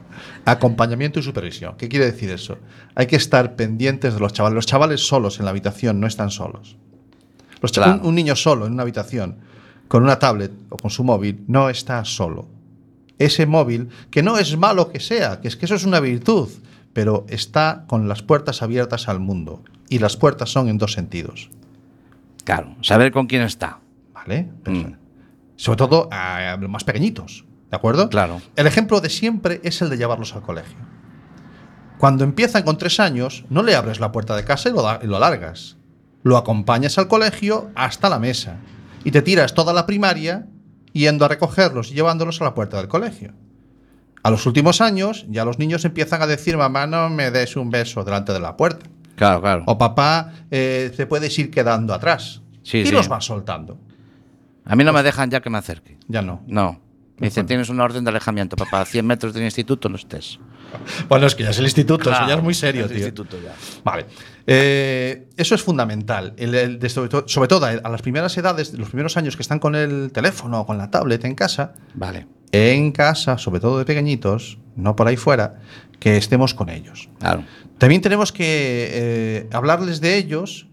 Acompañamiento 0.45 1.19
y 1.19 1.23
supervisión. 1.23 1.75
¿Qué 1.77 1.87
quiere 1.89 2.05
decir 2.05 2.29
eso? 2.31 2.57
Hay 2.95 3.05
que 3.07 3.15
estar 3.15 3.55
pendientes 3.55 4.13
de 4.13 4.19
los 4.19 4.33
chavales. 4.33 4.55
Los 4.55 4.65
chavales 4.65 5.05
solos 5.05 5.39
en 5.39 5.45
la 5.45 5.51
habitación 5.51 5.99
no 5.99 6.07
están 6.07 6.31
solos. 6.31 6.77
Los 7.61 7.71
Claro. 7.71 7.99
un, 8.01 8.07
un 8.07 8.15
niño 8.15 8.35
solo 8.35 8.65
en 8.65 8.73
una 8.73 8.83
habitación 8.83 9.37
con 9.87 10.03
una 10.03 10.19
tablet 10.19 10.53
o 10.69 10.77
con 10.77 10.89
su 10.89 11.03
móvil 11.03 11.43
no 11.47 11.69
está 11.69 12.05
solo. 12.05 12.47
Ese 13.19 13.45
móvil, 13.45 13.89
que 14.09 14.23
no 14.23 14.37
es 14.37 14.57
malo 14.57 14.89
que 14.89 14.99
sea, 14.99 15.41
que 15.41 15.47
es 15.47 15.57
que 15.57 15.65
eso 15.65 15.75
es 15.75 15.83
una 15.85 15.99
virtud, 15.99 16.49
pero 16.93 17.25
está 17.29 17.83
con 17.87 18.07
las 18.07 18.23
puertas 18.23 18.61
abiertas 18.61 19.09
al 19.09 19.19
mundo. 19.19 19.61
Y 19.89 19.99
las 19.99 20.15
puertas 20.17 20.49
son 20.49 20.69
en 20.69 20.77
dos 20.77 20.93
sentidos. 20.93 21.49
Claro, 22.45 22.75
saber 22.81 23.11
con 23.11 23.27
quién 23.27 23.41
está. 23.43 23.79
¿Vale? 24.13 24.49
Mm. 24.65 24.93
Sobre 25.57 25.77
todo 25.77 26.07
a 26.11 26.57
los 26.59 26.69
más 26.69 26.83
pequeñitos. 26.83 27.43
¿De 27.71 27.77
acuerdo? 27.77 28.09
Claro. 28.09 28.41
El 28.55 28.67
ejemplo 28.67 28.99
de 29.01 29.09
siempre 29.09 29.61
es 29.63 29.81
el 29.81 29.89
de 29.89 29.97
llevarlos 29.97 30.35
al 30.35 30.41
colegio. 30.41 30.77
Cuando 31.97 32.23
empiezan 32.23 32.63
con 32.63 32.77
tres 32.77 32.99
años, 32.99 33.45
no 33.49 33.63
le 33.63 33.75
abres 33.75 33.99
la 33.99 34.11
puerta 34.11 34.35
de 34.35 34.43
casa 34.43 34.69
y 34.69 34.73
lo, 34.73 34.81
da- 34.81 34.99
y 35.01 35.07
lo 35.07 35.19
largas. 35.19 35.77
Lo 36.23 36.37
acompañas 36.37 36.97
al 36.97 37.07
colegio 37.07 37.69
hasta 37.75 38.09
la 38.09 38.19
mesa. 38.19 38.57
Y 39.03 39.11
te 39.11 39.21
tiras 39.21 39.53
toda 39.53 39.73
la 39.73 39.85
primaria 39.85 40.47
yendo 40.93 41.25
a 41.25 41.27
recogerlos 41.29 41.91
y 41.91 41.93
llevándolos 41.95 42.41
a 42.41 42.43
la 42.43 42.53
puerta 42.53 42.77
del 42.77 42.87
colegio. 42.87 43.33
A 44.23 44.29
los 44.29 44.45
últimos 44.45 44.81
años, 44.81 45.25
ya 45.29 45.45
los 45.45 45.57
niños 45.57 45.85
empiezan 45.85 46.21
a 46.21 46.27
decir, 46.27 46.57
mamá, 46.57 46.85
no 46.87 47.09
me 47.09 47.31
des 47.31 47.55
un 47.55 47.69
beso 47.71 48.03
delante 48.03 48.33
de 48.33 48.39
la 48.39 48.57
puerta. 48.57 48.85
Claro, 49.15 49.41
claro. 49.41 49.63
O 49.67 49.77
papá, 49.77 50.33
eh, 50.51 50.91
te 50.95 51.05
puedes 51.07 51.37
ir 51.39 51.49
quedando 51.49 51.93
atrás. 51.93 52.41
Sí, 52.63 52.79
y 52.79 52.85
sí. 52.87 52.91
los 52.91 53.07
vas 53.07 53.25
soltando. 53.25 53.79
A 54.65 54.75
mí 54.75 54.83
no 54.83 54.93
me 54.93 55.01
dejan 55.03 55.31
ya 55.31 55.41
que 55.41 55.49
me 55.49 55.57
acerque. 55.57 55.97
Ya 56.07 56.21
no. 56.21 56.41
No. 56.47 56.79
Me 57.21 57.27
dicen, 57.27 57.45
tienes 57.45 57.69
una 57.69 57.83
orden 57.83 58.03
de 58.03 58.09
alejamiento, 58.09 58.55
papá. 58.57 58.81
A 58.81 58.85
100 58.85 59.05
metros 59.05 59.33
del 59.33 59.43
instituto 59.43 59.87
no 59.87 59.95
estés. 59.95 60.39
Bueno, 61.07 61.27
es 61.27 61.35
que 61.35 61.43
ya 61.43 61.51
es 61.51 61.59
el 61.59 61.65
instituto, 61.65 62.09
eso 62.09 62.11
ya 62.19 62.25
Claro, 62.25 62.39
es 62.39 62.43
muy 62.43 62.53
serio, 62.53 62.85
es 62.85 62.91
el 62.91 62.97
tío. 62.97 63.05
instituto 63.05 63.37
ya. 63.41 63.53
Vale. 63.83 64.05
Eh, 64.47 65.27
eso 65.37 65.53
es 65.55 65.61
fundamental. 65.61 66.33
El- 66.37 66.55
el 66.55 66.79
de 66.79 66.89
sobre, 66.89 67.09
to- 67.09 67.27
sobre 67.27 67.47
todo 67.47 67.65
a 67.65 67.73
las 67.89 68.01
primeras 68.01 68.35
edades, 68.37 68.73
los 68.73 68.89
primeros 68.89 69.15
años 69.17 69.35
que 69.35 69.43
están 69.43 69.59
con 69.59 69.75
el 69.75 70.11
teléfono 70.11 70.61
o 70.61 70.65
con 70.65 70.77
la 70.77 70.89
tablet 70.89 71.23
en 71.25 71.35
casa, 71.35 71.73
Vale. 71.93 72.25
en 72.51 72.91
casa, 72.91 73.37
sobre 73.37 73.59
todo 73.59 73.77
de 73.77 73.85
pequeñitos, 73.85 74.57
no 74.75 74.95
por 74.95 75.07
ahí 75.07 75.15
fuera, 75.17 75.59
que 75.99 76.17
estemos 76.17 76.53
con 76.55 76.69
ellos. 76.69 77.07
Claro. 77.19 77.43
También 77.77 78.01
tenemos 78.01 78.31
que 78.31 78.89
eh, 78.91 79.49
hablarles 79.53 80.01
de 80.01 80.17
ellos, 80.17 80.67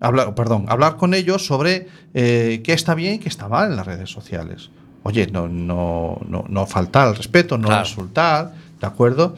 hablar, 0.00 0.34
perdón, 0.34 0.66
hablar 0.68 0.96
con 0.96 1.14
ellos 1.14 1.46
sobre 1.46 1.86
eh, 2.14 2.60
qué 2.64 2.72
está 2.72 2.94
bien 2.96 3.14
y 3.14 3.18
qué 3.18 3.28
está 3.28 3.48
mal 3.48 3.70
en 3.70 3.76
las 3.76 3.86
redes 3.86 4.10
sociales. 4.10 4.70
Oye, 5.04 5.26
no, 5.32 5.48
no, 5.48 6.20
no, 6.28 6.44
no 6.48 6.66
faltar 6.66 7.08
al 7.08 7.16
respeto, 7.16 7.58
no 7.58 7.68
Claro. 7.68 7.86
insultar, 7.88 8.52
¿de 8.80 8.86
acuerdo? 8.86 9.34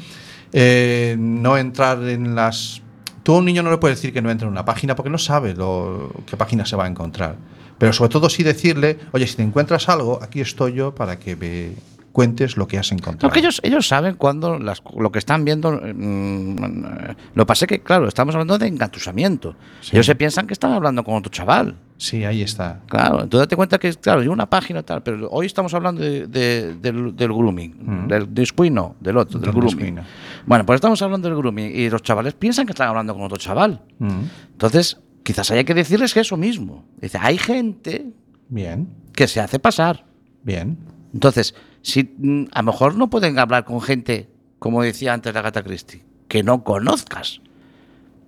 Eh, 0.53 1.17
no 1.19 1.57
entrar 1.57 2.03
en 2.09 2.35
las... 2.35 2.83
Tú 3.23 3.35
a 3.35 3.39
un 3.39 3.47
niño 3.47 3.63
no 3.63 3.71
le 3.71 3.79
puedes 3.79 3.99
decir 3.99 4.13
que 4.13 4.21
no 4.21 4.31
entre 4.31 4.47
en 4.47 4.53
una 4.53 4.65
página 4.65 4.95
porque 4.95 5.11
no 5.11 5.19
sabe 5.19 5.55
lo, 5.55 6.13
qué 6.27 6.37
página 6.37 6.67
se 6.67 6.77
va 6.77 6.85
a 6.85 6.89
encontrar. 6.89 7.37
Pero 7.79 7.93
sobre 7.93 8.11
todo 8.11 8.29
sí 8.29 8.43
decirle, 8.43 8.99
oye, 9.13 9.27
si 9.27 9.37
te 9.37 9.43
encuentras 9.43 9.89
algo, 9.89 10.21
aquí 10.23 10.41
estoy 10.41 10.75
yo 10.75 10.95
para 10.95 11.19
que 11.19 11.35
me 11.35 11.73
cuentes 12.15 12.57
lo 12.57 12.67
que 12.69 12.79
has 12.79 12.93
encontrado. 12.93 13.27
No, 13.29 13.33
que 13.33 13.41
ellos, 13.41 13.61
ellos 13.65 13.87
saben 13.89 14.15
cuando 14.15 14.59
las- 14.59 14.83
lo 14.97 15.11
que 15.11 15.19
están 15.19 15.45
viendo. 15.45 15.73
mm, 15.73 16.85
eh, 16.85 17.17
lo 17.35 17.45
pasé 17.45 17.67
que, 17.67 17.81
claro, 17.83 18.07
estamos 18.07 18.35
hablando 18.37 18.57
de 18.57 18.69
engatusamiento. 18.69 19.57
Sí. 19.81 19.91
Ellos 19.97 20.07
se 20.07 20.15
piensan 20.15 20.47
que 20.47 20.53
están 20.55 20.73
hablando 20.73 21.03
con 21.03 21.15
otro 21.17 21.31
chaval. 21.31 21.77
Sí, 21.97 22.25
ahí 22.25 22.43
está. 22.43 22.81
Claro, 22.89 23.23
entonces 23.23 23.47
date 23.47 23.57
cuenta 23.57 23.79
que, 23.79 23.93
claro, 23.95 24.21
hay 24.21 24.29
una 24.29 24.47
página 24.49 24.83
tal, 24.85 25.03
pero 25.03 25.29
hoy 25.31 25.47
estamos 25.47 25.75
hablando 25.75 26.01
de- 26.03 26.27
de- 26.29 26.75
del, 26.75 27.17
del 27.17 27.33
grooming, 27.33 27.75
Mm. 27.81 28.09
del 28.09 28.33
descuino, 28.35 28.95
del 29.01 29.17
otro, 29.17 29.39
del 29.41 29.51
Del 29.51 29.61
grooming. 29.61 29.77
descuino. 29.77 30.03
Bueno, 30.47 30.65
pues 30.67 30.77
estamos 30.77 31.03
hablando 31.03 31.29
del 31.29 31.37
grooming 31.37 31.73
y 31.75 31.91
los 31.91 32.03
chavales 32.03 32.35
piensan 32.35 32.65
que 32.67 32.73
están 32.73 32.89
hablando 32.89 33.13
con 33.15 33.23
otro 33.25 33.39
chaval. 33.39 33.81
Mm. 33.99 34.09
Entonces, 34.53 34.99
quizás 35.25 35.51
haya 35.51 35.65
que 35.65 35.75
decirles 35.75 36.15
que 36.15 36.21
eso 36.21 36.37
mismo. 36.37 36.85
Dice, 37.01 37.19
hay 37.21 37.39
gente 37.39 38.07
Bien, 38.49 38.89
que 39.15 39.27
se 39.27 39.41
hace 39.41 39.59
pasar. 39.59 40.05
bien. 40.45 40.79
Entonces, 41.13 41.55
si 41.85 42.03
mm, 42.19 42.47
a 42.51 42.63
lo 42.63 42.73
mejor 42.73 42.97
no 42.97 43.09
pueden 43.11 43.39
hablar 43.39 43.65
con 43.65 43.81
gente, 43.81 44.29
como 44.59 44.83
decía 44.83 45.13
antes 45.13 45.33
la 45.33 45.43
gata 45.43 45.63
Christie, 45.63 46.03
que 46.27 46.43
no 46.43 46.65
conozcas. 46.65 47.41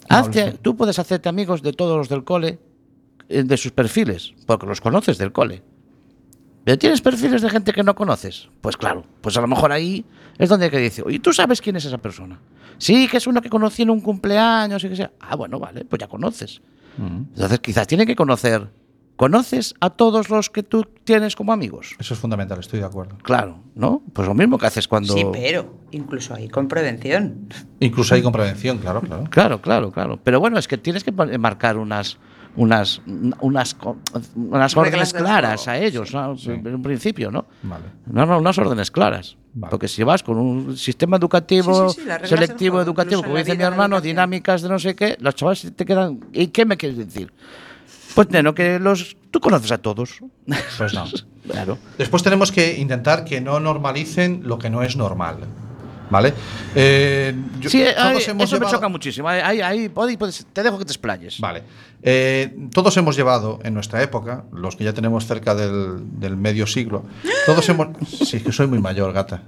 No, 0.08 0.18
Hazte- 0.18 0.58
tú 0.62 0.76
puedes 0.76 0.98
hacerte 1.00 1.28
amigos 1.28 1.62
de 1.62 1.72
todos 1.72 1.96
los 1.96 2.08
del 2.08 2.22
cole, 2.22 2.60
eh, 3.28 3.42
de 3.42 3.56
sus 3.56 3.72
perfiles, 3.72 4.34
porque 4.46 4.66
los 4.66 4.80
conoces 4.80 5.18
del 5.18 5.32
cole. 5.32 5.62
¿Pero 6.64 6.78
tienes 6.78 7.00
perfiles 7.00 7.42
de 7.42 7.50
gente 7.50 7.72
que 7.72 7.82
no 7.82 7.94
conoces? 7.94 8.48
Pues 8.60 8.76
claro, 8.76 9.04
pues 9.20 9.36
a 9.36 9.40
lo 9.40 9.46
mejor 9.48 9.72
ahí 9.72 10.04
es 10.38 10.48
donde 10.48 10.66
hay 10.66 10.70
que 10.70 10.78
decir, 10.80 11.04
oye, 11.06 11.18
¿tú 11.20 11.32
sabes 11.32 11.60
quién 11.60 11.76
es 11.76 11.84
esa 11.84 11.98
persona? 11.98 12.40
Sí, 12.78 13.08
que 13.08 13.16
es 13.16 13.26
uno 13.26 13.40
que 13.40 13.48
conocí 13.48 13.82
en 13.82 13.90
un 13.90 14.00
cumpleaños 14.00 14.84
y 14.84 14.88
que 14.90 14.96
sea. 14.96 15.12
Ah, 15.20 15.34
bueno, 15.36 15.58
vale, 15.58 15.84
pues 15.84 15.98
ya 15.98 16.08
conoces. 16.08 16.60
Entonces 16.98 17.60
quizás 17.60 17.86
tiene 17.86 18.04
que 18.06 18.14
conocer. 18.16 18.68
¿Conoces 19.16 19.74
a 19.80 19.88
todos 19.90 20.28
los 20.28 20.50
que 20.50 20.62
tú 20.62 20.86
tienes 21.04 21.36
como 21.36 21.52
amigos? 21.52 21.94
Eso 21.98 22.12
es 22.12 22.20
fundamental, 22.20 22.60
estoy 22.60 22.80
de 22.80 22.84
acuerdo. 22.84 23.16
Claro, 23.22 23.60
¿no? 23.74 24.02
Pues 24.12 24.28
lo 24.28 24.34
mismo 24.34 24.58
que 24.58 24.66
haces 24.66 24.86
cuando... 24.86 25.14
Sí, 25.14 25.24
pero 25.32 25.74
incluso 25.90 26.34
ahí 26.34 26.48
con 26.48 26.68
prevención. 26.68 27.48
Incluso 27.80 28.14
hay 28.14 28.22
con 28.22 28.32
prevención, 28.32 28.76
claro, 28.78 29.00
claro. 29.00 29.24
Claro, 29.30 29.62
claro, 29.62 29.90
claro. 29.90 30.20
Pero 30.22 30.38
bueno, 30.38 30.58
es 30.58 30.68
que 30.68 30.76
tienes 30.76 31.02
que 31.02 31.12
marcar 31.12 31.78
unas, 31.78 32.18
unas, 32.56 33.00
unas, 33.40 33.76
unas 34.34 34.76
órdenes 34.76 35.14
claras 35.14 35.66
a 35.66 35.78
ellos, 35.78 36.12
¿no? 36.12 36.36
en 36.44 36.74
un 36.74 36.82
principio, 36.82 37.30
¿no? 37.30 37.46
Vale. 37.62 37.84
No, 38.12 38.26
no, 38.26 38.38
unas 38.38 38.58
órdenes 38.58 38.90
claras. 38.90 39.38
Vale. 39.54 39.70
Porque 39.70 39.88
si 39.88 40.02
vas 40.02 40.22
con 40.22 40.36
un 40.36 40.76
sistema 40.76 41.16
educativo, 41.16 41.88
Sí, 41.88 42.02
selectivo 42.24 42.82
educativo, 42.82 43.22
como 43.22 43.38
dice 43.38 43.56
mi 43.56 43.62
hermano, 43.62 44.02
dinámicas 44.02 44.60
de 44.60 44.68
no 44.68 44.78
sé 44.78 44.94
qué, 44.94 45.16
los 45.20 45.34
chavales 45.34 45.72
te 45.74 45.86
quedan. 45.86 46.20
¿Y 46.34 46.48
qué 46.48 46.66
me 46.66 46.76
quieres 46.76 46.98
decir? 46.98 47.32
Pues, 48.16 48.30
neno, 48.30 48.54
que 48.54 48.78
los. 48.78 49.16
Tú 49.30 49.40
conoces 49.40 49.70
a 49.72 49.78
todos. 49.78 50.20
Pues 50.78 50.94
no. 50.94 51.04
claro. 51.50 51.78
Después 51.98 52.22
tenemos 52.22 52.50
que 52.50 52.78
intentar 52.78 53.24
que 53.24 53.40
no 53.40 53.60
normalicen 53.60 54.40
lo 54.44 54.58
que 54.58 54.70
no 54.70 54.82
es 54.82 54.96
normal. 54.96 55.40
¿Vale? 56.08 56.32
Eh, 56.74 57.34
yo- 57.60 57.68
sí, 57.68 57.82
hemos 57.82 58.22
eso 58.44 58.60
me 58.60 58.66
choca 58.66 58.88
muchísimo. 58.88 59.28
Ahí, 59.28 59.40
ahí, 59.40 59.60
ahí, 59.60 59.88
puedes- 59.88 60.46
te 60.52 60.62
dejo 60.62 60.78
que 60.78 60.84
te 60.84 60.92
explayes. 60.92 61.40
Vale. 61.40 61.62
Eh, 62.02 62.56
todos 62.72 62.96
hemos 62.96 63.16
llevado 63.16 63.58
en 63.64 63.74
nuestra 63.74 64.00
época, 64.02 64.44
los 64.52 64.76
que 64.76 64.84
ya 64.84 64.92
tenemos 64.92 65.26
cerca 65.26 65.54
del, 65.54 66.18
del 66.20 66.36
medio 66.36 66.66
siglo, 66.66 67.04
todos 67.44 67.68
hemos. 67.68 67.88
Sí, 68.24 68.40
que 68.40 68.52
soy 68.52 68.66
muy 68.68 68.78
mayor, 68.78 69.12
gata. 69.12 69.42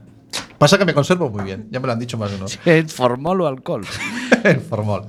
Pasa 0.59 0.77
que 0.77 0.85
me 0.85 0.93
conservo 0.93 1.31
muy 1.31 1.45
bien, 1.45 1.69
ya 1.71 1.79
me 1.81 1.87
lo 1.87 1.93
han 1.93 2.01
dicho 2.01 2.19
más 2.19 2.31
de 2.31 2.37
uno. 2.37 2.47
El 2.67 2.89
formol 2.89 3.41
o 3.41 3.47
alcohol. 3.47 3.87
El 4.43 4.61
formol. 4.61 5.07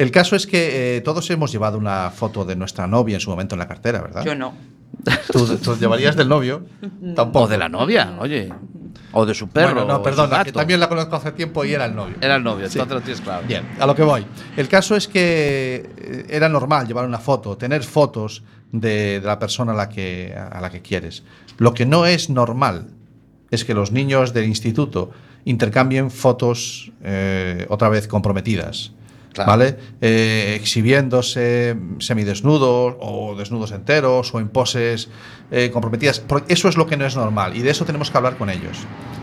El 0.00 0.10
caso 0.10 0.34
es 0.34 0.46
que 0.46 0.96
eh, 0.96 1.00
todos 1.02 1.28
hemos 1.30 1.52
llevado 1.52 1.76
una 1.76 2.10
foto 2.10 2.46
de 2.46 2.56
nuestra 2.56 2.86
novia 2.86 3.16
en 3.16 3.20
su 3.20 3.28
momento 3.28 3.54
en 3.54 3.58
la 3.58 3.68
cartera, 3.68 4.00
¿verdad? 4.00 4.24
Yo 4.24 4.34
no. 4.34 4.54
¿Tú, 5.30 5.58
tú 5.58 5.76
llevarías 5.76 6.16
del 6.16 6.26
novio? 6.28 6.64
Tampoco. 7.14 7.44
O 7.44 7.48
de 7.48 7.58
la 7.58 7.68
novia, 7.68 8.16
oye. 8.18 8.48
O 9.12 9.26
de 9.26 9.34
su 9.34 9.48
perro. 9.48 9.74
Bueno, 9.74 9.86
no, 9.92 10.02
perdona, 10.02 10.42
que 10.42 10.52
también 10.52 10.80
la 10.80 10.88
conozco 10.88 11.16
hace 11.16 11.32
tiempo 11.32 11.66
y 11.66 11.74
era 11.74 11.84
el 11.84 11.94
novio. 11.94 12.16
Era 12.22 12.36
el 12.36 12.42
novio, 12.42 12.68
Sí. 12.70 12.78
entonces 12.78 12.94
lo 12.94 13.00
tienes 13.02 13.20
claro. 13.20 13.46
Bien, 13.46 13.68
a 13.78 13.86
lo 13.86 13.94
que 13.94 14.02
voy. 14.02 14.24
El 14.56 14.68
caso 14.68 14.96
es 14.96 15.06
que 15.06 15.90
eh, 15.98 16.26
era 16.30 16.48
normal 16.48 16.86
llevar 16.86 17.04
una 17.04 17.18
foto, 17.18 17.58
tener 17.58 17.82
fotos 17.84 18.42
de, 18.72 19.20
de 19.20 19.26
la 19.26 19.38
persona 19.38 19.72
a 19.72 19.74
la, 19.74 19.88
que, 19.90 20.34
a 20.34 20.60
la 20.62 20.70
que 20.70 20.80
quieres. 20.80 21.24
Lo 21.58 21.74
que 21.74 21.84
no 21.84 22.06
es 22.06 22.30
normal 22.30 22.86
es 23.50 23.66
que 23.66 23.74
los 23.74 23.92
niños 23.92 24.32
del 24.32 24.46
instituto 24.46 25.10
intercambien 25.44 26.10
fotos 26.10 26.90
eh, 27.02 27.66
otra 27.68 27.90
vez 27.90 28.08
comprometidas. 28.08 28.92
¿Vale? 29.36 29.76
Eh, 30.00 30.56
exhibiéndose 30.58 31.76
semidesnudos 31.98 32.96
o 33.00 33.34
desnudos 33.36 33.72
enteros 33.72 34.34
o 34.34 34.40
en 34.40 34.48
poses 34.48 35.08
eh, 35.50 35.70
comprometidas. 35.72 36.24
Eso 36.48 36.68
es 36.68 36.76
lo 36.76 36.86
que 36.86 36.96
no 36.96 37.06
es 37.06 37.16
normal 37.16 37.56
y 37.56 37.60
de 37.60 37.70
eso 37.70 37.84
tenemos 37.84 38.10
que 38.10 38.18
hablar 38.18 38.36
con 38.36 38.50
ellos. 38.50 38.78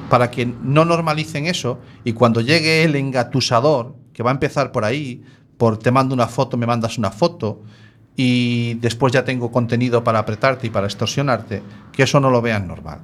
Para 0.10 0.32
que 0.32 0.46
no 0.46 0.86
normalicen 0.86 1.46
eso 1.46 1.80
y 2.04 2.14
cuando 2.14 2.42
llegue 2.42 2.84
el 2.84 2.96
engatusador, 2.96 3.96
que 4.14 4.24
va 4.24 4.32
a 4.32 4.34
empezar 4.34 4.72
por 4.72 4.86
ahí, 4.86 5.24
por 5.58 5.78
te 5.78 5.92
mando 5.92 6.14
una 6.14 6.28
foto, 6.28 6.58
me 6.58 6.66
mandas 6.66 6.98
una 6.98 7.12
foto 7.12 7.62
y 8.16 8.76
después 8.76 9.14
ya 9.14 9.24
tengo 9.24 9.52
contenido 9.52 10.04
para 10.04 10.20
apretarte 10.20 10.68
y 10.68 10.70
para 10.70 10.88
extorsionarte, 10.88 11.62
que 11.92 12.04
eso 12.04 12.20
no 12.20 12.30
lo 12.30 12.42
vean 12.42 12.68
normal. 12.68 13.02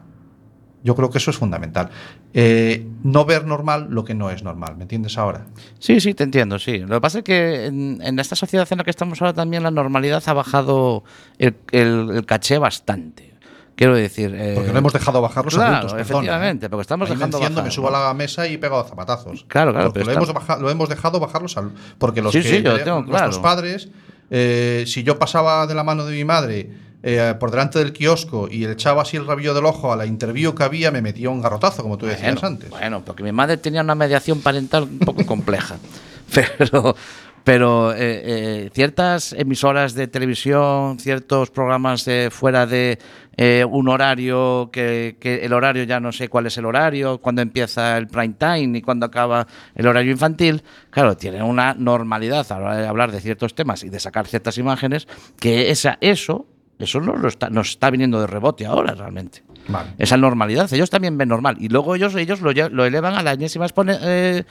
Yo 0.84 0.96
creo 0.96 1.10
que 1.10 1.18
eso 1.18 1.32
es 1.32 1.38
fundamental. 1.38 1.90
Eh, 2.34 2.86
no 3.04 3.24
ver 3.26 3.46
normal 3.46 3.88
lo 3.90 4.04
que 4.04 4.14
no 4.14 4.30
es 4.30 4.44
normal, 4.44 4.76
¿me 4.76 4.84
entiendes 4.84 5.18
ahora? 5.18 5.46
Sí, 5.80 6.00
sí, 6.02 6.14
te 6.14 6.24
entiendo, 6.26 6.60
sí. 6.60 6.80
Lo 6.80 6.96
que 6.96 7.02
pasa 7.02 7.20
es 7.20 7.24
que 7.24 7.66
en, 7.68 8.02
en 8.04 8.20
esta 8.20 8.36
sociedad 8.36 8.68
en 8.72 8.80
la 8.80 8.84
que 8.84 8.90
estamos 8.90 9.22
ahora 9.22 9.34
también 9.34 9.64
la 9.64 9.72
normalidad 9.72 10.22
ha 10.26 10.34
bajado 10.34 11.04
el, 11.38 11.56
el- 11.72 12.10
el 12.12 12.26
caché 12.26 12.58
bastante. 12.58 13.32
Quiero 13.76 13.96
decir... 13.96 14.36
eh, 14.36 14.54
Porque 14.56 14.72
no 14.72 14.78
hemos 14.80 14.94
dejado 14.94 15.20
bajar 15.22 15.46
los 15.46 15.56
claro, 15.56 15.70
adultos, 15.78 15.94
perdona, 15.94 16.02
efectivamente, 16.20 16.66
¿eh? 16.66 16.70
porque 16.70 16.82
estamos 16.82 17.10
Ahí 17.10 17.16
me 17.16 17.18
dejando 17.18 17.38
enciendo, 17.38 17.56
bajar, 17.62 17.68
me 17.70 17.72
subo 17.74 17.90
¿no? 17.90 17.98
a 17.98 18.04
la 18.08 18.14
mesa 18.14 18.48
y 18.48 18.58
pego 18.58 18.84
zapatazos. 18.84 19.46
Claro, 19.48 19.72
claro, 19.74 19.92
pero 19.94 20.06
lo, 20.06 20.12
está- 20.12 20.24
hemos 20.24 20.34
baja- 20.34 20.60
lo 20.62 20.70
hemos 20.70 20.90
dejado 20.90 21.20
bajar 21.20 21.42
los 21.42 21.58
al- 21.58 21.72
Porque 21.98 22.22
los 22.22 22.34
Sí, 22.34 22.42
que 22.44 22.50
sí, 22.50 22.56
eh, 22.58 22.62
tengo 22.62 23.02
nuestros 23.02 23.40
claro. 23.40 23.42
padres, 23.42 23.90
eh, 24.30 24.84
si 24.86 25.02
yo 25.04 25.18
pasaba 25.18 25.66
de 25.66 25.74
la 25.74 25.84
mano 25.84 26.06
de 26.06 26.14
mi 26.16 26.24
madre 26.26 26.70
eh, 27.04 27.36
por 27.38 27.52
delante 27.52 27.80
del 27.80 27.92
kiosco 27.92 28.48
y 28.50 28.60
le 28.60 28.72
echaba 28.72 29.02
así 29.02 29.18
el 29.18 29.28
rabillo 29.28 29.54
del 29.54 29.66
ojo 29.66 29.92
a 29.92 29.98
la 29.98 30.06
interview 30.06 30.56
que 30.56 30.64
había, 30.64 30.90
me 30.90 31.02
metía 31.02 31.30
un 31.30 31.42
garrotazo, 31.42 31.84
como 31.84 31.98
tú 31.98 32.06
decías 32.06 32.42
antes. 32.42 32.70
Bueno, 32.70 33.04
porque 33.06 33.24
mi 33.24 33.34
madre 33.34 33.58
tenía 33.58 33.82
una 33.82 33.94
mediación 33.94 34.42
parental 34.42 34.84
un 34.84 35.00
poco 35.00 35.26
compleja. 35.26 35.76
Pero, 36.34 36.96
pero 37.44 37.92
eh, 37.94 37.98
eh, 38.00 38.70
ciertas 38.74 39.34
emisoras 39.34 39.94
de 39.94 40.08
televisión, 40.08 40.98
ciertos 41.00 41.52
programas 41.52 42.08
eh, 42.08 42.30
fuera 42.32 42.66
de 42.66 42.98
eh, 43.36 43.66
un 43.70 43.90
horario, 43.90 44.70
que, 44.72 45.18
que 45.20 45.44
el 45.44 45.54
horario 45.54 45.84
ya 45.84 46.00
no 46.00 46.12
sé 46.12 46.30
cuál 46.30 46.46
es 46.48 46.58
el 46.58 46.66
horario, 46.66 47.20
cuándo 47.20 47.42
empieza 47.42 47.98
el 47.98 48.08
prime 48.08 48.36
time 48.38 48.78
y 48.78 48.82
cuándo 48.82 49.06
acaba 49.06 49.46
el 49.76 49.88
horario 49.88 50.12
infantil, 50.12 50.64
claro, 50.90 51.18
tienen 51.18 51.44
una 51.44 51.74
normalidad 51.74 52.50
a 52.52 52.60
la 52.60 52.66
hora 52.66 52.78
de 52.78 52.88
hablar 52.88 53.12
de 53.12 53.20
ciertos 53.20 53.54
temas 53.56 53.84
y 53.84 53.90
de 53.90 54.00
sacar 54.00 54.26
ciertas 54.28 54.58
imágenes, 54.58 55.08
que 55.40 55.70
esa, 55.70 55.98
eso, 56.00 56.48
eso 56.84 57.00
no 57.02 57.16
lo 57.16 57.28
está, 57.28 57.50
nos 57.50 57.70
está 57.72 57.90
viniendo 57.90 58.20
de 58.22 58.28
rebote 58.28 58.66
ahora 58.66 58.94
realmente 58.94 59.44
Vale. 59.68 59.92
esa 59.98 60.18
normalidad. 60.18 60.72
Ellos 60.74 60.90
también 60.90 61.18
ven 61.18 61.30
normal. 61.30 61.58
Y 61.60 61.70
luego 61.70 61.96
ellos, 61.96 62.16
ellos 62.16 62.42
lo, 62.42 62.52
elevan 62.86 63.16
a 63.16 63.24
la 63.24 63.34
enésima 63.34 63.66
expone- 63.68 63.98
eh, 64.02 64.44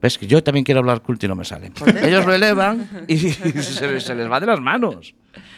Ves 0.00 0.18
que 0.18 0.26
yo 0.26 0.42
también 0.44 0.62
quiero 0.64 0.80
hablar 0.80 1.00
culto 1.00 1.24
y 1.24 1.28
no 1.30 1.34
me 1.36 1.44
sale. 1.46 1.72
Ellos 2.02 2.26
lo 2.26 2.34
elevan 2.34 2.88
y 3.08 3.16
se, 3.30 3.98
se 4.00 4.14
les 4.14 4.30
va 4.30 4.38
de 4.40 4.46
las 4.46 4.60
manos. 4.60 5.14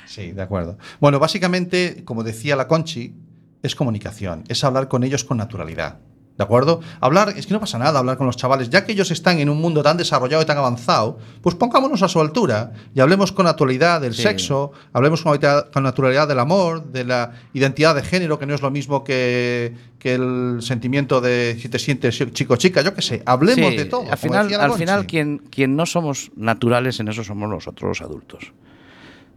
Sí, 0.07 0.31
de 0.31 0.43
acuerdo. 0.43 0.79
Bueno, 1.01 1.19
básicamente, 1.19 2.03
como 2.05 2.23
decía 2.23 2.55
la 2.55 2.69
Conchi, 2.69 3.15
es 3.63 3.75
comunicación, 3.75 4.45
es 4.49 4.63
hablar 4.63 4.87
con 4.89 5.03
ellos 5.03 5.25
con 5.25 5.39
naturalidad. 5.39 5.99
¿De 6.39 6.45
acuerdo? 6.45 6.81
Hablar, 7.01 7.35
es 7.37 7.49
que 7.49 7.53
no 7.53 7.59
pasa 7.59 7.79
nada 7.79 7.99
hablar 7.99 8.17
con 8.17 8.27
los 8.29 8.37
chavales, 8.37 8.71
ya 8.71 8.85
que 8.85 8.93
ellos 8.93 9.11
están 9.11 9.41
en 9.41 9.49
un 9.51 9.61
mundo 9.61 9.83
tan 9.83 9.97
desarrollado 9.97 10.41
y 10.41 10.47
tan 10.47 10.57
avanzado, 10.57 11.19
pues 11.43 11.57
pongámonos 11.57 12.01
a 12.03 12.09
su 12.09 12.21
altura 12.21 12.73
y 12.95 13.01
hablemos 13.01 13.33
con 13.33 13.45
naturalidad 13.47 14.01
del 14.01 14.15
Sí. 14.15 14.23
sexo, 14.23 14.71
hablemos 14.93 15.23
con, 15.23 15.37
con 15.73 15.83
naturalidad 15.83 16.29
del 16.29 16.39
amor, 16.39 16.85
de 16.93 17.03
la 17.05 17.33
identidad 17.55 17.97
de 17.97 18.03
género, 18.05 18.39
que 18.39 18.47
no 18.47 18.55
es 18.55 18.63
lo 18.63 18.71
mismo 18.71 19.03
que, 19.03 19.75
que 19.99 20.15
el 20.15 20.59
sentimiento 20.61 21.21
de 21.21 21.59
si 21.61 21.69
te 21.69 21.81
sientes 21.81 22.17
chico 22.33 22.55
o 22.55 22.57
chica, 22.57 22.83
yo 22.83 22.95
qué 22.95 23.03
sé, 23.03 23.21
hablemos 23.27 23.71
Sí, 23.73 23.77
de 23.77 23.85
todo. 23.87 24.05
Al 24.09 24.17
final, 24.17 24.55
al 24.55 24.73
final 24.75 25.07
quien, 25.07 25.39
quien 25.51 25.75
no 25.75 25.87
somos 25.87 26.31
naturales 26.37 27.01
en 27.01 27.09
eso 27.09 27.25
somos 27.25 27.51
nosotros 27.51 27.89
los 27.89 28.01
adultos. 28.01 28.53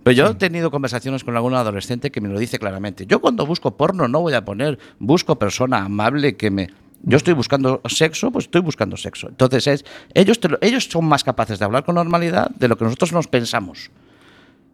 Pero 0.04 0.16
yo 0.16 0.28
he 0.28 0.36
tenido 0.36 0.72
conversaciones 0.72 1.24
con 1.24 1.36
algún 1.36 1.54
adolescente 1.54 2.12
que 2.12 2.22
me 2.22 2.30
lo 2.30 2.39
dice 2.39 2.58
claramente. 2.60 3.06
Yo 3.08 3.22
cuando 3.22 3.45
busco 3.45 3.76
porno 3.78 4.08
no 4.08 4.20
voy 4.22 4.34
a 4.34 4.43
poner 4.45 4.80
busco 4.99 5.38
persona 5.38 5.80
amable 5.86 6.36
que 6.38 6.49
me... 6.52 6.70
Yo 7.04 7.18
estoy 7.18 7.34
buscando 7.34 7.82
sexo, 7.88 8.32
pues 8.32 8.45
estoy 8.45 8.62
buscando 8.62 8.95
sexo. 8.97 9.28
Entonces 9.30 9.66
es, 9.68 9.86
ellos, 10.14 10.39
te 10.39 10.49
lo- 10.49 10.58
ellos 10.62 10.86
son 10.86 11.06
más 11.06 11.24
capaces 11.24 11.58
de 11.60 11.66
hablar 11.66 11.84
con 11.84 11.95
normalidad 11.95 12.52
de 12.52 12.68
lo 12.68 12.78
que 12.78 12.84
nosotros 12.86 13.12
nos 13.12 13.28
pensamos 13.28 13.89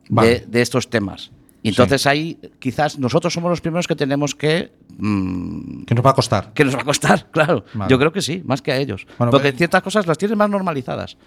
Vale. 0.10 0.30
de, 0.42 0.46
de 0.48 0.62
estos 0.62 0.90
temas. 0.90 1.32
Y 1.64 1.70
entonces 1.70 2.06
ahí 2.06 2.38
quizás 2.60 2.98
nosotros 3.00 3.34
somos 3.34 3.50
los 3.50 3.62
primeros 3.62 3.88
que 3.88 3.96
tenemos 3.96 4.36
que... 4.36 4.72
mm, 4.98 5.84
Que 5.84 5.96
nos 5.96 6.06
va 6.06 6.12
a 6.12 6.14
costar. 6.14 6.54
que 6.54 6.64
nos 6.64 6.76
va 6.76 6.82
a 6.82 6.86
costar, 6.86 7.28
claro. 7.32 7.66
Vale. 7.74 7.90
Yo 7.90 7.98
creo 7.98 8.12
que 8.12 8.22
sí, 8.22 8.42
más 8.46 8.62
que 8.62 8.72
a 8.72 8.78
ellos. 8.78 9.06
Bueno, 9.18 9.32
Porque 9.32 9.50
pues- 9.50 9.58
ciertas 9.58 9.82
cosas 9.82 10.06
las 10.08 10.18
tienen 10.18 10.38
más 10.38 10.50
normalizadas. 10.50 11.18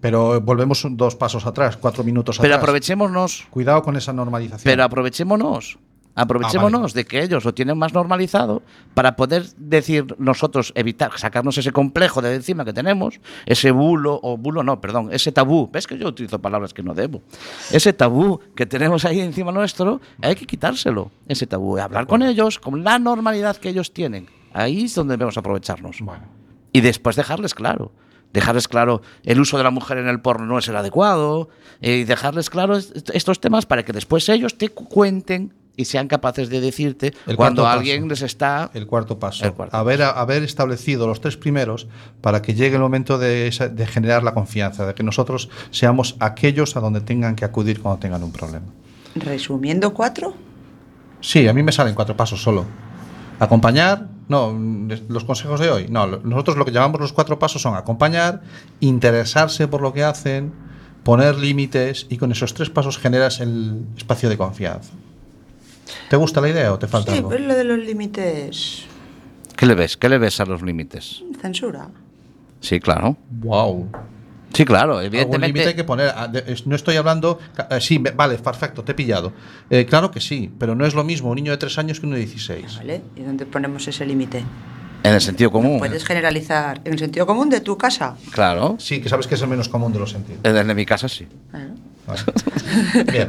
Pero 0.00 0.40
volvemos 0.40 0.82
dos 0.90 1.14
pasos 1.14 1.44
atrás, 1.44 1.76
cuatro 1.76 2.02
minutos 2.04 2.38
Pero 2.38 2.54
atrás. 2.54 2.62
aprovechémonos, 2.62 3.46
Cuidado 3.50 3.82
con 3.82 3.96
esa 3.96 4.12
normalización. 4.12 4.62
pero 4.64 4.82
aprovechémonos. 4.84 5.78
Aprovechémonos 6.14 6.92
de 6.92 7.04
que 7.04 7.22
ellos 7.22 7.44
lo 7.44 7.54
tienen 7.54 7.78
más 7.78 7.92
normalizado 7.94 8.62
para 8.94 9.16
poder 9.16 9.44
decir 9.56 10.14
nosotros, 10.18 10.72
evitar, 10.74 11.16
sacarnos 11.18 11.56
ese 11.58 11.72
complejo 11.72 12.20
de 12.20 12.34
encima 12.34 12.64
que 12.64 12.72
tenemos, 12.72 13.20
ese 13.46 13.70
bulo, 13.70 14.18
o 14.22 14.36
bulo 14.36 14.62
no, 14.62 14.80
perdón, 14.80 15.08
ese 15.12 15.32
tabú. 15.32 15.70
¿Ves 15.72 15.86
que 15.86 15.96
yo 15.96 16.08
utilizo 16.08 16.38
palabras 16.40 16.74
que 16.74 16.82
no 16.82 16.94
debo? 16.94 17.22
Ese 17.72 17.92
tabú 17.92 18.40
que 18.54 18.66
tenemos 18.66 19.04
ahí 19.04 19.20
encima 19.20 19.52
nuestro, 19.52 20.00
hay 20.20 20.34
que 20.34 20.46
quitárselo, 20.46 21.10
ese 21.28 21.46
tabú. 21.46 21.78
y 21.78 21.80
Hablar 21.80 22.06
con 22.06 22.22
ellos 22.22 22.58
con 22.58 22.82
la 22.84 22.98
normalidad 22.98 23.56
que 23.56 23.68
ellos 23.70 23.92
tienen. 23.92 24.26
Ahí 24.52 24.84
es 24.84 24.94
donde 24.94 25.12
debemos 25.14 25.38
aprovecharnos. 25.38 25.98
Bueno. 26.00 26.24
Y 26.72 26.80
después 26.80 27.16
dejarles 27.16 27.54
claro. 27.54 27.92
Dejarles 28.32 28.68
claro 28.68 29.02
el 29.24 29.40
uso 29.40 29.58
de 29.58 29.64
la 29.64 29.70
mujer 29.70 29.98
en 29.98 30.06
el 30.08 30.20
porno 30.20 30.46
no 30.46 30.58
es 30.58 30.68
el 30.68 30.76
adecuado. 30.76 31.48
eh, 31.80 31.98
Y 31.98 32.04
dejarles 32.04 32.48
claro 32.50 32.76
est- 32.76 33.10
estos 33.12 33.40
temas 33.40 33.66
para 33.66 33.84
que 33.84 33.92
después 33.92 34.28
ellos 34.28 34.56
te 34.58 34.68
cu- 34.68 34.84
cuenten 34.88 35.52
y 35.80 35.84
sean 35.84 36.06
capaces 36.08 36.48
de 36.50 36.60
decirte 36.60 37.12
El 37.26 37.36
cuando 37.36 37.62
cuarto 37.62 37.78
alguien 37.78 38.02
paso. 38.02 38.08
les 38.08 38.22
está. 38.22 38.70
El 38.74 38.86
cuarto 38.86 39.18
paso. 39.18 39.44
El 39.44 39.52
cuarto 39.54 39.76
haber, 39.76 40.02
haber 40.02 40.42
establecido 40.42 41.06
los 41.06 41.20
tres 41.20 41.36
primeros 41.36 41.88
para 42.20 42.42
que 42.42 42.54
llegue 42.54 42.76
el 42.76 42.82
momento 42.82 43.18
de, 43.18 43.48
esa- 43.48 43.68
de 43.68 43.86
generar 43.86 44.22
la 44.22 44.34
confianza, 44.34 44.86
de 44.86 44.94
que 44.94 45.02
nosotros 45.02 45.48
seamos 45.70 46.16
aquellos 46.20 46.76
a 46.76 46.80
donde 46.80 47.00
tengan 47.00 47.34
que 47.34 47.44
acudir 47.44 47.80
cuando 47.80 47.98
tengan 48.00 48.22
un 48.22 48.32
problema. 48.32 48.66
Resumiendo 49.14 49.92
cuatro, 49.94 50.34
Sí, 51.22 51.46
a 51.48 51.52
mí 51.52 51.62
me 51.62 51.70
salen 51.72 51.94
cuatro 51.94 52.16
pasos 52.16 52.42
solo. 52.42 52.64
Acompañar, 53.38 54.08
no, 54.28 54.58
los 55.08 55.24
consejos 55.24 55.60
de 55.60 55.70
hoy. 55.70 55.86
No, 55.90 56.06
nosotros 56.06 56.56
lo 56.56 56.64
que 56.64 56.70
llamamos 56.72 57.00
los 57.00 57.12
cuatro 57.12 57.38
pasos 57.38 57.60
son 57.62 57.74
acompañar, 57.74 58.42
interesarse 58.80 59.68
por 59.68 59.82
lo 59.82 59.92
que 59.92 60.02
hacen, 60.04 60.52
poner 61.02 61.36
límites 61.36 62.06
y 62.10 62.16
con 62.16 62.32
esos 62.32 62.54
tres 62.54 62.70
pasos 62.70 62.98
generas 62.98 63.40
el 63.40 63.84
espacio 63.96 64.28
de 64.28 64.36
confianza. 64.36 64.92
¿Te 66.08 66.16
gusta 66.16 66.40
la 66.40 66.48
idea 66.48 66.72
o 66.72 66.78
te 66.78 66.86
falta 66.86 67.12
sí, 67.12 67.18
algo? 67.18 67.30
pero 67.30 67.44
lo 67.46 67.54
de 67.54 67.64
los 67.64 67.78
límites, 67.78 68.84
¿Qué 69.56 69.66
le 69.66 69.74
ves? 69.74 69.96
¿Qué 69.96 70.08
le 70.08 70.18
ves 70.18 70.40
a 70.40 70.46
los 70.46 70.62
límites? 70.62 71.22
censura. 71.40 71.88
Sí, 72.60 72.80
claro. 72.80 73.16
Wow. 73.30 73.88
Sí, 74.52 74.64
claro, 74.64 75.00
evidentemente. 75.00 75.46
límite 75.46 75.68
hay 75.68 75.74
que 75.74 75.84
poner. 75.84 76.08
Ah, 76.14 76.30
No 76.66 76.74
estoy 76.76 76.96
hablando. 76.96 77.38
eh, 77.70 77.80
sí, 77.80 77.98
vale, 77.98 78.36
perfecto, 78.38 78.82
te 78.82 78.92
he 78.92 78.94
pillado. 78.94 79.32
Eh, 79.70 79.86
claro 79.86 80.10
que 80.10 80.20
sí, 80.20 80.50
pero 80.58 80.74
no 80.74 80.84
es 80.84 80.94
lo 80.94 81.04
mismo 81.04 81.30
un 81.30 81.36
niño 81.36 81.52
de 81.52 81.58
3 81.58 81.78
años 81.78 82.00
que 82.00 82.06
uno 82.06 82.16
de 82.16 82.22
16. 82.22 82.76
¿Vale? 82.78 83.02
¿Y 83.16 83.22
dónde 83.22 83.46
ponemos 83.46 83.86
ese 83.86 84.04
límite? 84.04 84.44
En 85.02 85.14
el 85.14 85.20
sentido 85.20 85.50
común. 85.50 85.78
Puedes 85.78 86.04
generalizar 86.04 86.80
en 86.84 86.92
el 86.92 86.98
sentido 86.98 87.26
común 87.26 87.48
de 87.48 87.60
tu 87.60 87.78
casa. 87.78 88.16
Claro. 88.32 88.76
Sí, 88.78 89.00
que 89.00 89.08
sabes 89.08 89.26
que 89.26 89.34
es 89.36 89.42
el 89.42 89.48
menos 89.48 89.68
común 89.68 89.92
de 89.92 89.98
los 89.98 90.10
sentidos. 90.10 90.40
En 90.44 90.56
el 90.56 90.66
de 90.66 90.74
mi 90.74 90.84
casa 90.84 91.08
sí. 91.08 91.26
Bien. 93.12 93.26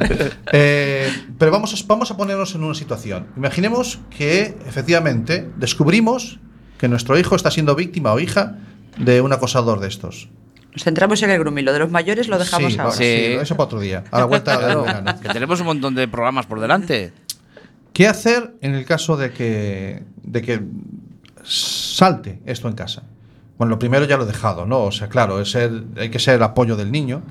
Eh, 0.52 1.10
pero 1.38 1.50
vamos 1.52 1.72
a, 1.72 1.86
vamos 1.86 2.10
a 2.10 2.16
ponernos 2.16 2.54
en 2.54 2.64
una 2.64 2.74
situación. 2.74 3.26
Imaginemos 3.36 4.00
que 4.16 4.56
efectivamente 4.66 5.48
descubrimos 5.56 6.38
que 6.78 6.88
nuestro 6.88 7.18
hijo 7.18 7.36
está 7.36 7.50
siendo 7.50 7.74
víctima 7.76 8.12
o 8.12 8.20
hija 8.20 8.56
de 8.98 9.20
un 9.20 9.32
acosador 9.32 9.80
de 9.80 9.88
estos. 9.88 10.28
Nos 10.72 10.84
centramos 10.84 11.22
en 11.22 11.30
el 11.30 11.38
grooming. 11.38 11.64
Lo 11.64 11.72
de 11.72 11.78
los 11.80 11.90
mayores 11.90 12.28
lo 12.28 12.38
dejamos 12.38 12.72
sí, 12.72 12.78
ahora. 12.78 12.92
sí, 12.96 13.04
eso 13.04 13.56
para 13.56 13.66
otro 13.66 13.80
día. 13.80 14.04
A 14.10 14.20
la 14.20 14.24
vuelta 14.24 14.52
del 14.52 14.60
Claro, 14.64 14.82
verano. 14.84 15.20
que 15.20 15.28
tenemos 15.28 15.60
un 15.60 15.66
montón 15.66 15.94
de 15.94 16.08
programas 16.08 16.46
por 16.46 16.60
delante. 16.60 17.12
¿Qué 17.92 18.08
hacer 18.08 18.54
en 18.62 18.74
el 18.74 18.86
caso 18.86 19.16
de 19.18 19.32
que, 19.32 20.02
de 20.22 20.42
que 20.42 20.62
salte 21.44 22.40
esto 22.46 22.68
en 22.68 22.74
casa? 22.74 23.02
Bueno, 23.58 23.70
lo 23.72 23.78
primero 23.78 24.06
ya 24.06 24.16
lo 24.16 24.24
he 24.24 24.26
dejado, 24.26 24.64
¿no? 24.66 24.84
O 24.84 24.92
sea, 24.92 25.08
claro, 25.08 25.40
es 25.40 25.54
hay 25.54 26.08
que 26.10 26.18
ser 26.18 26.36
el 26.36 26.42
apoyo 26.42 26.74
del 26.76 26.90
niño 26.90 27.22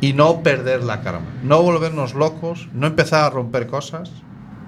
y 0.00 0.12
no 0.12 0.42
perder 0.42 0.82
la 0.84 1.00
calma. 1.00 1.26
No 1.42 1.62
volvernos 1.62 2.14
locos, 2.14 2.68
no 2.72 2.86
empezar 2.86 3.24
a 3.24 3.30
romper 3.30 3.66
cosas, 3.66 4.10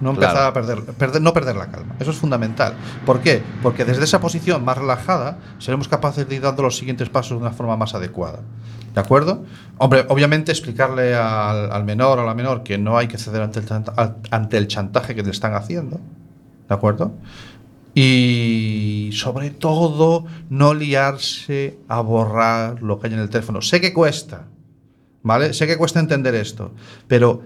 no 0.01 0.11
empezar 0.11 0.33
Claro. 0.35 0.47
a 0.49 0.53
perder, 0.53 0.85
perder, 0.95 1.20
no 1.22 1.33
perder 1.33 1.57
la 1.57 1.70
calma. 1.70 1.97
Eso 1.99 2.12
es 2.12 2.16
fundamental. 2.16 2.74
¿Por 3.05 3.20
qué? 3.20 3.43
Porque 3.62 3.85
desde 3.85 4.05
esa 4.05 4.20
posición 4.20 4.64
más 4.64 4.79
relajada 4.79 5.39
seremos 5.59 5.89
capaces 5.89 6.29
de 6.29 6.37
ir 6.37 6.43
dando 6.43 6.62
los 6.62 6.76
siguientes 6.76 7.09
pasos 7.09 7.31
de 7.33 7.37
una 7.45 7.51
forma 7.53 7.76
más 7.76 7.95
adecuada. 7.95 8.41
¿De 8.95 9.01
acuerdo? 9.01 9.45
Hombre, 9.76 10.07
obviamente 10.09 10.51
explicarle 10.53 11.14
al, 11.14 11.70
al 11.72 11.85
menor 11.85 12.18
o 12.18 12.22
a 12.22 12.24
la 12.24 12.35
menor 12.35 12.62
que 12.62 12.79
no 12.79 12.97
hay 12.97 13.07
que 13.09 13.18
ceder 13.18 13.43
ante 13.43 13.61
el, 13.61 13.66
ante 14.31 14.57
el 14.57 14.66
chantaje 14.68 15.14
que 15.14 15.22
le 15.22 15.31
están 15.31 15.55
haciendo. 15.55 16.01
¿De 16.68 16.74
acuerdo? 16.74 17.12
Y 17.95 19.11
sobre 19.12 19.51
todo, 19.51 20.24
no 20.51 20.74
liarse 20.74 21.79
a 21.89 22.01
borrar 22.01 22.83
lo 22.83 22.99
que 23.01 23.09
hay 23.09 23.14
en 23.14 23.20
el 23.20 23.29
teléfono. 23.29 23.61
Sé 23.61 23.81
que 23.81 23.93
cuesta, 23.93 24.45
¿vale? 25.29 25.53
Sé 25.53 25.66
que 25.66 25.76
cuesta 25.76 26.01
entender 26.01 26.35
esto, 26.35 26.72
pero 27.07 27.43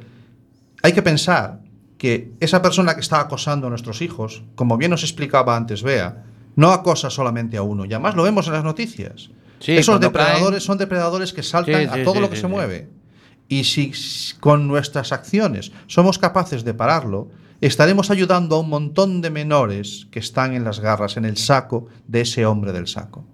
hay 0.82 0.92
que 0.92 1.02
pensar 1.02 1.60
que 1.98 2.32
esa 2.40 2.62
persona 2.62 2.94
que 2.94 3.00
está 3.00 3.20
acosando 3.20 3.66
a 3.66 3.70
nuestros 3.70 4.00
hijos, 4.00 4.44
como 4.54 4.78
bien 4.78 4.92
nos 4.92 5.02
explicaba 5.02 5.56
antes 5.56 5.82
Bea, 5.82 6.24
no 6.56 6.70
acosa 6.72 7.10
solamente 7.10 7.56
a 7.56 7.62
uno, 7.62 7.84
y 7.84 7.92
además 7.92 8.14
lo 8.14 8.22
vemos 8.22 8.46
en 8.46 8.52
las 8.54 8.64
noticias. 8.64 9.30
Sí, 9.58 9.76
Esos 9.76 10.00
depredadores 10.00 10.62
son 10.62 10.78
depredadores 10.78 11.32
que 11.32 11.42
saltan 11.42 11.82
Sí, 11.82 11.88
sí, 11.92 12.00
a 12.00 12.04
todo 12.04 12.20
lo 12.20 12.30
que 12.30 12.36
se 12.36 12.46
mueve. 12.46 12.88
Y 13.48 13.64
si 13.64 13.92
con 14.40 14.68
nuestras 14.68 15.12
acciones 15.12 15.72
somos 15.86 16.18
capaces 16.18 16.64
de 16.64 16.74
pararlo, 16.74 17.30
estaremos 17.60 18.10
ayudando 18.10 18.56
a 18.56 18.60
un 18.60 18.68
montón 18.68 19.20
de 19.20 19.30
menores 19.30 20.06
que 20.10 20.20
están 20.20 20.54
en 20.54 20.64
las 20.64 20.80
garras, 20.80 21.16
en 21.16 21.24
el 21.24 21.36
saco 21.36 21.88
de 22.06 22.22
ese 22.22 22.46
hombre 22.46 22.72
del 22.72 22.86
saco. 22.86 23.24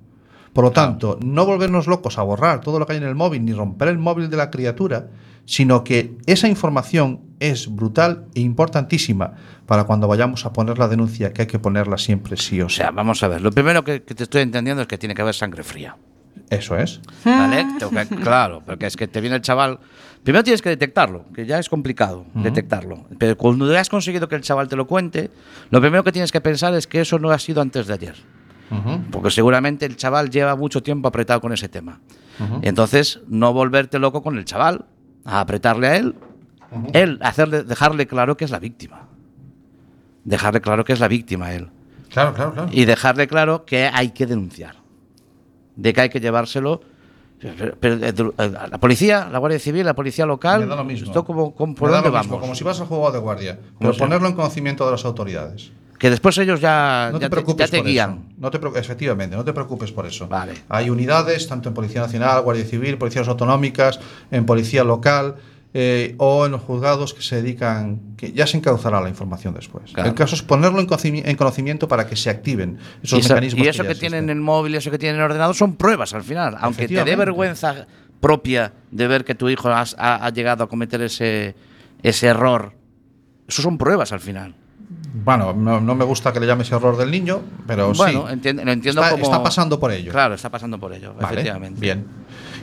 Por 0.53 0.65
lo 0.65 0.71
tanto, 0.73 1.19
no 1.23 1.47
volvernos 1.47 1.87
locos 1.87 2.19
a 2.19 2.23
borrar 2.23 2.61
todo 2.61 2.79
lo 2.79 2.87
que 2.87 2.93
hay 2.95 2.99
en 2.99 3.05
el 3.05 3.15
móvil 3.15 3.45
ni 3.45 3.53
romper 3.53 3.89
el 3.89 3.99
móvil 3.99 4.29
de 4.31 4.37
la 4.37 4.51
criatura, 4.51 5.09
sino 5.45 5.85
que 5.85 6.17
esa 6.27 6.49
información 6.49 7.21
es 7.41 7.75
brutal 7.75 8.27
e 8.35 8.41
importantísima 8.41 9.35
para 9.67 9.85
cuando 9.85 10.09
vayamos 10.09 10.45
a 10.45 10.53
poner 10.53 10.79
la 10.79 10.89
denuncia, 10.89 11.33
que 11.33 11.43
hay 11.43 11.47
que 11.49 11.59
ponerla 11.59 11.97
siempre 11.99 12.37
sí 12.37 12.61
o 12.61 12.67
O 12.67 12.69
sí. 12.69 12.77
sea, 12.77 12.91
vamos 12.91 13.23
a 13.23 13.29
ver. 13.29 13.41
Lo 13.41 13.51
primero 13.53 13.85
que, 13.85 14.03
que 14.03 14.15
te 14.15 14.25
estoy 14.25 14.43
entendiendo 14.43 14.83
es 14.83 14.89
que 14.89 14.99
tiene 14.99 15.15
que 15.15 15.23
haber 15.23 15.35
sangre 15.35 15.63
fría. 15.63 15.97
Eso 16.51 16.77
es. 16.77 17.01
Claro, 18.23 18.63
porque 18.65 18.87
es 18.87 18.97
que 18.97 19.07
te 19.09 19.21
viene 19.21 19.37
el 19.37 19.43
chaval. 19.43 19.79
Primero 20.23 20.43
tienes 20.45 20.63
que 20.63 20.71
detectarlo, 20.71 21.25
que 21.35 21.47
ya 21.47 21.59
es 21.59 21.69
complicado 21.69 22.27
detectarlo. 22.35 23.05
Pero 23.19 23.37
cuando 23.37 23.71
ya 23.71 23.81
has 23.81 23.89
conseguido 23.89 24.29
que 24.29 24.35
el 24.37 24.43
chaval 24.43 24.69
te 24.69 24.77
lo 24.77 24.87
cuente, 24.87 25.31
lo 25.71 25.81
primero 25.81 26.03
que 26.05 26.13
tienes 26.13 26.33
que 26.33 26.41
pensar 26.41 26.75
es 26.75 26.87
que 26.87 27.01
eso 27.01 27.19
no 27.19 27.31
ha 27.31 27.39
sido 27.39 27.61
antes 27.63 27.87
de 27.87 27.95
ayer. 27.95 28.15
Porque 29.11 29.31
seguramente 29.31 29.87
el 29.87 29.97
chaval 29.97 30.31
lleva 30.31 30.55
mucho 30.57 30.83
tiempo 30.83 31.09
apretado 31.09 31.41
con 31.41 31.53
ese 31.53 31.69
tema. 31.69 32.01
Ujú. 32.39 32.61
Entonces, 32.62 33.21
no 33.29 33.53
volverte 33.53 33.99
loco 33.99 34.23
con 34.23 34.37
el 34.39 34.45
chaval, 34.45 34.85
a 35.25 35.41
apretarle 35.41 35.87
a 35.89 35.97
él, 35.97 36.14
él, 36.93 37.19
hacerle, 37.23 37.62
dejarle 37.64 38.07
claro 38.07 38.37
que 38.37 38.45
es 38.45 38.51
la 38.51 38.59
víctima. 38.59 39.09
Dejarle 40.25 40.61
claro 40.61 40.85
que 40.85 40.93
es 40.93 41.01
la 41.01 41.09
víctima 41.09 41.47
a 41.47 41.55
él. 41.55 41.69
Claro, 42.11 42.35
claro, 42.35 42.53
claro. 42.53 42.69
Y 42.73 42.85
dejarle 42.85 43.27
claro 43.29 43.64
que 43.64 43.85
hay 43.93 44.11
que 44.11 44.27
denunciar. 44.27 44.77
De 45.77 45.93
que 45.93 46.01
hay 46.03 46.09
que 46.11 46.21
llevárselo. 46.21 46.81
Pero, 47.41 47.77
pero, 47.79 47.95
eh, 48.05 48.12
eh, 48.39 48.51
la 48.71 48.79
policía, 48.79 49.29
la 49.31 49.39
Guardia 49.39 49.61
Civil, 49.61 49.87
la 49.87 49.95
policía 49.95 50.27
local. 50.27 50.61
Me 50.62 50.66
da 50.66 50.75
lo 50.77 50.85
mismo. 50.85 51.07
Esto 51.07 51.25
como, 51.25 51.55
como- 51.55 51.75
¿por 51.75 51.89
Me 51.89 51.93
da 51.95 52.03
dónde 52.03 52.11
lo 52.11 52.19
mismo, 52.19 52.33
vamos? 52.35 52.43
como 52.47 52.55
si 52.57 52.64
vas 52.64 52.81
al 52.81 52.87
juego 52.89 53.11
de 53.12 53.19
guardia, 53.21 53.59
pero 53.79 53.93
ponerlo 53.95 54.27
en 54.29 54.35
conocimiento 54.35 54.85
de 54.87 54.91
las 54.93 55.05
autoridades. 55.05 55.71
Que 55.99 56.11
después 56.11 56.39
ellos 56.39 56.61
ya, 56.61 57.09
No 57.13 57.19
ya 57.19 57.27
te 57.27 57.31
preocupes 57.31 57.67
ya 57.67 57.71
te 57.71 57.79
por 57.79 57.87
guían. 57.89 58.11
eso. 58.11 58.35
No 58.39 58.51
te, 58.51 58.61
preocu- 58.61 58.77
efectivamente, 58.79 59.35
no 59.37 59.45
te 59.45 59.53
preocupes 59.53 59.91
por 59.91 60.07
eso. 60.07 60.29
Vale. 60.29 60.53
Hay 60.69 60.91
unidades, 60.91 61.47
tanto 61.49 61.69
en 61.69 61.75
Policía 61.75 62.01
Nacional, 62.03 62.41
Guardia 62.43 62.65
Civil, 62.65 62.97
Policías 62.99 63.27
Autonómicas, 63.27 63.99
en 64.31 64.47
Policía 64.47 64.85
Local 64.85 65.37
eh, 65.75 66.15
o 66.19 66.47
en 66.47 66.53
los 66.53 66.63
juzgados 66.63 67.13
que 67.15 67.21
se 67.23 67.43
dedican, 67.43 68.15
que 68.17 68.33
ya 68.33 68.47
se 68.47 68.57
encauzará 68.57 69.01
la 69.01 69.09
información 69.09 69.53
después. 69.55 69.91
Claro. 69.93 70.09
El 70.09 70.15
caso 70.15 70.35
es 70.37 70.43
ponerlo 70.43 70.81
en, 70.81 70.87
conocimi- 70.87 71.23
en 71.25 71.37
conocimiento 71.37 71.89
para 71.89 72.07
que 72.07 72.15
se 72.17 72.31
activen 72.31 72.79
esos 73.03 73.19
y, 73.19 73.23
mecanismos. 73.29 73.67
y 73.67 73.69
eso 73.69 73.83
que, 73.85 73.95
tienen 73.97 74.25
en 74.25 74.31
el 74.31 74.41
móvil, 74.41 74.77
eso 74.77 74.91
que 74.91 74.99
tienen 74.99 75.17
en 75.17 75.21
el 75.23 75.31
ordenador, 75.31 75.55
son 75.57 75.75
pruebas 75.77 76.15
al 76.15 76.23
final. 76.23 76.57
Aunque 76.61 76.87
te 76.89 77.03
dé 77.05 77.17
vergüenza 77.17 77.87
propia 78.21 78.73
de 78.91 79.07
ver 79.09 79.25
que 79.25 79.35
tu 79.35 79.49
hijo 79.49 79.69
has- 79.69 79.95
ha, 79.99 80.25
ha 80.25 80.31
llegado 80.31 80.65
a 80.65 80.69
cometer 80.69 81.03
ese, 81.03 81.55
ese 82.03 82.29
error, 82.29 82.73
eso 83.49 83.63
son 83.63 83.77
pruebas 83.79 84.13
al 84.13 84.21
final. 84.21 84.55
Bueno, 85.13 85.53
no, 85.55 85.81
no 85.81 85.95
me 85.95 86.05
gusta 86.05 86.33
que 86.33 86.41
le 86.41 86.47
llames 86.47 86.71
error 86.71 86.97
del 86.97 87.11
niño, 87.11 87.41
pero 87.67 87.93
bueno, 87.95 88.27
sí. 88.27 88.33
entiendo, 88.35 88.65
lo 88.65 88.73
entiendo 88.73 89.01
está, 89.01 89.13
como. 89.13 89.25
está 89.25 89.43
pasando 89.43 89.81
por 89.81 89.91
ello. 89.91 90.13
Claro, 90.13 90.35
está 90.35 90.51
pasando 90.51 90.79
por 90.79 90.93
ello, 90.93 91.15
Vale, 91.15 91.33
efectivamente. 91.33 91.81
Bien. 91.81 92.05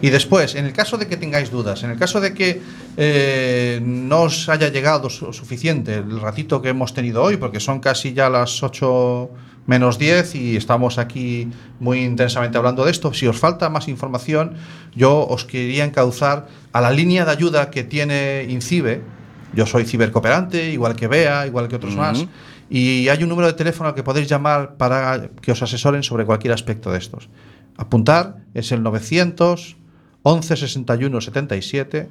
Y 0.02 0.10
después, 0.10 0.54
en 0.56 0.66
el 0.66 0.74
caso 0.74 0.98
de 0.98 1.08
que 1.08 1.18
tengáis 1.18 1.50
dudas, 1.50 1.84
en 1.84 1.90
el 1.92 1.98
caso 1.98 2.22
de 2.22 2.34
que 2.34 2.62
eh, 2.98 3.80
no 3.84 4.24
os 4.24 4.48
haya 4.50 4.70
llegado 4.70 5.10
su- 5.10 5.34
suficiente 5.34 5.96
el 5.96 6.20
ratito 6.22 6.62
que 6.62 6.70
hemos 6.70 6.94
tenido 6.94 7.24
hoy, 7.24 7.38
porque 7.38 7.60
son 7.60 7.80
casi 7.80 8.14
ya 8.14 8.30
las 8.30 8.62
8 8.62 9.30
menos 9.68 9.98
10 9.98 10.36
y 10.36 10.58
estamos 10.58 11.00
aquí 11.00 11.50
muy 11.80 12.04
intensamente 12.04 12.58
hablando 12.58 12.86
de 12.86 12.92
esto, 12.92 13.14
si 13.14 13.26
os 13.26 13.40
falta 13.40 13.68
más 13.70 13.88
información, 13.88 14.54
yo 14.96 15.26
os 15.28 15.46
quería 15.46 15.84
encauzar 15.86 16.48
a 16.72 16.82
la 16.82 16.92
línea 16.92 17.26
de 17.26 17.32
ayuda 17.32 17.72
que 17.72 17.84
tiene 17.84 18.46
INCIBE. 18.48 19.02
Yo 19.56 19.66
soy 19.66 19.86
cibercooperante, 19.86 20.72
igual 20.72 20.96
que 20.96 21.08
Bea, 21.08 21.48
igual 21.48 21.68
que 21.68 21.76
otros 21.78 21.96
más. 21.96 22.26
Y 22.70 23.08
hay 23.10 23.24
un 23.24 23.30
número 23.30 23.48
de 23.48 23.54
teléfono 23.54 23.90
al 23.90 23.96
que 23.96 24.04
podéis 24.04 24.28
llamar 24.28 24.76
para 24.76 25.30
que 25.42 25.52
os 25.52 25.62
asesoren 25.62 26.04
sobre 26.04 26.26
cualquier 26.26 26.54
aspecto 26.54 26.92
de 26.92 26.98
estos. 26.98 27.30
Apuntar 27.78 28.38
es 28.54 28.72
el 28.72 28.84
900 28.84 29.78
11 30.24 30.56
61 30.56 31.22
77 31.22 32.10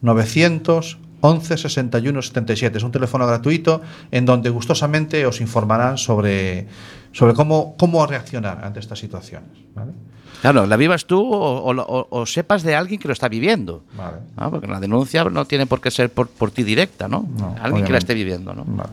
900 0.00 0.98
11 1.20 1.56
61 1.56 2.22
77. 2.22 2.78
Es 2.78 2.84
un 2.84 2.92
teléfono 2.92 3.26
gratuito 3.26 3.80
en 4.10 4.24
donde 4.24 4.50
gustosamente 4.50 5.26
os 5.26 5.40
informarán 5.40 5.98
sobre, 5.98 6.66
sobre 7.12 7.34
cómo, 7.34 7.76
cómo 7.76 8.06
reaccionar 8.06 8.64
ante 8.64 8.80
estas 8.80 8.98
situaciones. 8.98 9.50
¿vale? 9.74 9.92
Claro, 10.40 10.66
la 10.66 10.76
vivas 10.76 11.06
tú 11.06 11.28
o, 11.30 12.26
sepas 12.26 12.62
de 12.62 12.74
alguien 12.74 13.00
que 13.00 13.08
lo 13.08 13.12
está 13.12 13.28
viviendo. 13.28 13.82
Vale. 13.96 14.18
¿no? 14.36 14.50
Porque 14.50 14.66
la 14.66 14.80
denuncia 14.80 15.24
no 15.24 15.44
tiene 15.44 15.66
por 15.66 15.80
qué 15.80 15.90
ser 15.90 16.12
por, 16.12 16.28
por 16.28 16.50
ti 16.50 16.62
directa, 16.62 17.08
¿no? 17.08 17.28
No, 17.38 17.56
alguien 17.60 17.84
que 17.84 17.92
la 17.92 17.98
esté 17.98 18.14
viviendo, 18.14 18.54
¿no? 18.54 18.64
Vale. 18.66 18.90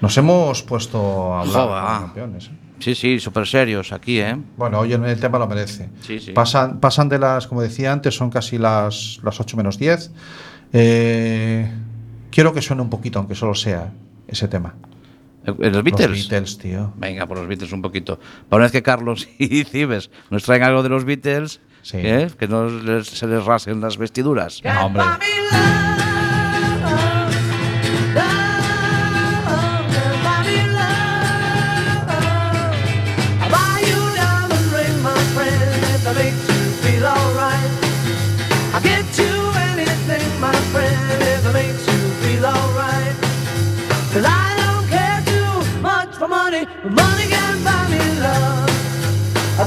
Nos 0.00 0.16
hemos 0.16 0.62
puesto 0.62 1.34
a 1.34 1.40
hablar 1.40 1.54
Joder, 1.54 1.68
como 1.68 1.76
ah. 1.76 2.00
campeones. 2.00 2.46
¿eh? 2.46 2.50
Sí, 2.78 2.94
sí, 2.94 3.18
súper 3.18 3.46
serios 3.46 3.92
aquí, 3.92 4.20
¿eh? 4.20 4.36
Bueno, 4.56 4.78
hoy 4.78 4.92
el 4.92 5.20
tema 5.20 5.38
lo 5.38 5.48
merece. 5.48 5.88
Sí, 6.00 6.20
sí. 6.20 6.32
Pasan, 6.32 6.78
pasan 6.78 7.08
de 7.08 7.18
las, 7.18 7.48
como 7.48 7.60
decía 7.60 7.92
antes, 7.92 8.14
son 8.14 8.30
casi 8.30 8.56
las, 8.56 9.18
las 9.22 9.40
8 9.40 9.56
menos 9.56 9.78
10. 9.78 10.12
Eh, 10.72 11.70
quiero 12.30 12.52
que 12.52 12.62
suene 12.62 12.82
un 12.82 12.90
poquito, 12.90 13.18
aunque 13.18 13.34
solo 13.34 13.54
sea 13.54 13.92
ese 14.28 14.46
tema. 14.46 14.74
¿En 15.44 15.72
los 15.72 15.82
Beatles? 15.82 16.08
Los 16.10 16.28
Beatles, 16.28 16.58
tío. 16.58 16.92
Venga, 16.96 17.26
por 17.26 17.38
los 17.38 17.46
Beatles 17.46 17.72
un 17.72 17.80
poquito. 17.82 18.18
Para 18.48 18.58
una 18.58 18.64
vez 18.64 18.72
que 18.72 18.82
Carlos 18.82 19.28
y 19.38 19.64
Cibes 19.64 20.10
nos 20.30 20.42
traen 20.42 20.62
algo 20.62 20.82
de 20.82 20.88
los 20.90 21.04
Beatles, 21.04 21.60
Sí. 21.82 21.98
¿eh? 22.02 22.28
que 22.38 22.48
no 22.48 22.68
les- 22.68 23.06
se 23.06 23.26
les 23.26 23.42
rasen 23.44 23.80
las 23.80 23.96
vestiduras. 23.96 24.60
No, 24.64 24.86
hombre. 24.86 25.04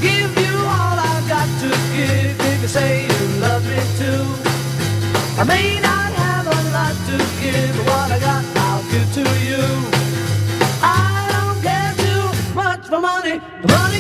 give 0.02 0.32
you 0.46 0.56
all 0.76 0.98
I've 1.12 1.28
got 1.30 1.48
to 1.64 1.70
give 1.96 2.36
if 2.52 2.62
you 2.64 2.68
say 2.68 3.04
you 3.06 3.28
love 3.40 3.64
me 3.66 3.80
too. 4.02 4.24
I 5.40 5.44
may 5.44 5.80
not 5.80 6.12
have 6.24 6.46
a 6.48 6.60
lot 6.76 6.96
to 7.10 7.18
give, 7.42 7.72
but 7.78 7.86
what 7.92 8.12
I 8.12 8.20
got 8.20 8.44
I'll 8.66 8.84
give 8.92 9.10
to 9.20 9.26
you. 9.50 9.64
I 10.82 11.30
don't 11.34 11.60
care 11.64 11.94
too 12.06 12.54
much 12.56 12.84
for 12.88 13.00
money, 13.00 13.40
money 13.68 14.00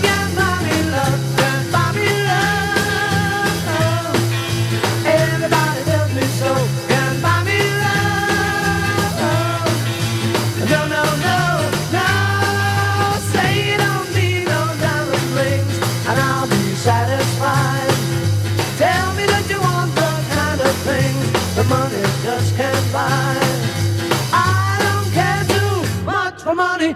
satisfied. 16.75 17.95
Tell 18.77 19.13
me 19.13 19.25
that 19.25 19.45
you 19.49 19.59
want 19.59 19.93
the 19.95 20.11
kind 20.35 20.61
of 20.61 20.73
thing 20.87 21.15
the 21.55 21.63
money 21.65 22.01
just 22.23 22.55
can't 22.55 22.93
buy. 22.93 23.37
I 24.33 24.77
don't 24.85 25.09
care 25.13 25.43
too 25.55 26.03
much 26.05 26.41
for 26.41 26.55
money. 26.55 26.95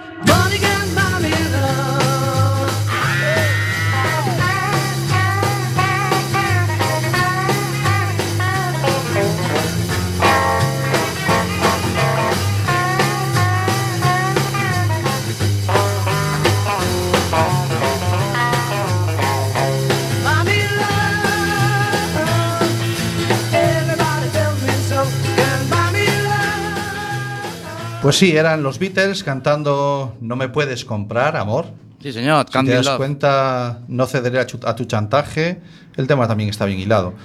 Pues 28.06 28.18
sí, 28.18 28.38
eran 28.38 28.62
los 28.62 28.78
Beatles 28.78 29.24
cantando 29.24 30.16
No 30.22 30.36
me 30.36 30.48
puedes 30.48 30.86
comprar, 30.86 31.36
amor. 31.36 31.66
Sí, 32.04 32.14
señor, 32.14 32.46
Si 32.46 32.64
te 32.64 32.72
das 32.72 32.86
Love. 32.86 32.98
cuenta, 32.98 33.82
no 33.88 34.06
cederé 34.06 34.40
a, 34.40 34.46
tu 34.46 34.86
chantaje. 34.86 35.60
El 35.96 36.06
tema 36.06 36.28
también 36.28 36.52
está 36.52 36.66
bien 36.66 36.80
hilado. 36.80 37.16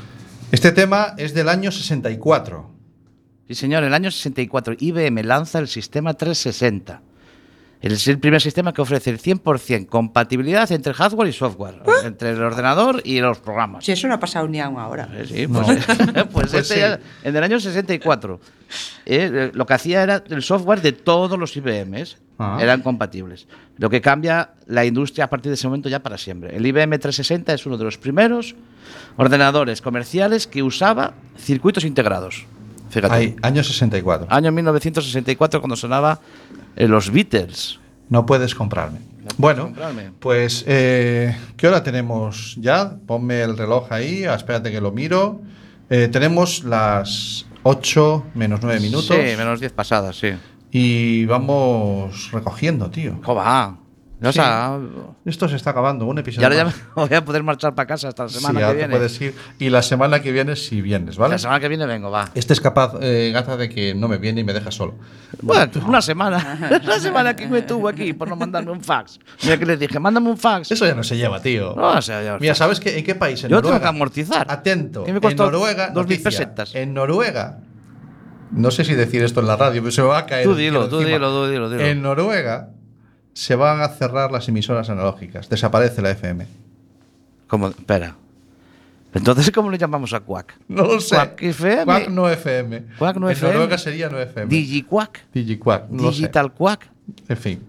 Este 0.50 0.72
tema 0.72 1.12
es 1.18 1.34
del 1.34 1.50
año 1.50 1.70
64. 1.70 2.70
Sí, 3.46 3.54
señor, 3.56 3.84
el 3.84 3.92
año 3.92 4.10
64 4.10 4.76
IBM 4.78 5.22
lanza 5.22 5.58
el 5.58 5.68
sistema 5.68 6.14
360. 6.14 7.02
Es 7.80 8.06
el 8.08 8.18
primer 8.18 8.42
sistema 8.42 8.74
que 8.74 8.82
ofrece 8.82 9.08
el 9.08 9.18
100% 9.18 9.86
compatibilidad 9.86 10.70
entre 10.70 10.92
hardware 10.92 11.28
y 11.28 11.32
software, 11.32 11.80
entre 12.04 12.30
el 12.32 12.42
ordenador 12.42 13.00
y 13.04 13.20
los 13.20 13.38
programas. 13.38 13.84
Si 13.86 13.92
eso 13.92 14.06
no 14.06 14.14
ha 14.14 14.20
pasado 14.20 14.46
ni 14.48 14.60
aún 14.60 14.78
ahora. 14.78 15.08
Eh, 15.14 15.24
Sí, 15.26 15.46
pues, 15.46 15.66
pues 15.86 16.26
Pues 16.30 16.54
este 16.54 16.74
sí. 16.74 16.80
ya- 16.80 17.00
en 17.24 17.34
el 17.36 17.42
año 17.42 17.58
64 17.58 18.38
eh, 19.06 19.30
eh, 19.32 19.50
lo 19.54 19.64
que 19.64 19.72
hacía 19.74 20.02
era 20.02 20.22
el 20.28 20.42
software 20.42 20.82
de 20.82 20.92
todos 20.92 21.38
los 21.38 21.56
IBMs 21.56 22.18
Ah. 22.42 22.56
eran 22.58 22.80
compatibles. 22.80 23.46
Lo 23.76 23.90
que 23.90 24.00
cambia 24.00 24.52
la 24.66 24.86
industria 24.86 25.24
a 25.26 25.30
partir 25.30 25.50
de 25.50 25.54
ese 25.56 25.66
momento 25.68 25.90
ya 25.90 26.02
para 26.02 26.16
siempre. 26.16 26.56
El 26.56 26.64
IBM 26.66 26.98
360 26.98 27.52
es 27.52 27.66
uno 27.66 27.76
de 27.76 27.84
los 27.84 27.98
primeros 27.98 28.54
ordenadores 29.18 29.82
comerciales 29.82 30.46
que 30.46 30.62
usaba 30.62 31.12
circuitos 31.38 31.84
integrados. 31.84 32.46
Fíjate. 32.90 33.14
Ahí, 33.14 33.36
año 33.42 33.62
64. 33.62 34.26
Año 34.30 34.52
1964 34.52 35.60
cuando 35.60 35.76
sonaba 35.76 36.20
eh, 36.76 36.86
los 36.86 37.10
Beatles. 37.10 37.78
No 38.08 38.26
puedes 38.26 38.54
comprarme. 38.54 38.98
Bueno, 39.36 39.64
comprarme. 39.64 40.10
pues, 40.18 40.64
eh, 40.66 41.36
¿qué 41.56 41.68
hora 41.68 41.82
tenemos 41.82 42.56
ya? 42.58 42.96
Ponme 43.06 43.42
el 43.42 43.56
reloj 43.56 43.92
ahí, 43.92 44.24
ah, 44.24 44.34
espérate 44.34 44.70
que 44.70 44.80
lo 44.80 44.90
miro. 44.92 45.40
Eh, 45.88 46.08
tenemos 46.08 46.64
las 46.64 47.46
8 47.62 48.26
menos 48.34 48.60
9 48.62 48.80
minutos. 48.80 49.16
Sí, 49.16 49.36
menos 49.36 49.60
10 49.60 49.72
pasadas, 49.72 50.16
sí. 50.16 50.32
Y 50.72 51.24
vamos 51.26 52.30
recogiendo, 52.32 52.90
tío. 52.90 53.20
¿Cómo 53.22 53.36
va? 53.36 53.76
O 54.22 54.26
Sí. 54.26 54.32
sea, 54.34 54.78
Esto 55.24 55.48
se 55.48 55.56
está 55.56 55.70
acabando, 55.70 56.04
un 56.04 56.18
y 56.18 56.20
episodio. 56.20 56.46
ahora 56.46 56.56
ya 56.56 56.64
más. 56.66 56.74
me 56.76 56.82
voy 57.08 57.14
a 57.16 57.24
poder 57.24 57.42
marchar 57.42 57.74
para 57.74 57.86
casa 57.86 58.08
hasta 58.08 58.24
la 58.24 58.28
Sí, 58.28 58.34
semana 58.38 58.60
ahora 58.60 58.68
que 58.68 58.72
te 58.72 58.86
viene. 58.88 58.96
puedes 58.96 59.20
ir. 59.20 59.34
Y 59.58 59.70
la 59.70 59.80
semana 59.82 60.20
que 60.20 60.30
viene, 60.30 60.56
si 60.56 60.82
vienes, 60.82 61.16
¿vale? 61.16 61.32
La 61.34 61.38
semana 61.38 61.58
que 61.58 61.68
viene 61.68 61.86
vengo, 61.86 62.10
va. 62.10 62.28
Este 62.34 62.52
es 62.52 62.60
capaz, 62.60 62.92
eh, 63.00 63.30
Gata, 63.32 63.56
de 63.56 63.68
que 63.70 63.94
no 63.94 64.08
me 64.08 64.18
viene 64.18 64.42
y 64.42 64.44
me 64.44 64.52
deja 64.52 64.70
solo. 64.70 64.96
Bueno, 65.40 65.70
una 65.86 66.02
semana. 66.02 66.58
Una 66.84 67.00
semana 67.00 67.34
que 67.34 67.46
me 67.48 67.62
tuvo 67.62 67.88
aquí 67.88 68.12
por 68.12 68.28
no 68.28 68.36
mandarme 68.36 68.70
un 68.72 68.82
fax. 68.82 69.18
Mira 69.42 69.56
que 69.58 69.64
les 69.64 69.78
dije, 69.80 69.98
mándame 69.98 70.28
un 70.28 70.36
fax. 70.36 70.70
Eso 70.70 70.84
ya 70.86 70.94
no 70.94 71.02
se 71.02 71.16
lleva, 71.16 71.40
tío. 71.40 71.74
No, 71.74 71.92
o 71.92 72.02
sea, 72.02 72.22
ya- 72.22 72.36
Mira, 72.38 72.54
¿sabes 72.54 72.78
qué, 72.78 72.98
en 72.98 73.04
qué 73.04 73.14
país? 73.14 73.42
En 73.44 73.48
Yo 73.50 73.56
tengo 73.56 73.68
Noruega. 73.70 73.80
que 73.80 73.88
amortizar. 73.88 74.46
Atento. 74.50 75.04
Que 75.04 75.12
me 75.14 75.20
costó 75.20 75.46
en 75.46 75.52
Noruega. 75.52 75.86
dos 75.90 76.06
mil 76.06 76.18
noticia, 76.18 76.40
pesetas. 76.44 76.74
En 76.74 76.92
Noruega. 76.92 77.60
No 78.52 78.70
sé 78.70 78.84
si 78.84 78.94
decir 78.94 79.22
esto 79.22 79.40
en 79.40 79.46
la 79.46 79.56
radio, 79.56 79.80
pero 79.80 79.92
se 79.92 80.02
me 80.02 80.08
va 80.08 80.18
a 80.18 80.26
caer. 80.26 80.44
Tú 80.44 80.54
dilo, 80.54 80.88
tú 80.88 80.98
dilo, 80.98 81.30
tú 81.30 81.46
dilo, 81.50 81.70
dilo. 81.70 81.82
En 81.84 82.02
Noruega 82.02 82.70
se 83.40 83.54
van 83.54 83.80
a 83.80 83.88
cerrar 83.88 84.30
las 84.30 84.46
emisoras 84.48 84.90
analógicas. 84.90 85.48
Desaparece 85.48 86.02
la 86.02 86.10
FM. 86.10 86.46
¿Cómo? 87.46 87.68
Espera. 87.68 88.14
Entonces, 89.14 89.50
¿cómo 89.50 89.70
le 89.70 89.78
llamamos 89.78 90.12
a 90.12 90.20
Quack? 90.20 90.58
No 90.68 90.82
lo 90.84 91.00
sé. 91.00 91.14
Quack 91.16 91.42
FM. 91.42 91.84
Quack 91.86 92.08
no 92.10 92.28
FM. 92.28 92.82
Quack 92.98 93.16
no 93.16 93.28
en 93.28 93.32
FM. 93.32 93.52
Noruega 93.54 93.78
sería 93.78 94.10
no 94.10 94.18
FM. 94.20 94.46
DigiQuack. 94.50 95.32
DigiQuack. 95.32 95.88
No. 95.88 96.10
Digital 96.10 96.52
Quack. 96.52 96.90
En 97.28 97.36
fin. 97.38 97.62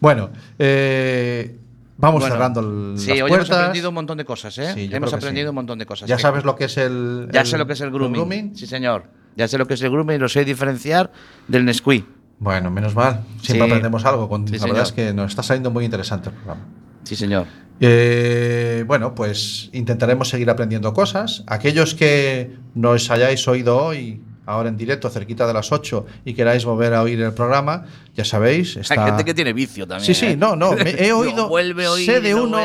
Bueno, 0.00 0.30
eh, 0.58 1.54
vamos 1.98 2.20
Bueno, 2.22 2.34
cerrando 2.34 2.60
el, 2.60 2.98
Sí, 2.98 3.08
las 3.10 3.20
hoy 3.20 3.28
puertas. 3.28 3.48
hemos 3.50 3.58
aprendido 3.60 3.88
un 3.90 3.94
montón 3.96 4.16
de 4.16 4.24
cosas, 4.24 4.56
¿eh? 4.56 4.72
Sí, 4.74 4.88
hemos 4.90 5.12
aprendido 5.12 5.44
sí. 5.44 5.48
un 5.50 5.54
montón 5.56 5.78
de 5.78 5.84
cosas. 5.84 6.08
Ya 6.08 6.16
Que- 6.16 6.22
sabes 6.22 6.44
lo 6.44 6.56
que 6.56 6.64
es 6.64 6.78
el. 6.78 7.28
Ya 7.32 7.44
sé 7.44 7.58
lo 7.58 7.66
que 7.66 7.74
es 7.74 7.80
el 7.82 7.88
el 7.88 7.92
grooming. 7.92 8.56
Sí, 8.56 8.66
señor. 8.66 9.04
Ya 9.36 9.46
sé 9.46 9.58
lo 9.58 9.66
que 9.66 9.74
es 9.74 9.82
el 9.82 9.90
grooming 9.90 10.16
y 10.16 10.18
lo 10.20 10.28
sé 10.30 10.46
diferenciar 10.46 11.12
del 11.48 11.66
Nesquik. 11.66 12.06
Bueno, 12.40 12.70
menos 12.70 12.94
mal. 12.94 13.24
Siempre 13.42 13.66
Sí. 13.66 13.70
aprendemos 13.72 14.04
algo. 14.04 14.28
Con, 14.28 14.46
Sí, 14.46 14.54
la 14.54 14.58
señor. 14.60 14.74
verdad 14.76 14.88
es 14.88 14.92
que 14.94 15.12
nos 15.12 15.30
está 15.30 15.42
saliendo 15.42 15.70
muy 15.70 15.84
interesante 15.84 16.28
el 16.30 16.34
programa. 16.36 16.66
Sí, 17.04 17.16
señor. 17.16 17.46
Eh, 17.80 18.84
bueno, 18.86 19.14
pues 19.14 19.70
intentaremos 19.72 20.28
seguir 20.28 20.50
aprendiendo 20.50 20.92
cosas. 20.92 21.44
Aquellos 21.46 21.94
que 21.94 22.56
nos 22.74 23.10
hayáis 23.10 23.46
oído 23.48 23.76
hoy, 23.82 24.20
ahora 24.46 24.68
en 24.68 24.76
directo, 24.76 25.08
cerquita 25.10 25.46
de 25.46 25.52
las 25.54 25.70
8, 25.72 26.06
y 26.24 26.34
queráis 26.34 26.64
volver 26.64 26.94
a 26.94 27.02
oír 27.02 27.20
el 27.20 27.32
programa, 27.32 27.84
ya 28.14 28.24
sabéis. 28.24 28.76
Está... 28.76 28.94
Hay 28.94 29.06
gente 29.10 29.24
que 29.24 29.34
tiene 29.34 29.52
vicio 29.52 29.86
también. 29.86 30.04
Sí, 30.06 30.14
sí, 30.14 30.26
¿eh? 30.32 30.36
no, 30.36 30.56
no, 30.56 30.72
me 30.72 30.90
he 30.90 31.12
oído. 31.12 31.48
vuelve 31.48 31.86
a 31.86 31.92
oír, 31.92 32.06
sé 32.06 32.20
de 32.20 32.34
uno, 32.34 32.58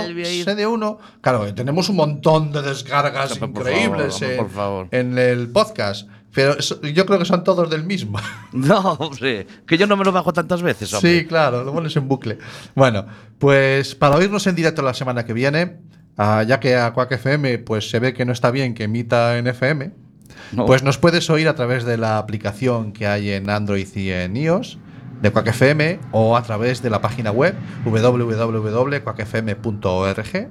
sé 0.43 0.55
de 0.55 0.65
uno. 0.67 0.97
Claro, 1.21 1.45
eh, 1.45 1.53
tenemos 1.53 1.89
un 1.89 1.95
montón 1.97 2.51
de 2.51 2.61
descargas 2.63 3.37
Por 3.37 3.49
favor, 3.53 3.59
increíbles 3.67 4.13
hombre, 4.15 4.31
en, 4.31 4.37
por 4.37 4.49
favor. 4.51 4.87
en 4.91 5.17
el 5.17 5.49
podcast, 5.49 6.07
pero 6.33 6.57
eso- 6.57 6.81
yo 6.81 7.05
creo 7.05 7.19
que 7.19 7.25
son 7.25 7.43
todos 7.43 7.69
del 7.69 7.83
mismo. 7.85 8.19
No, 8.53 8.93
hombre, 8.93 9.45
que 9.67 9.77
yo 9.77 9.87
no 9.87 9.97
me 9.97 10.03
lo 10.05 10.11
bajo 10.11 10.31
tantas 10.33 10.61
veces, 10.61 10.93
hombre. 10.93 11.19
Sí, 11.21 11.25
claro, 11.25 11.63
lo 11.63 11.73
pones 11.73 11.95
en 11.95 12.07
bucle. 12.07 12.37
Bueno, 12.75 13.05
pues 13.39 13.95
para 13.95 14.15
oírnos 14.15 14.45
en 14.47 14.55
directo 14.55 14.81
la 14.81 14.93
semana 14.93 15.25
que 15.25 15.33
viene, 15.33 15.77
ah, 16.17 16.43
ya 16.43 16.59
que 16.59 16.75
a 16.75 16.93
Quack 16.93 17.13
FM 17.13 17.59
pues 17.59 17.89
se 17.89 17.99
ve 17.99 18.13
que 18.13 18.25
no 18.25 18.31
está 18.31 18.51
bien 18.51 18.73
que 18.73 18.83
emita 18.83 19.37
en 19.37 19.47
FM, 19.47 19.91
No. 20.51 20.65
pues 20.65 20.83
nos 20.83 20.97
puedes 20.99 21.29
oír 21.29 21.47
a 21.47 21.55
través 21.55 21.83
de 21.83 21.97
la 21.97 22.17
aplicación 22.19 22.91
que 22.93 23.07
hay 23.07 23.31
en 23.31 23.49
Android 23.49 23.87
y 23.95 24.09
en 24.11 24.35
iOS 24.37 24.77
de 25.21 25.31
Quack 25.31 25.47
FM 25.47 25.99
o 26.11 26.37
a 26.37 26.43
través 26.43 26.81
de 26.83 26.89
la 26.89 27.01
página 27.01 27.31
web 27.31 27.55
www.quackfm.org 27.85 30.49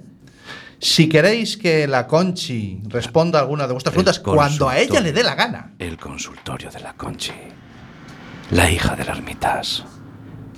Si 0.79 1.09
queréis 1.09 1.57
que 1.57 1.87
la 1.87 2.07
Conchi 2.07 2.81
responda 2.87 3.39
a 3.39 3.41
alguna 3.41 3.67
de 3.67 3.73
vuestras 3.73 3.91
preguntas 3.91 4.19
cuando 4.19 4.69
a 4.69 4.79
ella 4.79 5.01
le 5.01 5.11
dé 5.11 5.23
la 5.23 5.35
gana. 5.35 5.73
El 5.77 5.97
consultorio 5.97 6.71
de 6.71 6.79
la 6.79 6.93
Conchi. 6.93 7.33
La 8.51 8.71
hija 8.71 8.95
del 8.95 9.09
ermitas. 9.09 9.83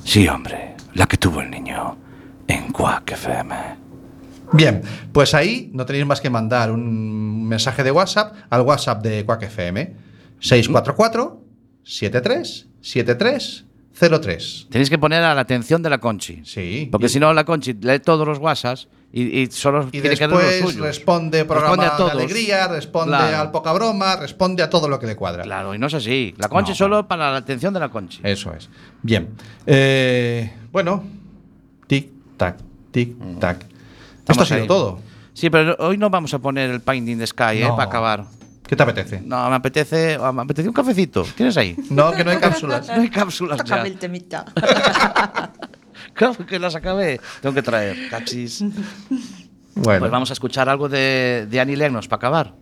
Sí, 0.03 0.27
hombre, 0.27 0.75
la 0.93 1.07
que 1.07 1.17
tuvo 1.17 1.41
el 1.41 1.49
niño 1.49 1.97
en 2.47 2.71
Quack 2.71 3.13
FM. 3.13 3.55
Bien, 4.53 4.81
pues 5.11 5.33
ahí 5.33 5.71
no 5.73 5.85
tenéis 5.85 6.05
más 6.05 6.21
que 6.21 6.29
mandar 6.29 6.71
un 6.71 7.47
mensaje 7.47 7.83
de 7.83 7.91
WhatsApp 7.91 8.35
al 8.49 8.61
WhatsApp 8.61 9.01
de 9.01 9.25
Quack 9.25 9.43
FM 9.43 9.95
644 10.39 11.41
73 11.83 12.67
73 12.81 13.65
03. 13.99 14.67
Tenéis 14.69 14.89
que 14.89 14.97
poner 14.97 15.23
a 15.23 15.35
la 15.35 15.41
atención 15.41 15.81
de 15.83 15.89
la 15.89 15.99
Conchi. 15.99 16.41
Sí. 16.45 16.87
Porque 16.91 17.09
si 17.09 17.19
no, 17.19 17.33
la 17.33 17.43
Conchi 17.43 17.73
lee 17.73 17.99
todos 17.99 18.27
los 18.27 18.39
WhatsApps 18.39 18.87
y, 19.13 19.41
y 19.41 19.47
solo 19.51 19.87
Y 19.91 19.99
tiene 20.01 20.15
que 20.15 20.27
leer 20.27 20.29
los 20.29 20.41
después 20.41 20.73
suyos. 20.73 20.87
responde 20.87 21.43
programa 21.45 21.75
Responde 21.83 22.03
a 22.03 22.05
de 22.05 22.11
alegría, 22.23 22.67
responde 22.69 23.17
Claro. 23.17 23.37
al 23.37 23.51
poca 23.51 23.73
broma, 23.73 24.15
responde 24.15 24.63
a 24.63 24.69
todo 24.69 24.87
lo 24.87 24.99
que 24.99 25.07
le 25.07 25.15
cuadra. 25.15 25.43
Claro, 25.43 25.75
y 25.75 25.77
no 25.77 25.87
es 25.87 25.93
así. 25.93 26.33
La 26.37 26.47
Conchi 26.49 26.73
solo 26.73 27.07
para 27.07 27.29
la 27.31 27.37
atención 27.37 27.73
de 27.73 27.79
la 27.81 27.89
Conchi. 27.89 28.21
Eso 28.23 28.53
es. 28.53 28.69
Bien. 29.03 29.29
Eh, 29.65 30.51
bueno, 30.71 31.03
tic, 31.87 32.09
tac, 32.37 32.57
tic, 32.91 33.15
tac. 33.39 33.65
Esto 34.27 34.43
ha 34.43 34.45
sido 34.45 34.65
todo. 34.65 34.99
Sí, 35.33 35.49
pero 35.49 35.75
hoy 35.79 35.97
no 35.97 36.09
vamos 36.09 36.33
a 36.33 36.39
poner 36.39 36.69
el 36.69 36.81
Paint 36.81 37.07
in 37.09 37.19
the 37.19 37.27
Sky, 37.27 37.61
¿eh? 37.63 37.67
Para 37.69 37.83
acabar. 37.83 38.25
¿Qué 38.71 38.77
te 38.77 38.83
apetece? 38.83 39.19
No, 39.25 39.49
me 39.49 39.55
apetece, 39.57 40.17
me 40.33 40.41
apetece 40.43 40.69
un 40.69 40.73
cafecito. 40.73 41.23
¿Tienes 41.35 41.57
ahí? 41.57 41.75
No, 41.89 42.13
que 42.13 42.23
no 42.23 42.31
hay 42.31 42.37
cápsulas. 42.37 42.87
No 42.95 43.01
hay 43.01 43.09
cápsulas 43.09 43.57
ya. 43.59 43.65
Sácame 43.65 43.89
el 43.89 43.97
temita. 43.99 44.45
Claro 46.13 46.45
que 46.45 46.57
las 46.57 46.73
acabé. 46.75 47.19
Tengo 47.41 47.53
que 47.53 47.61
traer. 47.61 48.09
Cachis. 48.09 48.63
Bueno, 49.75 49.99
Pues 49.99 50.11
vamos 50.11 50.29
a 50.29 50.33
escuchar 50.33 50.69
algo 50.69 50.87
de, 50.87 51.47
de 51.49 51.59
Annie 51.59 51.75
Lennox 51.75 52.07
para 52.07 52.17
acabar. 52.17 52.55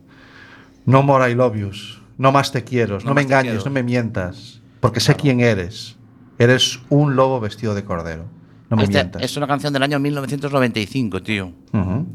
no 0.86 1.04
more 1.04 1.30
I 1.32 1.36
love 1.36 1.56
yous. 1.56 2.02
No 2.18 2.32
más 2.32 2.52
te 2.52 2.64
quiero. 2.64 2.98
No, 3.00 3.06
No 3.10 3.14
me 3.14 3.22
engañes, 3.22 3.52
quiero. 3.54 3.66
no 3.66 3.72
me 3.72 3.84
mientas. 3.84 4.62
Porque 4.80 5.00
sé 5.00 5.14
quién 5.16 5.40
eres. 5.42 5.96
Eres 6.40 6.80
un 6.90 7.16
lobo 7.16 7.40
vestido 7.40 7.76
de 7.76 7.84
cordero. 7.86 8.26
No 8.72 8.78
me 8.78 8.84
Este 8.84 8.96
mientas. 8.96 9.22
es 9.22 9.38
una 9.38 9.46
canción 9.46 9.74
del 9.74 9.84
año 9.84 10.00
1995, 10.00 11.22
tío. 11.22 11.52
Ujú. 11.72 12.08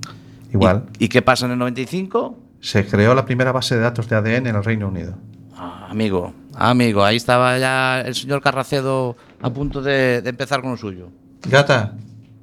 Igual. 0.52 0.86
¿Y 0.98 1.08
qué 1.08 1.22
pasa 1.22 1.46
en 1.46 1.52
el 1.52 1.58
95? 1.58 2.38
Se 2.64 2.86
creó 2.86 3.14
la 3.14 3.26
primera 3.26 3.52
base 3.52 3.74
de 3.74 3.82
datos 3.82 4.08
de 4.08 4.16
ADN 4.16 4.46
en 4.46 4.56
el 4.56 4.64
Reino 4.64 4.88
Unido. 4.88 5.18
Ah, 5.54 5.88
amigo, 5.90 6.32
amigo, 6.54 7.04
ahí 7.04 7.16
estaba 7.16 7.58
ya 7.58 8.00
el 8.00 8.14
señor 8.14 8.40
Carracedo 8.40 9.18
a 9.42 9.50
punto 9.50 9.82
de, 9.82 10.22
de 10.22 10.30
empezar 10.30 10.62
con 10.62 10.70
lo 10.70 10.76
suyo. 10.78 11.10
Gata, 11.42 11.92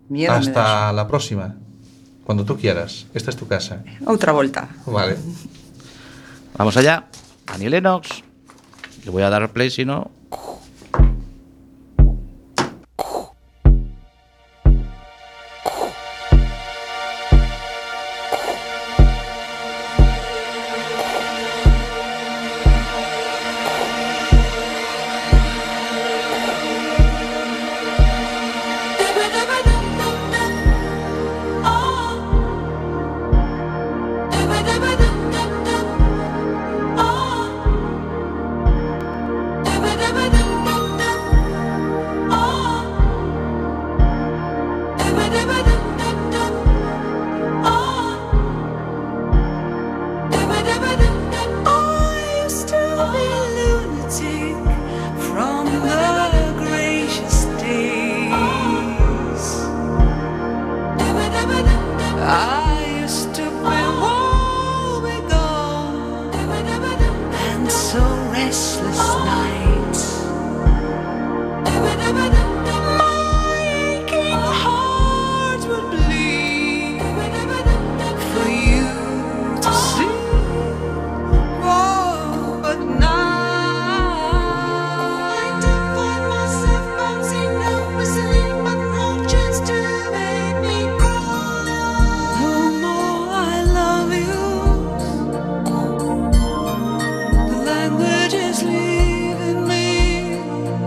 Miedo 0.09 0.31
hasta 0.31 0.93
la 0.93 1.07
próxima. 1.07 1.55
Cuando 2.23 2.45
tú 2.45 2.55
quieras. 2.55 3.07
Esta 3.15 3.31
es 3.31 3.35
tu 3.35 3.47
casa. 3.47 3.83
Outra 4.05 4.31
volta. 4.31 4.69
Vale. 4.85 5.17
Vamos 6.55 6.77
allá. 6.77 7.07
Annie 7.47 7.71
Lennox. 7.71 8.21
Le 9.03 9.09
voy 9.09 9.23
a 9.23 9.29
dar 9.31 9.49
play 9.49 9.71
si 9.71 9.85
no. 9.85 10.11